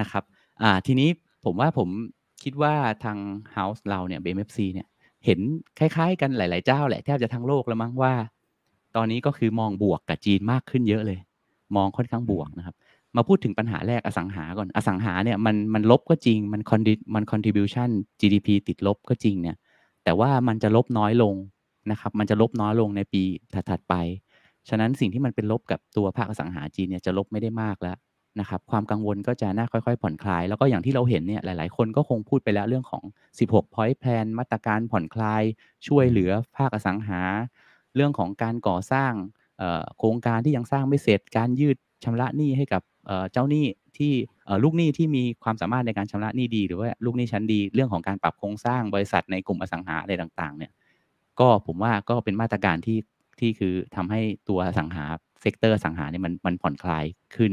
[0.00, 0.24] นะครับ
[0.62, 1.08] อ่าทีนี้
[1.44, 1.88] ผมว่าผม
[2.42, 3.18] คิดว่าทาง
[3.56, 4.86] House เราเนี่ย BMFC เนี่ย
[5.24, 5.40] เห็น
[5.78, 8.14] คล้าย ๆ กันหลาย ๆ เจ้าแหละแทบจะทั้งโลกแล้วมั้งว่า
[8.96, 11.18] ตอนนี้ก็คือมองบวกกับจีนมากขึ้นเยอะเลย
[11.76, 12.76] มองค่อนข้างบวกนะครับ
[13.16, 17.90] มาพูดถึงปัญหาแรกอสังหาก่อนอสังหาเนี่ยมันมันลบก็จริงมันคอนดิมัน contribution
[18.20, 19.56] GDP ติดลบก็จริงเนี่ย
[20.04, 21.34] แต่ว่ามันจะลบน้อยลง
[21.90, 23.22] นะครับ มันจะลบน้อยลงในปี
[23.70, 23.94] ถัดๆไป
[24.68, 27.96] ฉะนั้นสิ่งที่มันเป็นลบกับตัวภาคอสังหาจีนเนี่ยจะลบไม่ได้มากแล้ว
[28.40, 33.04] นะครับความกังวลก็จะน่าค่อยๆ ผ่อนคลาย แล้วก็อย่างที่เราเห็นเนี่ยหลายๆ คนก็คงพูดไปแล้วเรื่องของ
[33.38, 35.42] 16 point plan มาตรการผ่อนคลาย
[35.86, 37.20] ช่วยเหลือภาคอสังหา
[37.94, 39.12] เรื่องของการก่อสร้าง
[39.98, 42.82] โครงการที่ยังสร้างไม่เสร็จการยืดชำระหนี้ให้กับ
[43.32, 43.66] เจ้าหนี้
[43.98, 44.12] ที่
[44.62, 50.72] ลูกหนี้ที่มีความสามารถในการชำระหนี้ดี หรือว่าลูกหนี้ชั้นดี เรื่องของการปรับโครงสร้างบริษัทในกลุ่มอสังหาอะไรต่างๆเนี่ย
[51.40, 52.98] ก็ผมว่าก็เป็นมาตรการที่
[53.40, 55.04] ที่คือทำให้ตัวอสังหา
[55.40, 57.04] sector อสังหาเนี่ยมันมันผ่อนคลาย
[57.36, 57.52] ขึ้น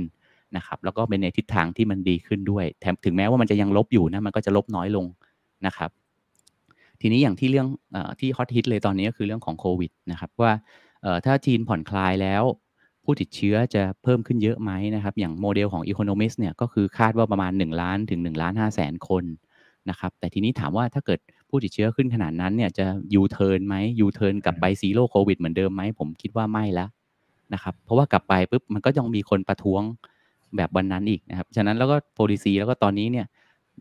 [0.58, 5.06] นะครับแล้วก็เป็นในทิศทางที่มันดีขึ้นด้วยแถมถึงแม้ว่ามันจะยังลบอยู่นะมันก็จะลบน้อยลง
[5.66, 5.90] นะครับ
[7.02, 10.52] ทีนี้อย่างที่เรื่องเออที่ฮอตฮิตเลยตอนนี้ก็คือเรื่องของโควิดนะครับว่า
[11.02, 12.44] เอ่อถ้าจีนผ่อนคลายแล้ว
[13.04, 19.24] ผู้ติดเชื้อจะเพิ่มขึ้นเยอะไหมนะครับอย่างโมเดลของ Economist เนี่ยก็คือคาดว่าประมาณ 1 ล้านถึง1ล้าน5แสนคน
[19.90, 26.90] นะครับแต่ทีนี้ถามว่าถ้าเกิดผู้ติดเชื้อขึ้นขนาดนั้นเนี่ยจะยูเทิร์นไหมยูเทิร์นกลับไป Zero COVID เหมือนเดิมไหมผมคิดว่าไม่แล้ว
[27.54, 29.82] นะครับเพราะว่ากลับไปปุ๊บมันก็ยังมีคนประท้วง
[30.56, 33.26] แบบวันนั้นอีกนะครับ ฉะนั้นแล้วก็ policy แล้วก็ตอนนี้เนี่ย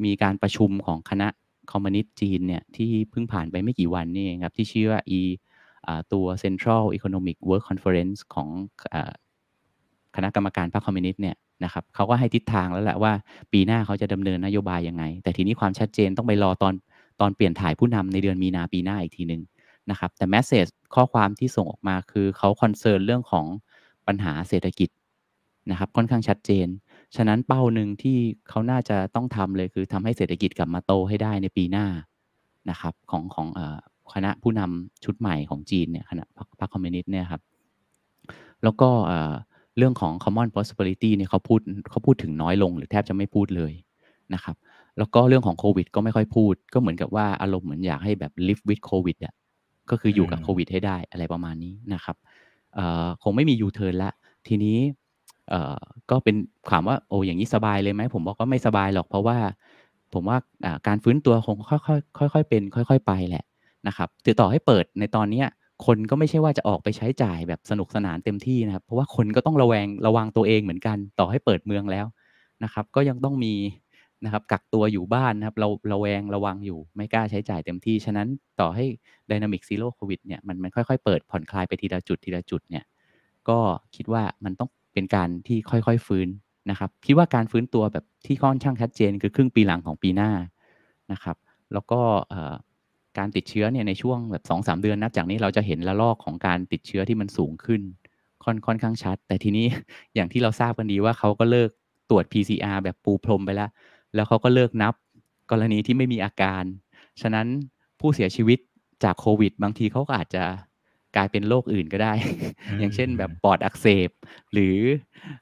[0.04, 1.28] มีการประชุมของคณะ
[1.72, 5.20] คอมมิวนิสต์จีนเนี่ยที่เพิ่งผ่านไปไม่กี่วันนี่เองครับ ที่ชื่อว่า e
[5.86, 8.96] อ่าตัว Central Economic Work Conference ของ
[10.16, 13.12] คณะกรรมการพรรคคอมมิวนิสต์เนี่ยนะครับเขาก็ให้ทิศทางแล้วแหละว่า
[13.52, 16.74] ปีหน้าเขาจะดำเนินนโยบายยังไง แต่ทีนี้ความชัดเจนต้องไปรอตอน
[17.20, 19.42] ตอนเปลี่ยนถ่ายผู้นำในเดือนมีนาปีหน้าอีกทีหนึ่ง
[19.90, 23.46] นะครับแต่ message ข้อความที่ส่งออกมาคือเขา concern เรื่องของ
[24.06, 24.88] ปัญหาเศรษฐกิจ
[25.70, 26.66] นะครับค่อนข้างชัดเจน
[27.16, 28.16] ฉะนั้นเป้าหนึ่งที่
[28.48, 31.86] เขาน่าจะต้องทำเลยคือทำให้เศรษฐกิจกลับมาโตให้ได้ในปีหน้า
[32.70, 33.78] นะครับของของเอ่อ
[34.14, 37.42] คณะผู้นำชุดใหม่ของจีนเนี่ยคณะพรรคพรรคคอมมิวนิสต์เนี่ยครับ
[38.62, 39.34] แล้วก็เอ่อ
[39.78, 41.60] เรื่องของ common prosperity เนี่ยเขาพูด
[41.90, 43.72] เขาพูดถึงน้อยลงหรือแทบจะไม่พูดเลย
[44.34, 44.56] นะครับ
[44.98, 49.34] แล้วก็เรื่องของโควิดก็ไม่ค่อยพูด ก็เหมือนกับว่าอารมณ์เหมือนอยากให้แบบ live with covid อะ
[49.90, 52.16] ก็คืออยู่กับอืมโควิดให้ได้อะไรประมาณนี้นะครับ
[52.74, 54.10] เอ่อคงไม่มียูเทิร์นละ
[54.48, 54.78] ทีนี้
[55.50, 55.78] เอ่อ
[56.10, 56.36] ก็เป็น
[56.70, 59.38] ถามว่าโอ้อย่างนี้สบายเลยไหมผมบอกว่าไม่สบายหรอกเพราะว่า
[60.14, 60.38] ผมว่า
[60.86, 61.76] การฟื้นตัวคงค่
[62.22, 63.44] อยๆค่อยๆเป็น ค่อย ๆ ไปแหละ
[63.88, 65.46] นะครับถือต่อให้เปิดในตอนเนี้ย
[65.86, 72.06] คนก็ไม่ใช่ว่าจะออกไปใช้จ่ายแบบสนุกสนานเต็มที่นะครับ เพราะว่าคนก็ต้องระแวงระวังตัวเองเหมือนกัน ต่อให้เปิดเมืองแล้ว
[72.64, 73.54] นะครับ ก็ยังต้องมี
[74.24, 78.28] นะครับกักตัวอยู่บ้านนะครับเราระแวงระวังอยู่ไม่กล้าใช้จ่ายเต็มที่ ฉะนั้น
[78.60, 78.84] ต่อให้
[79.30, 82.84] Dynamic Zero COVID เนี่ยมันมันค่อยๆ เปิดผ่อนคลายไปทีละจุดทีละจุดเนี่ย
[83.48, 83.58] ก็
[83.96, 86.28] คิดว่ามันต้อง เป็นการที่ค่อยๆฟื้น
[86.70, 90.30] นะครับ คิดว่าการฟื้นตัวแบบที่ค่อนข้างชัดเจน คือครึ่งปีหลังของปีหน้า
[91.12, 91.36] นะครับ
[91.72, 92.00] แล้วก็
[93.18, 97.80] การติดเชื้อเนี่ยในช่วงแบบสองสามเดือนนับจากนี้เราจะเห็นระลอกของการติดเชื้อที่มันสูงขึ้น
[98.44, 99.66] ค่อนค่อนข้างชัด แต่ทีนี้
[100.14, 101.70] อย่างที่เราทราบกันดีว่าเขาก็เลิก
[102.10, 103.70] ตรวจ PCR แบบปูพรมไปแล้ว
[104.14, 104.94] แล้วเขาก็เลิกนับ
[105.50, 106.62] กรณีที่ไม่มีอาการ
[107.20, 107.46] ฉะนั้น
[108.00, 108.58] ผู้เสียชีวิต
[109.04, 110.44] จากโควิด บางทีเขาก็อาจจะ
[111.16, 112.12] กลายเป็นโรคอื่นก็ได้
[112.78, 114.10] อย่างเช่นแบบปอดอักเสบ
[114.52, 114.76] หรือ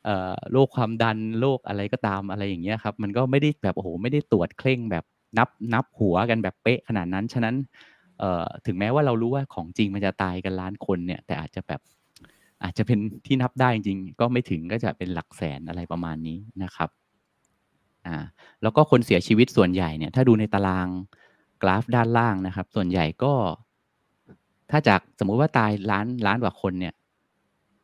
[0.04, 5.04] เอ่อโรคความดันโรคอะไรก็ตามอะไรอย่างเงี้ยครับ มันก็ไม่ได้แบบโอ้โหไม่ได้ตรวจเคร่งแบบ
[5.38, 7.54] นับนับหัวกันแบบเป๊ะขนาดนั้น ฉะนั้น
[8.18, 11.80] เอ่อถึงแม้ว่าเรารู้ว่าของจริงมันจะตายกันล้านคนเนี่ยแต่อาจจะแบบ
[12.62, 16.90] อาจจะเป็นที่นับได้จริงๆก็ไม่ถึงก็จะเป็นหลักแสนอะไรประมาณนี้นะครับ
[18.06, 18.16] อ่า
[18.62, 20.88] แล้วก็คนเสียชีวิตส่วนใหญ่เนี่ยถ้าดูในตาราง
[21.62, 23.32] กราฟด้านล่างนะครับ ส่วนใหญ่ก็
[24.70, 26.94] ถ้าจากสมมุติว่าตายล้านล้านกว่าคนเนี่ย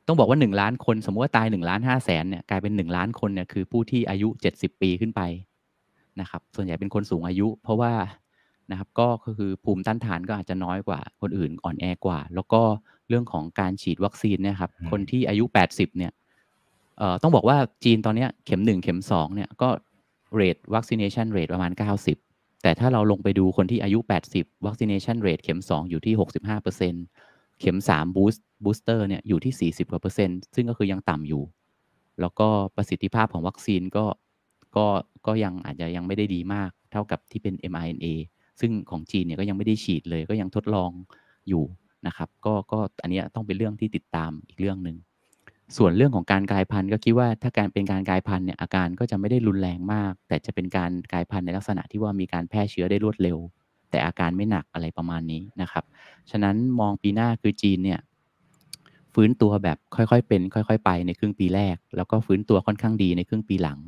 [0.07, 5.20] ต้องบอกว่าหนึ่งล้านคน สมมติว่าตายหนึ่งล้านห้าแสนเนี่ยกลายเป็นหนึ่งล้านคนเนี่ยคือผู้ที่อายุเจ็ดสิบปีขึ้นไป
[6.20, 7.93] นะครับ ส่วนใหญ่เป็นคนสูงอายุ เพราะว่า
[8.70, 9.09] นะครับก็
[9.39, 12.62] คือภูมิต้านทานก็อาจจะน้อยกว่า คนอื่นอ่อนแอกว่า แล้วก็
[13.09, 16.12] เรื่องของการฉีดวัคซีนเนี่ยครับอืมคนที่อายุ 80 เนี่ย
[16.99, 19.68] เอ่อต้องบอกว่าจีนตอนเนี้ยเข็ม 1 เข็ม 2 เนี่ยก็
[20.34, 21.72] เรทวัคซีน a t ชันเรทประมาณ
[22.05, 22.26] 90
[22.66, 23.98] แต่ถ้าเราลงไปดูคนที่อายุ
[24.32, 26.14] 80วัคซีน a t ชันเรทเข็ม 2 อยู่ที่
[26.86, 31.42] 65%เข็ม3 boost booster เนี่ยอยู่ที่ 40กว่าเปอร์เซ็นต์ซึ่งก็คือยังต่ำอยู่
[32.20, 34.04] แล้วก็ประสิทธิภาพของวัคซีนก็
[34.76, 34.86] ก็
[35.26, 38.06] ก็ยังอาจจะยังไม่ได้ดีมาก เท่ากับที่เป็น mRNA
[38.60, 40.90] ซึ่งของจีนเนี่ยก็ยังไม่ได้ฉีดเลยก็ยังทดลอง
[41.48, 41.64] อยู่
[42.06, 44.96] นะครับ ก็ก็อันนี้ต้องเป็นเรื่องที่ติดตามอีกเรื่องหนึ่ง
[45.76, 53.38] ส่วนเรื่องของการกลายพันธุ์ก็คิดว่าถ้าการเป็นการกลายพันธุ์เนี่ยอาการก็จะไม่ได้รุนแรงมาก แต่จะเป็นการกลายพันธุ์ในลักษณะที่ว่ามีการแพร่เชื้อได้รวดเร็ว
[53.90, 55.84] แต่อาการไม่หนักอะไรประมาณนี้นะครับ
[56.30, 58.00] ฉะนั้นมองปีหน้าคือจีนเนี่ย
[59.14, 63.78] ฟื้นตัวแบบค่อยๆเป็น ค่อย ๆ ไปในครึ่งปีแรก แล้วก็ฟื้นตัวค่อนข้างดีในครึ่งปีหลัง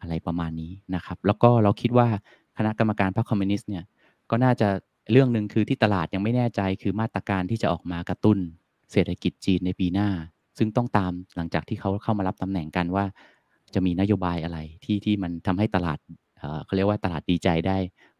[0.00, 2.08] อะไรประมาณนี้นะครับ แล้วก็เราคิดว่า
[2.56, 3.84] คณะกรรมการพรรคคอมมิวนิสต์เนี่ย
[4.30, 4.68] ก็น่าจะ
[5.12, 8.38] เรื่องหนึ่งคือที่ตลาดยังไม่แน่ใจคือมาตรการที่จะออกมากระตุ้น
[8.92, 10.08] เศรษฐกิจจีนในปีหน้า
[10.58, 13.04] ซึ่งต้องตามหลังจากที่เขาเข้ามารับตำแหน่งกันว่า
[13.74, 15.98] จะมีนโยบายอะไรที่ที่มันทำให้ตลาด
[16.64, 17.76] เขาเรียกว่าตลาดดีใจได้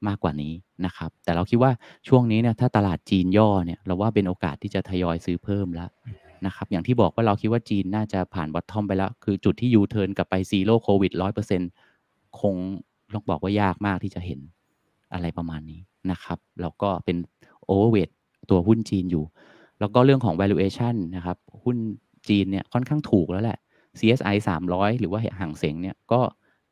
[0.09, 0.53] มากกว่านี้
[0.87, 1.72] นะครับ แต่เราคิดว่า
[2.09, 5.91] ช่วงนี้เนี่ยถ้าตลาดจีนย่อเนี่ยเราว่าเป็นโอกาสที่จะทยอยซื้อเพิ่มแล้ว
[6.47, 11.61] นะครับ อย่างที่บอกว่าเราคิดว่าจีนน่าจะผ่าน bottom ไปแล้ว คือจุดที่ยูเทิร์นกลับไป Zero COVID ร้อยเปอร์เซ็น
[12.41, 12.55] คง
[13.12, 14.41] ต้องบอกว่ายากมากที่จะเห็น
[15.12, 17.16] อะไรประมาณนี้นะครับ แล้วก็เป็น
[17.64, 18.09] overweight
[18.51, 19.24] ตัวหุ้นจีนอยู่
[19.81, 21.76] แล้วก็เรื่องของ valuation นะครับ หุ้น
[22.29, 23.59] จีนเนี่ยค่อนข้างถูกแล้วแหละ
[23.99, 24.37] CSI
[24.68, 26.21] 300 หรือว่าห่างเสงเนี่ยก็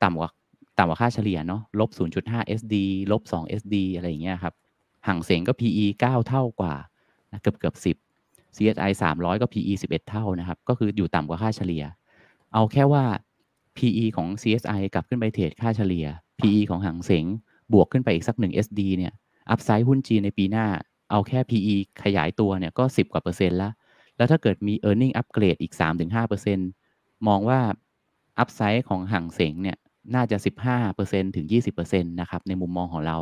[0.03, 0.31] ต่ำกว่า
[0.79, 1.91] ต่ำกว่าค่าเฉลี่ยเนาะลบ
[2.25, 2.75] 0.5 SD
[3.13, 4.55] ลบ 2 SD อะไรอย่างเงี้ยครับ
[5.07, 6.75] ห่างเสงก็ PE 9 เท่ากว่า
[7.33, 7.75] นะเกือบเกือบ
[8.17, 11.85] 10 CSI 300 ก็ PE 11 เท่านะครับ ก็คืออยู่ต่ำกว่าค่าเฉลี่ย
[12.55, 13.05] เอาแค่ว่า
[13.77, 16.07] PE ของ CSI กลับขึ้นไปเทรดค่าเฉลี่ย
[16.41, 17.25] PE ของห่างเสง
[17.73, 19.13] บวกขึ้นไปอีกสัก 1 SD เนี่ย
[19.51, 20.67] อัพไซด์หุ้นจีนในปีหน้า
[21.11, 23.73] เอาแค่ PE ขยายตัวเนี่ยก็ 10 กว่าเปอร์เซ็นต์ล้ว
[24.19, 25.75] แล้วถ้าเกิดมี e a r n i n g upgrade อีก
[26.51, 27.61] 3-5%มองว่า
[28.43, 29.77] upside ของห่างเสงเนี่ย
[30.15, 30.37] น่าจะ
[30.87, 31.47] 15%ถึง
[31.79, 33.19] 20%นะครับในมุมมองของเรา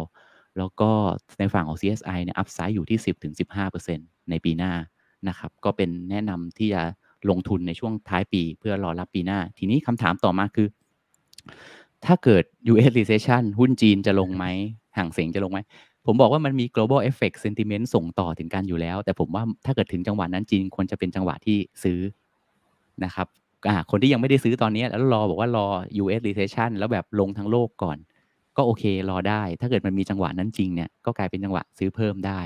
[0.59, 0.91] แล้วก็
[1.39, 2.99] ในฝั่งของ CSI เนี่ย upside อยู่ที่
[3.65, 4.73] 10-15%ในปีหน้า
[5.29, 6.83] นะครับก็เป็นแนะนำที่จะ
[7.31, 10.69] ลงทุนในช่วงท้ายปีเพื่อรอรับปีหน้า ทีนี้คำถามต่อมาคือ
[12.05, 14.45] ถ้าเกิด US recession หุ้นจีนจะลงไหม
[14.97, 15.59] ห่างเสงจะลงไหม
[16.07, 22.01] ผมบอกว่ามันมี global effect sentiment ส่งต่อถึงกันอยู่แล้ว แต่ผมว่าถ้าเกิดถึงจังหวะนั้นจีนควรจะเป็นจังหวะที่ซื้อ
[23.05, 23.27] นะครับ
[23.69, 25.67] อ่าคนที่ยังไม่ได้ซื้อตอนนี้แล้วรอบอกว่ารอ
[26.03, 27.99] US recession แล้วแบบลงทั้งโลกก่อน
[28.57, 32.41] ก็โอเครอได้ ถ้าเกิดมันมีจังหวะนั้นจริงเนี่ยก็กลายเป็นจังหวะซื้อเพิ่มได้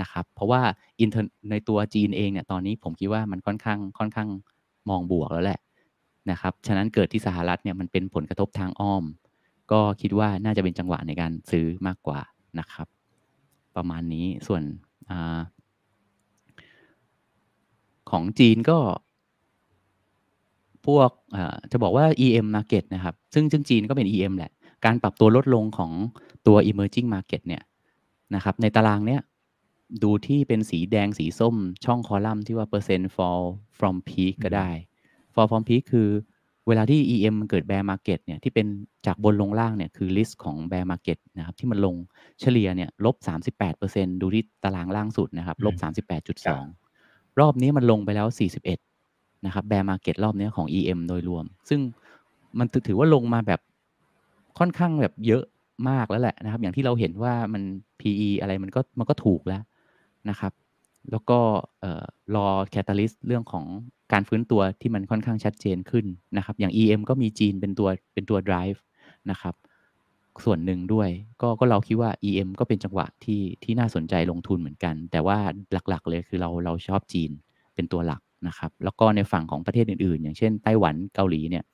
[0.00, 0.62] นะครับเพราะว่า
[1.00, 4.28] อินเทอร์ในตัวจีนเองเนี่ยตอนนี้ผมคิดว่ามันค่อนข้างค่อนข้าง
[4.88, 5.60] มองบวกแล้วแหละ
[6.30, 9.04] นะครับฉะนั้นเกิดที่สหรัฐเนี่ยมันเป็นผลกระทบทางอ้อม
[9.72, 12.20] ก็คิดว่าน่าจะเป็นจังหวะในการซื้อมากกว่า
[12.60, 12.88] นะครับ
[13.76, 14.62] ประมาณนี้ส่วน
[15.10, 15.40] อา
[18.10, 18.78] ของจีนก็
[20.86, 24.52] พวกอ่าจะบอกว่า EM market นะครับ ซึ่งซึ่งจีนก็เป็น EM แหละ
[24.84, 25.92] การปรับตัวลดลงของ
[26.46, 27.62] ตัว emerging market เนี่ย
[28.34, 29.20] นะครับในตารางเนี้ย
[30.02, 33.44] ดูที่เป็นสีแดงสีส้มช่องคอลัมน์ที่ว่าเปอร์เซ็นต์ fall
[33.78, 34.70] from peak ก็ได้
[35.34, 36.08] fall from peak คือ
[36.68, 38.66] เวลาที่ EM มันเกิด bear market เนี่ยที่เป็น
[39.06, 41.94] จากบนลงล่างเนี่ยคือ list ของ bear market นะครับที่มันลง
[42.40, 43.16] เฉลี่ยเนี่ยลบ
[43.68, 45.74] 38%ดูที่ตารางล่างสุดนะครับลบ
[46.76, 48.26] 38.2 รอบนี้มันลงไปแล้ว
[48.88, 51.80] 41 นะครับ bear market รอบนี้ของ EM โดยรวม ซึ่ง
[52.58, 53.60] มันถือว่าลงมาแบบ
[54.58, 55.44] ค่อนข้างแบบเยอะ
[55.88, 57.62] มากแล้วแหละนะครับ อย่างที่เราเห็นว่ามัน
[58.00, 59.62] PE อะไรมันก็มันก็ถูกแล้ว
[60.30, 60.52] นะครับ
[61.10, 61.38] แล้วก็
[61.80, 62.04] เอ่อ
[62.34, 63.64] รอแคตตาลิสต์เรื่องของ
[64.12, 66.06] การฟื้นตัวที่มันค่อนข้างชัดเจนขึ้น
[66.36, 68.78] นะครับ อย่าง EM ก็มีจีนเป็นตัวเป็นตัว drive
[69.30, 69.54] นะครับ
[70.44, 71.08] ส่วนหนึ่งด้วย
[71.42, 75.38] ก็ก็เราคิดว่า EM ก็เป็นจังหวะที่ที่น่าสนใจลงทุนเหมือนกัน แต่ว่า
[75.72, 77.30] หลักๆ เลยคือเราเราชอบจีน
[77.74, 81.64] เป็นตัวหลักนะครับ แล้วก็ในฝั่งของประเทศอื่น ๆ อย่างเช่นไต้หวันเกาหลีเนี่ย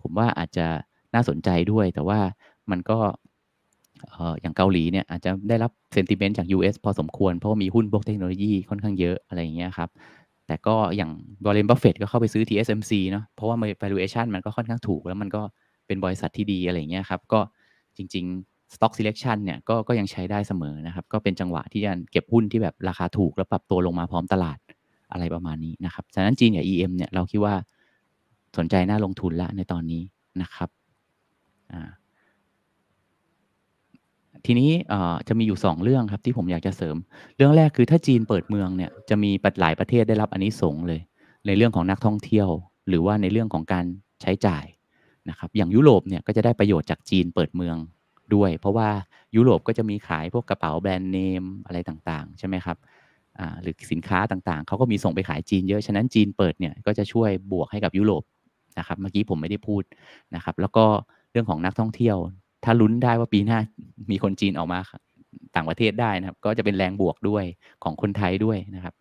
[0.00, 0.66] ผมว่าอาจจะ
[1.14, 2.18] น่าสนใจด้วย แต่ว่า
[2.70, 2.98] มันก็
[4.10, 9.88] เอ่ออย่างเกาหลีเนี่ยอาจจะได้รับเซนติเมนต์จาก US พอสมควร เพราะว่ามีหุ้นพวกเทคโนโลยีค่อนข้างเยอะอะไรอย่างเงี้ยครับ
[10.46, 11.10] แต่ก็อย่าง
[11.44, 15.42] บร r เ n นบัฟเฟตก็เข้าไปซื้อ TSMC เนาะเพราะว่า valuation มันก็ค่อนข้างถูก แล้วมันก็
[15.86, 17.40] เป็นบริษัทที่ดีอะไรเงี้ยครับ ก็
[17.96, 24.58] จริง ๆ stock selection เนี่ยก็ก็ยังใช้ได้เสมอนะครับ ก็เป็นจังหวะที่จะเก็บหุ้นที่แบบราคาถูก แล้วปรับตัวลงมาพร้อมตลาด
[25.12, 27.54] อะไรประมาณนี้นะครับ ฉะนั้นจีนกับ EM เนี่ยเราคิดว่า
[28.58, 30.02] สนใจน่าลงทุนละในตอนนี้
[30.42, 30.68] นะครับ
[31.72, 31.90] อ่า
[34.46, 34.70] ทีนี้
[35.28, 36.96] จะมีอยู่ 2 เรื่องครับที่ผมอยากจะเสริม
[37.36, 39.30] เรื่องแรกคือถ้าจีนเปิดเมืองเนี่ยจะมี
[39.60, 41.00] หลายประเทศได้รับอันนี้สงเลย
[41.46, 42.48] ในเรื่องของนักท่องเที่ยว
[42.88, 43.84] หรือว่าในเรื่องของการ
[44.22, 44.64] ใช้จ่าย
[45.30, 47.76] นะครับอย่างยุโรปเนี่ยก็จะได้ประโยชน์จากจีนเปิดเมือง
[48.34, 48.88] ด้วย เพราะว่า
[49.36, 52.76] ยุโรปก็จะมีขายพวกกระเป๋าแบรนด์เนมอะไรต่างๆ ใช่ไหมครับ
[53.62, 58.22] หรือสินค้าต่างๆ เขาก็มีส่งไปขายจีนเยอะ ฉะนั้นจีนเปิดเนี่ยก็จะช่วยบวกให้กับยุโรป
[58.78, 59.82] นะครับ เมื่อกี้ผมไม่ได้พูด
[60.34, 60.84] นะครับ แล้วก็
[61.32, 62.16] เรื่องของนักท่องเที่ยว
[62.64, 63.58] ถ้าลุ้นได้ว่าปีหน้า
[64.10, 64.78] มีคนจีนออกมา
[65.54, 67.44] ต่างประเทศได้นะครับ ก็จะเป็นแรงบวกด้วย
[67.84, 68.94] ของคนไทยด้วยนะครับ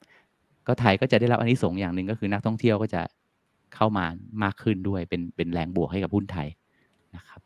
[0.67, 3.01] ก็ไทยก็จะได้รับอันนี้สงอย่างหนึ่งก็คือนักท่องเที่ยวก็จะ
[3.75, 4.05] เข้ามา
[4.43, 6.47] มากขึ้นด้วยเป็นเป็นแรงบวกให้กับหุ้นไทย
[7.15, 7.41] นะครับ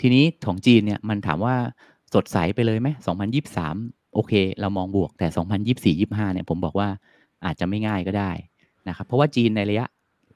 [0.00, 1.54] ทีนี้ของจีนเนี่ยมันถามว่า
[2.14, 2.88] สดใสไปเลยไหม
[3.52, 5.26] 2023 โอเค เรามองบวกแต่
[5.98, 6.88] 2024 25 เนี่ยผมบอกว่า
[7.44, 8.32] อาจจะไม่ง่ายก็ได้
[8.88, 9.86] นะครับ เพราะว่าจีนในระยะ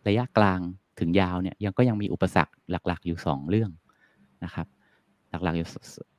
[0.08, 0.60] ระยะกลาง
[1.00, 3.70] ถึงยาวเนี่ยยังก็ยังมีอุปสรรคหลัก ๆ อยู่ 2 เรื่อง
[4.44, 4.66] นะครับ
[5.30, 5.68] หลักๆอยู่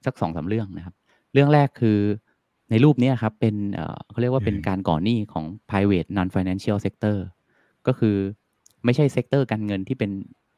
[0.05, 0.95] สักสองสามเรื่องนะครับ
[1.33, 1.97] เรื่องแรกคือ
[2.69, 3.55] ในรูปนี้ครับเป็น
[4.09, 7.17] เขาเรียกว่าเป็นการก่อหนี้ของ private non financial sector
[7.87, 8.15] ก็คือ
[8.85, 10.11] ไม่ใช่ sector การเงินที่เป็น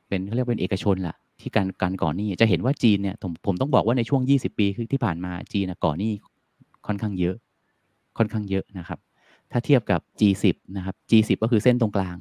[0.07, 6.11] เป็นเขาเรียกเป็นเอกชนละที่การการก่อหนี้จะเห็นว่าจีนเนี่ยผมผมต้องบอกว่าในช่วง 20 ปีที่ผ่านมาจีนก่อหนี้
[6.88, 7.36] ค่อนข้างเยอะ
[8.18, 8.99] ค่อนข้างเยอะนะครับ
[9.52, 12.15] ถ้าเทียบกับ G10 นะครับ G10 ก็คือเส้นตรงกลาง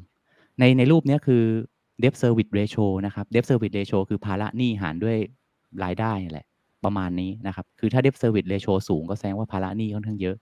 [0.59, 1.43] ในในรูปนี้คือ
[2.03, 5.17] debt service ratio นะครับ debt service ratio คือภาระหนี้หารด้วย
[5.85, 6.47] รายได้แหละ
[6.85, 10.37] ประมาณนี้นะครับ คือถ้า debt service ratio สูงก็แสดงว่าภาระหนี้ค่อนข้างเยอะ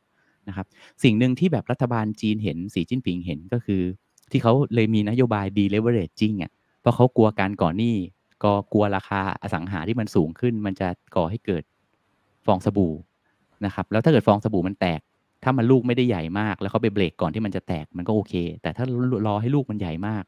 [0.48, 0.66] นะครับ
[1.02, 3.82] สิ่งหนึ่งที่แบบรัฐบาลจีนเห็นสีจิ้นผิงเห็นก็คือ
[4.30, 6.50] ที่เขาเลยมีนโยบาย deleveraging อะ
[6.80, 7.96] เพราะเขากลัวการก่อหนี้
[8.44, 11.62] ก็กลัวราคาอสังหาที่มันสูงขึ้น มันจะก่อให้เกิด
[12.46, 12.92] ฟองสบู่
[13.64, 15.00] นะครับ แล้วถ้าเกิดฟองสบู่มันแตก
[15.44, 18.84] ถ้ามันลูกไม่ได้ใหญ่มาก แล้วเขาไปเบรกก่อนที่มันจะแตกมันก็โอเค แต่ถ้า
[19.26, 20.24] รอให้ลูกมันใหญ่มาก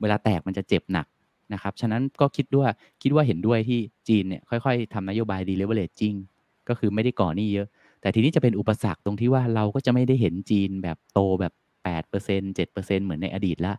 [0.00, 1.06] เวลาแตกมันจะเจ็บหนัก
[1.52, 2.68] นะครับ ฉะนั้นก็คิดด้วย
[3.02, 6.16] คิดว่าเห็นด้วยที่จีนเนี่ยค่อยๆทำนโยบาย deleveraging
[6.68, 7.66] ก็คือไม่ได้ก่อหนี้เยอะ
[8.00, 11.52] แต่ทีนี้จะเป็นอุปสรรคตรงที่ว่าเราก็จะไม่ได้เห็นจีนแบบโตแบบ
[11.84, 13.74] 8% 7%เหมือนในอดีตละ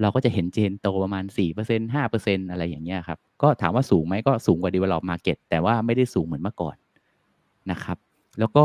[0.00, 1.24] เราก็จะเห็นจีนโตประมาณ
[1.60, 6.76] 4% 5%อะไรอย่างเงี้ยครับ ก็ถามว่าสูงไหมก็สูงกว่า develop market แต่ว่าไม่ได้สูงเหมือนเมื่อก่อน
[7.70, 7.98] นะครับ
[8.40, 8.64] แล้วก็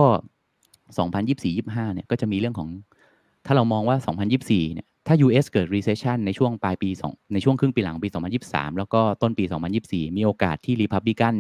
[0.98, 2.70] 2024-25เนี่ยก็จะมีเรื่องของ
[3.46, 3.98] ถ้าเรามองว่า
[4.36, 8.10] 2024เนี่ย ถ้า US เกิด recession ในช่วงปลายปี2ในช่วงครึ่งปีหลังปี
[8.44, 9.44] 2023 แล้วก็ต้นปี
[9.82, 11.36] 2024 มีโอกาสที่ Republican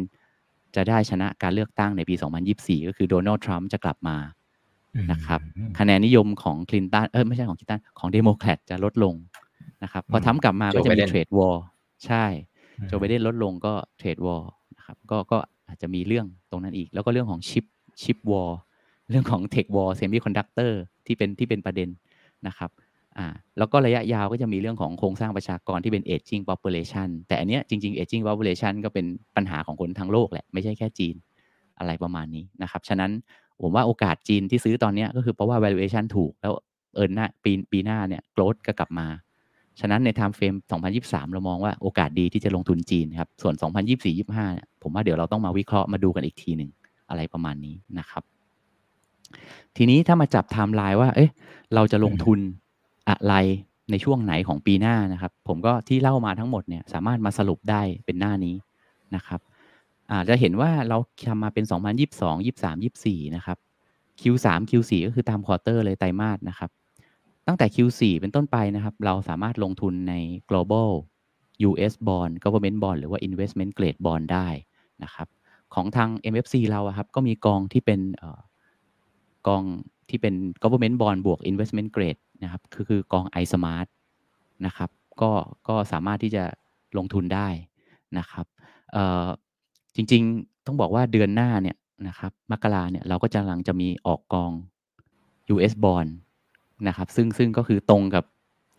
[0.75, 2.15] จะได้ชนะการเลือกตั้งในปี
[2.51, 4.17] 2024 ก็คือโดนัลด์ทรัมป์จะกลับมา
[5.11, 5.39] นะครับ
[5.79, 9.15] คะแนนนิยมของคลินตันเออไม่ใช่ของคลินตันของเดโมแครตจะลดลง
[9.83, 11.57] นะครับพอทรัมป์กลับมาก็จะมี trade war
[12.05, 12.25] ใช่
[12.88, 14.43] โจไบเดนลดลงก็ trade war
[14.77, 17.65] นะครับก็ก็อาจจะมีเรื่องตรงนั้นอีก แล้วก็เรื่องของชิป
[18.01, 18.51] chip war
[19.09, 21.89] เรื่องของ tech war semiconductor ที่เป็นที่เป็นประเด็น
[22.47, 22.69] นะครับ
[23.17, 23.27] อ่า
[23.57, 29.05] แล้วก็ระยะยาวก็จะมีเรื่องของโครงสร้างประชากรที่เป็น aging population แต่อันเนี้ยจริง ๆ aging population ก็เป็น
[29.35, 31.15] ปัญหาของคนทั้งโลกแหละ ไม่ใช่แค่จีน
[31.79, 33.11] อะไรประมาณนี้นะครับ ฉะนั้น
[33.61, 36.53] ผมว่าโอกาสจีนที่ซื้อตอนนี้ก็คือเพราะว่า valuation ถูกแล้ว
[36.95, 39.07] earning ปีปีหน้าเนี่ย growth ก็กลับมา
[39.79, 40.57] ฉะนั้นใน time frame
[40.95, 43.53] 2023 เรามองว่าโอกาสดีที่จะลงทุนจีนครับ ส่วน
[44.03, 46.69] 2024-25เนี่ยผมว่าเดี๋ยวเราต้องมาวิเคราะห์มาดูกันอีกทีหนึ่ง
[47.09, 48.23] อะไรประมาณนี้นะครับ
[49.77, 51.29] ทีนี้ถ้ามาจับไทม์ไลน์ว่า เอ๊ะ
[51.75, 52.39] เราจะลงทุน
[53.19, 53.35] อะไร
[53.91, 58.55] ในช่วงไหนของปีหน้านะครับ ผมก็ที่เล่ามาทั้งหมดเนี่ยสามารถมาสรุปได้เป็นหน้านี้
[59.15, 59.41] นะครับ
[60.21, 60.97] จะเห็นว่าเรา
[61.27, 63.57] ทำมาเป็น 2022 23 24 นะครับ
[64.21, 66.69] Q3 Q4 ก็คือตามควอเตอร์เลยไตรมาสนะครับ
[67.47, 70.13] ตั้งแต่ Q4 เป็นต้นไปนะครับ เราสามารถลงทุนใน
[70.49, 70.91] global
[71.69, 74.47] US bond government bond หรือว่า investment grade bond ได้
[75.03, 75.27] นะครับ
[75.73, 77.99] ของทาง MFC เราครับก็มีกองที่เป็น
[79.47, 79.63] กอง
[80.09, 83.88] ที่เป็น government bond บวก investment grade นะครับคือคือกอง iSmart
[84.65, 84.89] นะครับ
[85.22, 85.31] ก็
[85.68, 86.43] ก็สามารถที่จะ
[86.97, 87.47] ลงทุนได้
[88.18, 88.45] นะครับ
[89.95, 91.77] จริงๆต้องบอกว่าเดือนหน้าเนี่ย
[92.07, 94.51] นะครับมกราเนี่ยเราก็จะหลังจะมีออกกอง
[95.53, 96.09] US bond
[96.88, 98.23] นะครับซึ่งซึ่งก็คือตรงกับ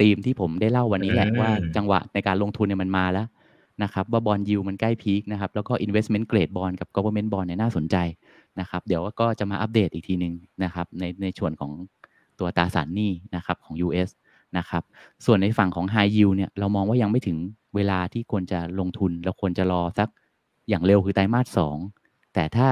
[0.01, 3.27] ธีมที่ผมได้เล่าวันนี้แหละว่าจังหวะในการลงทุนเนี่ยมันมาแล้ว
[3.83, 7.97] นะครับว่าบอลยูมันใกล้พีคนะครับแล้วก็ investment grade bond กับ government bond เนี่ยน่าสนใจ
[8.61, 10.35] นะครับ เดี๋ยวก็จะมาอัปเดตอีกทีหนึ่ง
[10.65, 11.73] นะครับในในส่วนของ
[12.39, 14.11] ตัวตราสารหนี้นะครับของ US
[14.59, 14.83] นะครับ
[15.25, 17.39] ส่วนในฝั่งของ High Yield เนี่ยเรามองว่ายังไม่ถึง
[17.77, 20.09] เวลาที่ควรจะลงทุน เราควรจะรอสัก
[20.69, 21.77] อย่างเร็วคือไตรมาสสอง
[22.35, 22.69] แต่ถ้า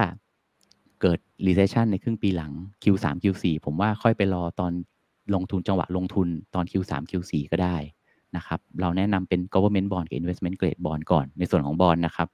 [1.01, 4.73] เกิด recession ในครึ่งปีหลัง Q3 Q4 ผมว่าค่อยไปรอตอน
[5.35, 7.77] ลงทุนจังหวะลงทุนตอน Q3 Q4 ก็ได้
[8.37, 12.29] นะครับเราแนะนำเป็น government bond กับ investment grade bond ก่อนในส่วนของบอลนะครับ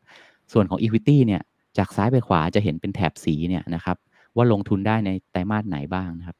[0.52, 1.42] ส่วนของ equity เนี่ย
[1.78, 3.96] จากซ้ายไปขวาจะเห็นเป็นแถบสีเนี่ยนะครับ
[4.36, 6.36] ว่าลงทุนได้ในไตรมาสไหนบ้างนะครับ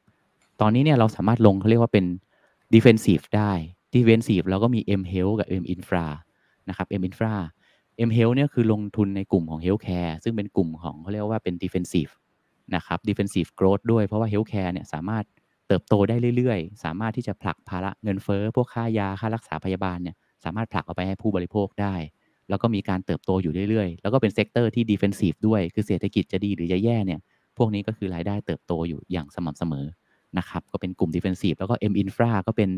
[0.60, 2.06] ตอนนี้เนี่ยเราสามารถลงเขาเรียกว่าเป็น
[2.74, 3.52] defensive ได้
[3.94, 6.06] defensive เราก็มี M health กับ M infra
[6.68, 7.34] นะครับ M infra
[8.08, 12.12] M Health เนี่ยคือลงทุนในกลุ่มของ Healthcare ซึ่งเป็นกลุ่มของเขาเรียกว่าเป็น Defensive
[12.74, 15.24] นะครับ Defensive Growth ด้วยเพราะว่า Healthcare เนี่ยสามารถ
[15.66, 21.94] เติบโตได้เรื่อยๆ สามารถที่จะผลักภาระเงินเฟ้อ พวกค่ายาค่ารักษาพยาบาลเนี่ยสามารถผลักเอาไปให้ผู้บริโภคได้
[22.48, 27.20] แล้วก็มีการเติบโตอยู่เรื่อยๆ แล้วก็เป็น sector ที่ Defensive ด้วย คือเศรษฐกิจจะดีหรือจะแย่เนี่ย
[27.58, 29.86] พวกนี้ก็คือรายได้เติบโตอยู่อย่างสม่ำเสมอ
[30.38, 32.70] นะครับก็เป็นกลุ่ม Defensive แล้วก็ M Infra ก็เป็น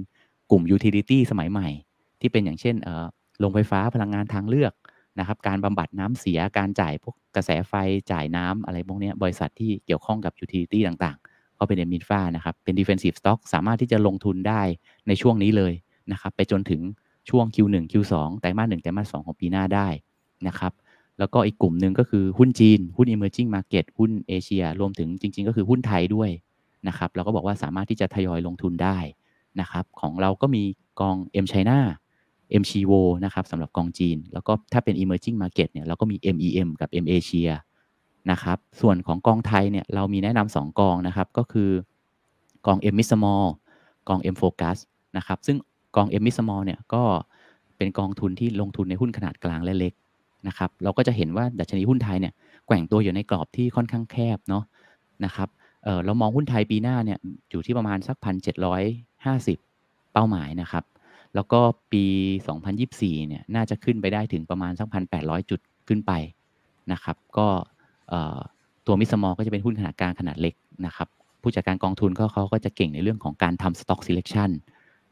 [0.51, 1.69] กลุ่ม Utility สมัยใหม่
[2.21, 3.07] ที่เป็นอย่างเช่นเอ่อ
[3.41, 4.73] โรงไฟฟ้าพลังงานทางเลือก
[5.19, 7.73] นะครับการบำบัดน้ำเสียการจ่ายพวกกระแสไฟ
[8.13, 14.63] จ่ายน้ำอะไรพวกนี้บริษัทที่เกี่ยวข้องกับ Utility ต่างๆ ก็เป็น M Infra นะครับ เป็น Defensive Stock สามารถที่จะลงทุนได้
[15.07, 15.73] ในช่วงนี้เลย
[16.13, 16.83] นะครับ ไปจนถึง
[17.31, 19.89] ช่วง Q1 Q2 ไตรมาส1ไตรมาส2ของปีหน้าได้
[20.47, 20.73] นะครับ
[21.19, 26.31] แล้วก็อีกกลุ่มหนึ่งก็คือหุ้นจีน หุ้น emerging market หุ้นเอเชีย รวมถึงจริง ๆ ก็คือหุ้นไทยด้วย
[26.89, 28.99] นะครับเราก็บอกว่าสามารถที่จะทยอยลงทุนได้
[29.61, 30.63] นะครับของเราก็มี
[31.01, 31.79] กอง M China
[32.63, 37.51] M c h i v o นะครับสำหรับกองจีน แล้วก็ถ้าเป็น emerging market เนี่ยเราก็มี MEM กับ M Asia
[38.31, 41.71] นะครับส่วนของกองไทยเนี่ยเรามีแนะนำสองกองนะครับก็คือ
[42.67, 43.47] กอง M Mid Small
[44.09, 44.79] กอง M Focus
[45.17, 45.57] นะครับซึ่ง
[45.97, 47.03] กอง M Mid Small เนี่ยก็
[47.77, 49.93] เป็นกองทุนที่ลงทุนในหุ้นขนาดกลางและเล็ก
[50.49, 52.33] นะครับเราก็จะเห็นว่าดัชนีหุ้นไทยเนี่ย
[52.67, 54.65] แกว่งตัวอยู่ในกรอบที่ค่อนข้างแคบเนาะ
[55.25, 55.49] นะครับ
[55.85, 57.19] เออเรามองหุ้นไทยปีหน้าเนี่ย
[57.51, 58.83] อยู่ที่ประมาณสักพันเจ็ดร้อย
[59.25, 59.59] ห้าสิบ
[60.13, 60.85] เป้าหมายนะครับ
[61.35, 61.61] แล้วก็
[61.93, 62.05] ปี
[62.67, 66.13] 2024 เนี่ยน่าจะขึ้นไปได้ถึงประมาณสักพันแปดร้อยจุดขึ้นไป
[66.93, 67.47] นะครับ ก็
[68.87, 70.55] ตัวมิสมอลก็จะเป็นหุ้นขนาดกลางขนาดเล็ก
[70.87, 71.09] นะครับ
[71.43, 74.51] ผู้จัดการกองทุนเขาเขาก็จะเก่งในเรื่องของการทำ stock selection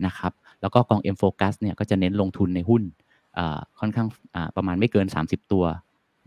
[0.07, 2.83] นะครับ แล้วก็กอง M Focus เนี่ยก็จะเน้นลงทุนในหุ้น
[3.81, 4.09] ค่อนข้าง
[4.57, 5.65] ประมาณไม่เกิน 30 ตัว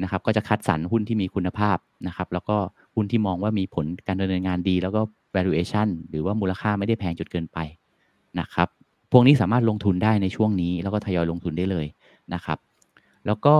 [0.03, 2.57] นะครับ ก็จะคัดสรรหุ้นที่มีคุณภาพนะครับ แล้วก็
[2.95, 5.01] หุ้นที่มองว่ามีผลการดำเนินงานดี แล้วก็
[5.35, 7.57] valuation หรือว่ามูลค่าไม่ได้แพงจนเกินไป
[8.39, 8.67] นะครับ
[9.11, 11.85] พวกนี้สามารถลงทุนได้ในช่วงนี้ แล้วก็ทยอยลงทุนได้เลย
[12.33, 12.57] นะครับ
[13.25, 13.55] แล้วก็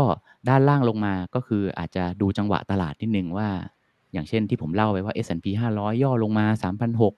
[0.49, 3.49] ด้านล่างลงมาก็คืออาจจะดูจังหวะตลาดนิดนึงว่า
[4.13, 5.45] อย่างเช่นที่ผมเล่าไปว่า S&P
[5.77, 7.13] 500 ย่อลงมา 3,600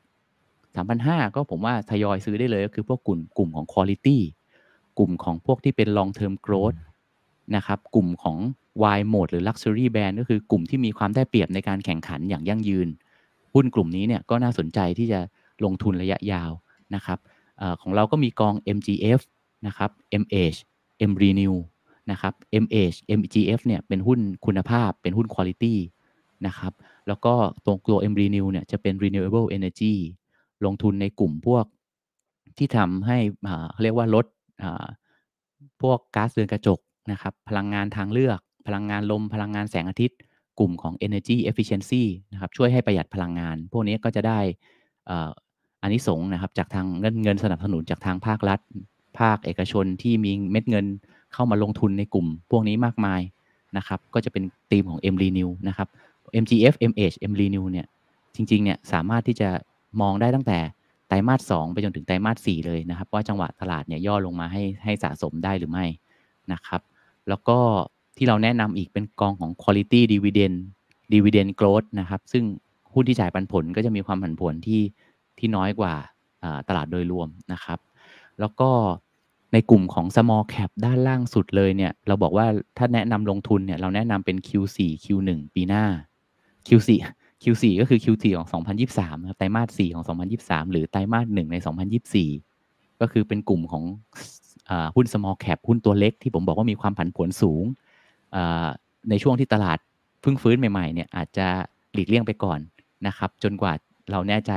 [0.76, 4.18] 3,500 ก็ผมว่าทยอยซื้อได้เลยก็คือพวกกลุ่มกลุ่มของ quality
[4.98, 6.80] กลุ่มของพวกที่เป็น long term growth
[7.56, 8.38] นะครับ กลุ่มของ
[8.98, 12.88] Y mode หรือ luxury brand ก็คือกลุ่มที่มีความได้เปรียบในการแข่งขันอย่างยั่งยืน
[13.54, 15.20] หุ้นกลุ่มนี้เนี่ยก็น่าสนใจที่จะ
[15.66, 16.52] ลงทุนระยะยาว
[16.96, 17.20] นะครับ
[17.82, 19.22] ของเราก็มีกอง MGF
[19.68, 19.92] นะครับ
[20.22, 20.58] MH
[21.10, 21.56] M Renew
[22.12, 22.34] นะครับ
[22.64, 25.76] MH MGF เนี่ยเป็นหุ้นคุณภาพเป็นหุ้น Quality
[26.48, 26.74] นะครับ
[27.08, 27.34] แล้วก็
[27.66, 29.94] ตรงตัว M Renew เนี่ยจะเป็น Renewable Energy
[30.66, 31.66] ลงทุนในกลุ่มพวก
[32.58, 33.18] ที่ทำให้
[33.82, 34.26] เรียกว่าลด
[35.82, 36.80] พวกก๊าซเรือนกระจก
[37.12, 40.18] นะครับพลังงานทางเลือก พลังงานลม พลังงานแสงอาทิตย์
[40.60, 44.40] กลุ่มของ Energy Efficiency นะครับช่วยให้ประหยัดพลังงาน พวกนี้ก็จะได้
[45.82, 48.60] อันนี้สงนะครับจากทางเงินเงินสนับสนุนจากทางภาครัฐ
[49.20, 50.86] ภาคเอกชนที่มีเม็ดเงิน
[51.34, 53.22] เข้ามาลงทุนในกลุ่ม พวกนี้มากมาย
[53.78, 55.88] นะครับ ก็จะเป็นธีมของ M Renew นะครับ
[56.44, 57.88] MGF MH M Renew เนี่ย
[58.36, 59.50] จริงๆเนี่ยสามารถที่จะ
[60.02, 60.60] มองได้ตั้งแต่
[61.08, 65.86] ไตรมาส2ไปจนถึงไตรมาส4เลยนะครับ ว่าจังหวะตลาดเนี่ยย่อลงมาให้ให้สะสมได้หรือไม่
[66.54, 66.82] นะครับ
[67.30, 67.58] แล้วก็
[68.22, 70.56] ที่เราแนะนำอีกเป็นกองของ Quality Dividend
[71.14, 72.44] Dividend Growth นะครับ ซึ่ง
[72.94, 74.82] หุ้นที่จ่ายปันผลก็จะมีความผันผวนที่
[75.40, 75.94] ที่น้อยกว่า
[76.68, 77.80] ตลาดโดยรวมนะครับ
[78.40, 78.70] แล้วก็
[79.54, 82.46] ในกลุ่มของ small cap ด้านล่างสุดเลยเนี่ย เราบอกว่า
[82.78, 85.84] ถ้าแนะนำลงทุนเนี่ย เราแนะนำเป็น Q4 Q1 ปีหน้า
[86.68, 86.90] Q4
[87.44, 88.48] Q4 ก็คือ Q4 ของ
[88.92, 90.06] 2023ครับไตรมาส 4 ของ
[90.40, 91.56] 2023 หรือไตรมาส 1 ใน
[92.30, 93.84] 2024 ก็คือเป็นกลุ่มของ
[94.96, 97.66] หุ้น small cap หุ้นตัวเล็กที่ผมบอกว่ามีความผันผวนสูง
[99.10, 99.78] ในช่วงที่ตลาด
[100.22, 101.48] เพิ่งฟื้นใหม่ๆเนี่ยอาจจะ
[101.94, 102.60] หลีกเลี่ยงไปก่อน
[103.08, 103.74] นะครับ จนกว่า
[104.12, 104.52] เราแน่ใจ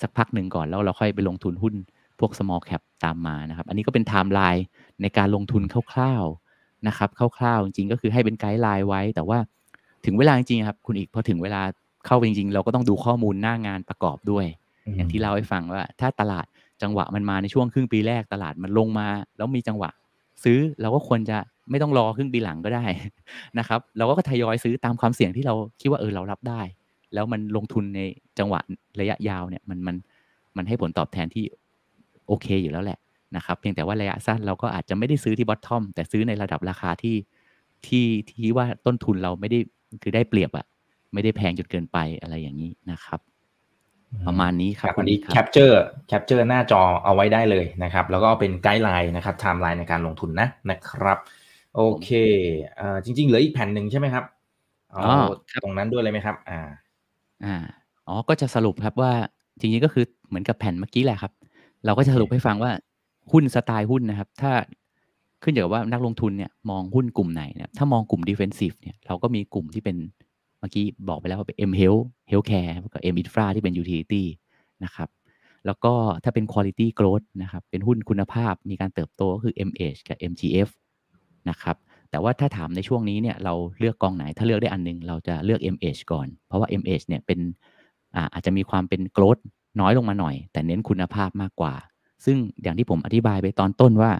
[0.00, 1.74] สักพักหนึ่งก่อนแล้วเราค่อยไปลงทุนหุ้น
[2.18, 4.64] พวก small cap ตามมานะครับ อันนี้ก็เป็นไทม์ไลน์
[5.02, 9.38] ในการลงทุนคร่าวๆนะครับคร่าวๆจริงๆ ก็คือให้เป็นไกด์ไลน์ไว้ แต่ว่า
[10.04, 11.62] ถึงเวลาจริงๆครับคุณอีกพอถึงเวลา
[12.06, 14.46] เข้าไปจริงๆ เราก็ต้องดูข้อมูลหน้างานประกอบด้วย
[14.96, 16.46] อย่างที่เล่าให้ฟังว่า ถ้าตลาด
[16.82, 19.90] จังหวะมันมาในช่วงครึ่งปีแรกตลาดมันลงมา แล้วมีจังหวะ
[20.44, 21.38] ซื้อเราก็ควรจะ
[21.70, 22.84] ไม่ต้องรอครึ่งปีหลังก็ได้
[23.58, 26.60] นะครับ เราก็ทยอยซื้อตามความเสี่ยงที่เราคิดว่าเออเรารับได้
[27.14, 28.00] แล้วมันลงทุนใน
[28.38, 28.60] จังหวะ
[29.00, 29.96] ระยะยาวเนี่ยมันมัน
[30.56, 31.44] มันให้ผลตอบแทนที่
[32.26, 32.98] โอเคอยู่แล้วแหละ
[33.36, 37.16] นะครับ เพียงแต่ว่าระยะสั้นเราก็อาจจะไม่ได้ซื้อที่ bottom แต่ซื้อในระดับราคาที่
[37.86, 39.58] ที่ที่ว่าต้นทุนเราไม่ได้
[40.02, 40.66] คือได้เปรียบอะ
[41.12, 43.20] ไม่ได้แพงจนเกินไปอะไรอย่างนี้นะครับ
[44.26, 51.18] ประมาณนี้ครับวันนี้ capture capture หน้าจอเอาไว้ได้เลยนะครับ แล้วก็เป็น guideline นะครับไทม์ไลน์ในการลงทุนนะนะครับ
[51.76, 52.08] โอเค
[52.76, 54.24] เอ่อจริง ๆ เหลืออีกแผ่นหนึ่งใช่ไหมครับ
[54.94, 55.02] อ๋อ
[55.62, 56.60] ตรงนั้นด้วยเลยไหมครับ อ่า
[57.44, 57.56] อ่า
[58.06, 59.12] อ๋อก็จะสรุปครับว่า
[59.60, 61.32] จริงๆก็คือเหมือนกับแผ่นเมื่อกี้แหละครับ
[61.84, 62.72] เราก็จะสรุปให้ฟังว่า
[63.32, 64.52] หุ้นสไตล์หุ้นนะครับ ถ้า
[65.42, 69.96] ขึ้นอยู่กับว่านักลงทุนเนี่ยมองหุ้นกลุ่มไหนเนี่ยถ้ามองกลุ่ม defensive เนี่ยเราก็มีกลุ่มที่เป็น
[70.58, 74.24] เมื่อกี้บอกไปแล้วว่าเป็น M Health Healthcare กับ M Infra ที่เป็น utility
[74.84, 75.08] นะครับ
[75.66, 75.92] แล้วก็
[76.24, 80.68] ถ้าเป็น quality growth นะครับเป็นหุ้นคุณภาพมีการเติบโตก็คือ MH กับ MGF
[81.50, 81.76] นะครับ
[82.10, 87.40] แต่ว่าถ้าถามในช่วงนี้เนี่ยเราเลือกกองไหนถ้าเลือกได้อันนึง เราจะเลือก MH ก่อน เพราะว่า MH เนี่ยเป็น
[88.32, 89.42] อาจจะมีความเป็น growth
[89.80, 91.74] น้อยลงมาหน่อย แต่เน้นคุณภาพมากกว่า
[92.24, 94.10] ซึ่งอย่างที่ผมอธิบายไปตอนต้นว่า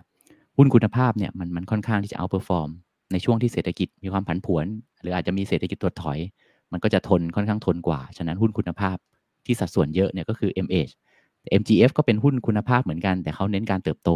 [0.56, 2.70] หุ้นคุณภาพเนี่ยมันมันค่อนข้างที่จะ outperform
[3.12, 4.66] ในช่วงที่เศรษฐกิจมีความผันผวน
[5.00, 6.18] หรืออาจจะมีเศรษฐกิจถดถอย
[6.72, 8.96] มันก็จะทนค่อนข้างทนกว่า ฉะนั้นหุ้นคุณภาพ
[9.46, 10.92] ที่สัดส่วนเยอะเนี่ยก็คือ MH
[11.60, 14.10] MGF ก็เป็นหุ้นคุณภาพเหมือนกัน แต่เขาเน้นการเติบโต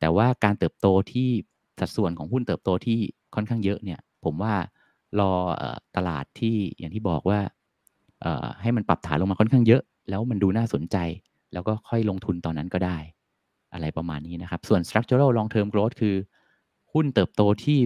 [0.00, 1.30] แต่ว่าการเติบโตที่
[1.80, 2.98] สัดส่วนของหุ้นเติบโตที่
[3.34, 4.54] ค่อนข้างเยอะเนี่ย ผมว่า
[5.20, 5.32] รอ
[5.96, 7.40] ตลาดที่อย่างที่บอกว่า
[8.62, 10.96] ให้มันปรับฐานลงมาค่อนข้างเยอะ แล้วมันดูน่าสนใจ
[11.52, 12.98] แล้วก็ค่อยลงทุนตอนนั้นก็ได้
[13.74, 16.16] อะไรประมาณนี้นะครับ ส่วน structural long term growth คือ
[16.92, 17.78] หุ้นเติบโตที่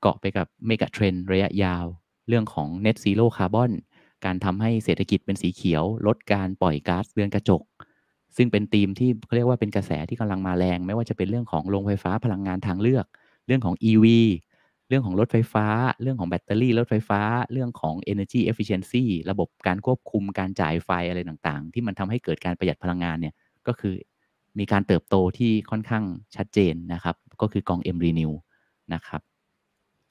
[0.00, 1.84] เกาะไปกับ mega trend ระยะยาว
[2.28, 3.70] เรื่องของ net zero carbon
[4.24, 7.62] การทำให้เศรษฐกิจเป็นสีเขียว ลดการปล่อยก๊าซเรือนกระจก
[8.36, 13.06] ซึ่งเป็นธีมที่เขาเรียกว่าเป็นกระแสที่กำลังมาแรง ไม่ว่าจะเป็นเรื่องของโรงไฟฟ้าพลังงานทางเลือก
[13.50, 14.06] รื่องของ EV
[14.88, 15.66] เรื่องของรถไฟฟ้า
[16.02, 17.20] เรื่องของแบตเตอรี่รถไฟฟ้า
[17.52, 23.34] เรื่องของ energy efficiency ระบบการควบคุมการจ่ายไฟอะไรต่างๆ ที่มันทำให้เกิดการประหยัดพลังงานเนี่ย
[23.66, 23.94] ก็คือ
[24.58, 26.04] มีการเติบโตที่ค่อนข้าง
[26.36, 28.32] ชัดเจนนะครับ ก็คือกอง M Renew
[28.94, 29.20] นะครับ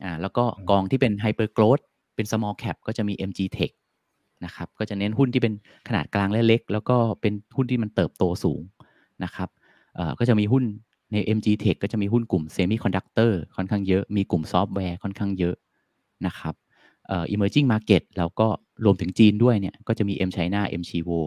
[0.04, 1.84] อ่าแล้วก็กองที่เป็น Hyper Growth
[2.16, 3.72] เป็น Small Cap ก็จะมี MG Tech
[4.46, 5.54] นะครับก็จะเน้นหุ้นที่เป็น
[5.88, 8.62] ขนาดกลางและเล็ก แล้วก็เป็นหุ้นที่มันเติบโตสูง
[9.24, 9.50] นะครับ
[10.20, 10.64] ก็จะมีหุ้น
[11.12, 15.56] ใน MG Tech ก็จะมีหุ้นกลุ่ม Semiconductor ค่อนข้างเยอะ มีกลุ่มซอฟต์แวร์ค่อนข้างเยอะ
[16.26, 16.56] นะครับ
[17.08, 18.48] เอ่อ emerging market แล้วก็
[18.86, 21.20] รวมถึงจีนด้วยเนี่ย ก็จะมี M China M Chivo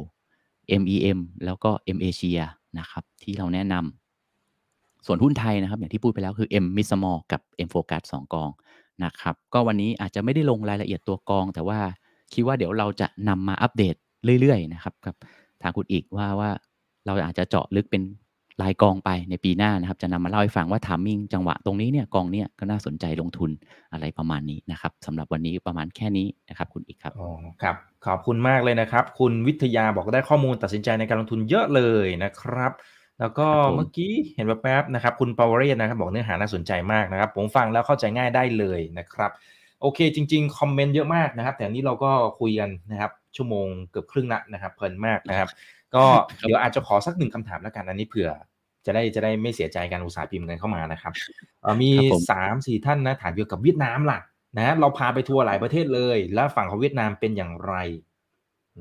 [0.83, 2.43] MEM แล้วก็ M Asia
[2.79, 8.51] นะครับที่เราแนะนำส่วนหุ้นไทยนะครับ อย่างที่พูดไปแล้วคือ M m i Small กับ M Focus 2 กอง
[9.05, 11.79] นะครับก็วันนี้อาจจะไม่ได้ลงรายละเอียดตัวกอง แต่ว่า
[12.35, 13.95] คิดว่าเดี๋ยวเราจะนำมาอัปเดต
[14.41, 15.15] เรื่อยๆนะครับกับ
[15.63, 16.51] ทางคุณอีกว่าว่า
[17.07, 18.03] เราอาจจะเจาะลึกเป็น
[18.63, 23.51] รายกองไปในปีหน้านะครับ จะนำมาเล่าให้ฟังว่าทามมิ่งจังหวะตรงนี้เนี่ยกองเนี้ยก็น่าสนใจลงทุน
[23.93, 27.31] อะไรประมาณนี้นะครับสำหรับวันนี้ประมาณแค่นี้นะครับ คุณอีกครับอ๋อ
[27.63, 27.77] ครับ
[28.07, 32.73] ขอบคุณมากเลยนะครับ คุณวิทยาบอกได้ข้อมูลตัดสินใจในการลงทุนเยอะเลยนะครับ
[33.21, 33.47] แล้วก็
[33.77, 39.31] เมื่อกี้เห็นแป๊บๆนะครับ คุณปาวเรียนนะครับ บอกเนื้อหาน่าสนใจมากนะครับ ผมฟังแล้วเข้าใจง่ายได้เลยนะครับ
[39.81, 42.11] โอเค จริง ๆ คอมเมนต์เยอะมากนะครับ แต่นี้เราก็
[42.41, 45.49] คุยกันนะครับ ชั่วโมงเกือบครึ่งละนะครับเพลินมากนะครับ
[45.95, 46.05] ก็
[46.41, 48.31] เดี๋ยวอาจจะขอสักหนึ่งคำถามแล้วกันอันนี้เผื่อ
[48.87, 51.13] จะได้จะได้ไม่เสียใจการอุตสาห์พิมพ์กันเข้ามานะครับ
[51.83, 51.91] มี
[52.31, 54.19] สามสี่ท่านนะถามเกี่ยวกับเวียดนามล่ะ
[54.59, 57.75] นะเราพาไปทัวร์หลายประเทศเลย แล้วฝั่งของเวียดนามเป็นอย่างไร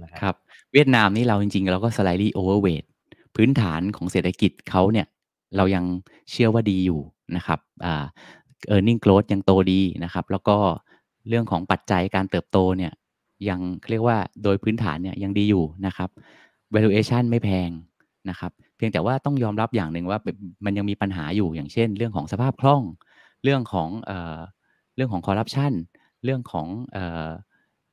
[0.04, 0.36] นะครับ
[0.74, 2.84] เวียดนามนี่เราจริงๆ เราก็สไลด์โอเวอร์เวท
[3.36, 5.08] พื้นฐานของเศรษฐกิจเขาเนี่ย
[5.58, 5.86] เรายัง
[6.32, 7.02] เชื่อว่าดีอยู่
[7.36, 8.06] นะครับอ่า
[8.74, 10.58] e a r n i n g growth ยังโตดีนะครับ แล้วก็
[11.28, 12.94] เรื่องของปัจจัยการเติบโตเนี่ย
[13.50, 13.60] ยัง
[13.90, 16.10] เรียกว่าโดยพื้นฐานเนี่ยยังดีอยู่นะครับ
[16.76, 17.70] valuation ไม่แพง
[18.30, 20.20] นะครับเพียงแต่ว่าต้องยอมรับอย่างหนึ่งว่า
[20.66, 22.82] มันยังมีปัญหาอยู่อย่างเช่น เรื่องของสภาพคล่อง
[23.44, 24.38] เรื่องของเอ่อ
[24.96, 25.72] เรื่องของคอร์รัปชัน
[26.24, 27.30] เรื่องของเอ่อ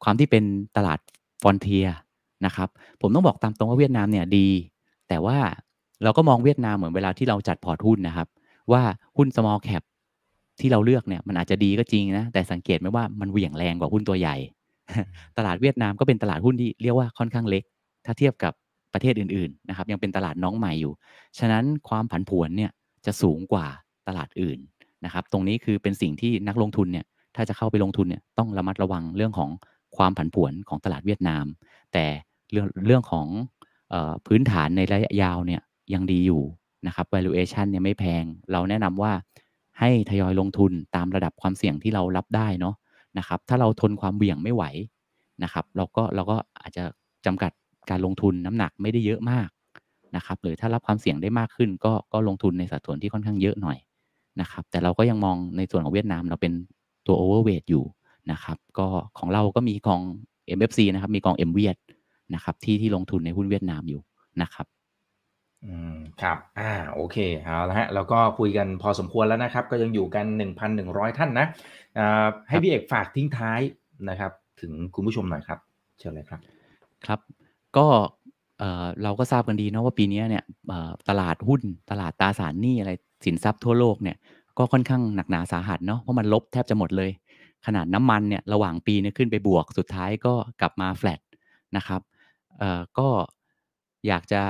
[0.04, 0.44] ความที่เป็น
[0.76, 0.98] ตลาด
[1.42, 1.86] ฟอนเทีย
[2.46, 2.68] นะครับ
[3.00, 4.48] ผมต้องบอกตามตรงว่าเวียดนามเนี่ยดี
[5.08, 5.38] แต่ว่า
[6.02, 8.28] เราก็มองเวียดนามเหมือนเวลาที่เราจัดพอร์ตหุ้นนะครับ
[8.72, 8.82] ว่า
[9.16, 9.82] หุ้น small cap
[10.60, 14.36] ที่เราเลือกเนี่ยมันอาจจะดีก็จริงนะแต่สังเกตไหมว่ามันเหวี่ยงแรงกว่าหุ้นตัวใหญ่
[15.38, 17.62] ตลาดเวียดนามก็เป็นตลาดหุ้นที่เรียกว่าค่อนข้างเล็ก
[18.06, 18.52] ถ้าเทียบกับ
[18.92, 20.92] ประเทศอื่นๆนะครับยังเป็นตลาดน้องใหม่อยู่
[21.38, 22.70] ฉะนั้นความผันผวนเนี่ย
[23.06, 23.66] จะสูงกว่า
[24.08, 24.58] ตลาดอื่น
[25.04, 27.06] นะครับ ตรงนี้คือเป็นสิ่งที่นักลงทุนเนี่ย
[27.36, 29.50] ถ้าจะเข้าไปลงทุนเนี่ยต้องระมัดระวังเรื่องของ
[29.96, 31.44] ความผันผวนของตลาดเวียดนาม
[31.92, 32.04] แต่
[32.52, 33.26] เรื่องเรื่องของ
[33.92, 35.60] ออพื้นฐานในระยะยาวเนี่ย
[35.94, 36.42] ยังดีอยู่
[36.86, 39.12] นะครับ valuation เนี่ยไม่แพง เราแนะนำว่า
[39.78, 42.74] ให้ทยอยลงทุนตามระดับความเสี่ยงที่เรารับได้เนาะ
[43.18, 44.64] นะครับ ถ้าเราทนความเบี่ยงไม่ไหว
[45.42, 46.84] นะครับ เราก็เราก็อาจจะ
[47.26, 47.52] จำกัด
[47.90, 49.48] การลงทุนน้ำหนักไม่ได้เยอะมาก
[50.16, 53.78] นะครับ หรือถ้ารับความเสี่ยงได้มากขึ้น ก็ก็ลงทุนในสัดส่วนที่ค่อนข้างเยอะหน่อย
[54.40, 56.52] นะครับ แต่เราก็ยังมองในส่วนของเวียดนามเราเป็น
[57.06, 57.84] ตัวโอเวอร์เวทอยู่
[58.30, 58.86] นะครับ ก็
[59.18, 60.00] ของเราก็มีกอง
[60.58, 61.76] MFC นะครับ มีกอง M เวียด
[62.34, 64.00] นะครับ ที่ที่ลงทุนในหุ้นเวียดนามอยู่
[64.42, 64.66] นะครับ
[65.64, 70.26] อืมครับ อ่า โอเค เอาละฮะ แล้วก็คุยกันพอสมควรแล้วนะครับ ก็ยังอยู่กัน
[70.72, 71.46] 1,100 ท่านนะ
[71.98, 73.60] อ่าให้พี่เอกฝากทิ้งท้าย
[74.08, 75.58] นะครับ ถึงคุณผู้ชมหน่อยครับ
[75.98, 76.40] เชิญเลยครับ
[77.06, 77.20] ครับ
[77.78, 77.86] ก็
[79.02, 80.44] เราก็ทราบกันดีนะว่าปีนี้เนี่ย
[81.08, 81.60] ตลาดหุ้น
[81.90, 82.92] ตลาดตราสารหนี้อะไร
[83.24, 84.16] สินทรัพย์ทั่วโลกเนี่ย
[84.58, 87.10] ก็ค่อนข้างหนักหนาสาหัสเนาะเพราะมันลบแทบจะหมดเลย
[87.66, 91.20] ขนาดน้ำมันเนี่ยระหว่างปีเนี่ยขึ้นไปบวกสุดท้ายก็กลับมาแฟลต
[91.76, 92.00] นะครับ
[92.98, 93.08] ก็
[94.06, 94.40] อยากจะ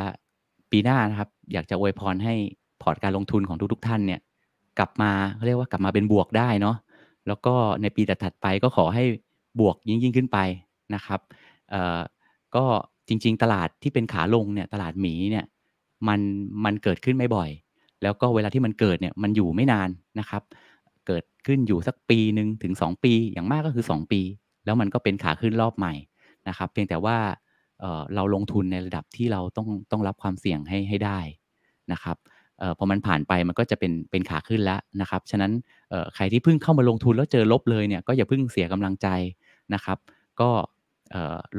[0.70, 2.34] ปีหน้านะครับอยากจะอวยพรให้
[2.82, 4.20] พอร์ตการลงทุนของทุกๆท่านเนี่ย
[4.78, 5.10] กลับมา
[5.46, 6.76] เรียกว่ากลับมาเป็นบวกได้เนาะ
[7.26, 9.04] แล้วก็ในปีถัดๆไปก็ขอให้
[9.60, 10.38] บวกยิ่งยิ่งขึ้นไป
[10.94, 11.20] นะครับ
[12.56, 12.64] ก็
[13.08, 15.44] จริง ๆ ตลาดที่เป็นขาลงเนี่ยตลาดหมีเนี่ย
[16.08, 16.20] มัน
[16.64, 17.50] มันเกิดขึ้นไม่บ่อย
[18.02, 20.42] แล้วก็เวลาที่มันเกิดเนี่ยมันอยู่ไม่นานนะครับ
[21.06, 24.20] เกิดขึ้นอยู่สักปีหนึ่งถึง 2 ปี อย่างมากก็คือ 2 ปี
[24.64, 25.94] แล้วมันก็เป็นขาขึ้นรอบใหม่
[26.48, 27.16] นะครับ เพียงแต่ว่า
[27.80, 31.18] เเราลงทุนในระดับที่เราต้องต้องรับความเสี่ยงให้ให้ได้
[31.92, 32.16] นะครับ
[32.60, 35.52] ออพอมันผ่านไปมันก็จะเป็นเป็นขาขึ้นแล้วนะครับ ฉะนั้น
[36.14, 39.08] ใครที่เพิ่งเข้ามาลงทุนแล้วเจอลบเลยเนี่ยก็อย่าเพิ่งเสียกำลังใจ
[39.74, 39.98] นะครับ
[40.40, 40.50] ก็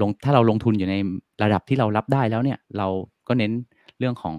[0.02, 0.96] ลงถ้าเราลงทุนอยู่ใน
[1.44, 2.88] ระดับที่เรารับได้แล้วเนี่ยเรา
[3.28, 3.52] ก็เน้น
[4.00, 4.36] เรื่องของ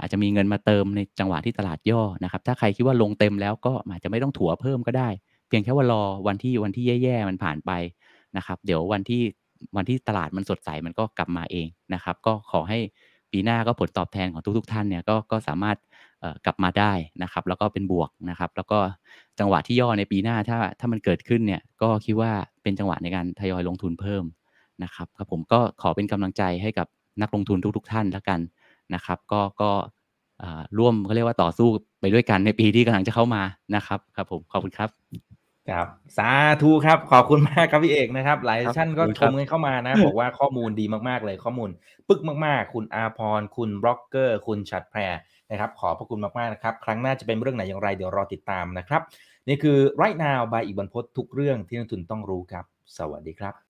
[0.00, 5.08] อาจจะมีเงินมาเติมในจังหวะที่ตลาดย่อนะครับถ้าใครคิดว่าลงเต็มแล้วก็อาจจะไม่ต้องถัวเพิ่มก็ได้
[5.48, 7.70] เพียงแค่ว่ารอวันที่วันที่แย่ๆมันผ่านไป
[8.36, 9.22] นะครับ เดี๋ยววันที่
[9.76, 12.78] วันที่ตลาดมันสดใสมันก็กลับมาเองนะครับ ก็ขอให้
[13.32, 15.76] ปีหน้าก็ผลตอบแทนของทุก ๆ ท่านเนี่ยก็ก็สามารถ
[16.46, 18.78] กลับมาได้นะครับ แล้วก็เป็นบวกนะครับ แล้วก็
[19.38, 22.32] จังหวะที่ย่อในปีหน้าถ้าถ้ามันเกิดขึ้นเนี่ยก็คิดว่า
[22.62, 24.24] เป็นจังหวะในการทยอยลงทุนเพิ่ม
[24.82, 26.86] นะครับครับผมก็ขอเป็นกำลังใจให้กับ
[27.22, 28.40] นักลงทุนทุก ๆ ท่านแล้วกัน
[28.94, 29.70] นะครับ ก็ก็
[30.42, 31.68] อ่าร่วมเขาเรียกว่าต่อสู้
[32.00, 33.42] ไปด้วยกันในปีที่กำลังจะเข้ามา
[33.74, 34.90] นะครับ ครับผมขอบคุณครับ
[35.70, 35.86] ครับ
[36.18, 36.30] สา
[36.62, 41.70] ธุครับ ขอบคุณมากครับพี่เอกนะครับ หลายครับท่านก็ขอบคุณชครับมกันเข้ามานะ บอกว่าข้อมูลดีมากๆเลยข้อมูล
[42.08, 45.00] ปึกมากๆ คุณอาพร คุณบล็อกเกอร์ คุณชัดแพร
[45.50, 49.02] นะครับขอบพระคุณมากๆนะครับ ครั้งหน้าจะเป็นเรื่องไหนอย่างไรเดี๋ยวรอติดตามนะครับ
[49.48, 52.64] นี่คือ right now by อีกบรรพททุกเรื่องที่นักทุนต้องรู้ครับ
[52.98, 53.69] สวัสดีครับ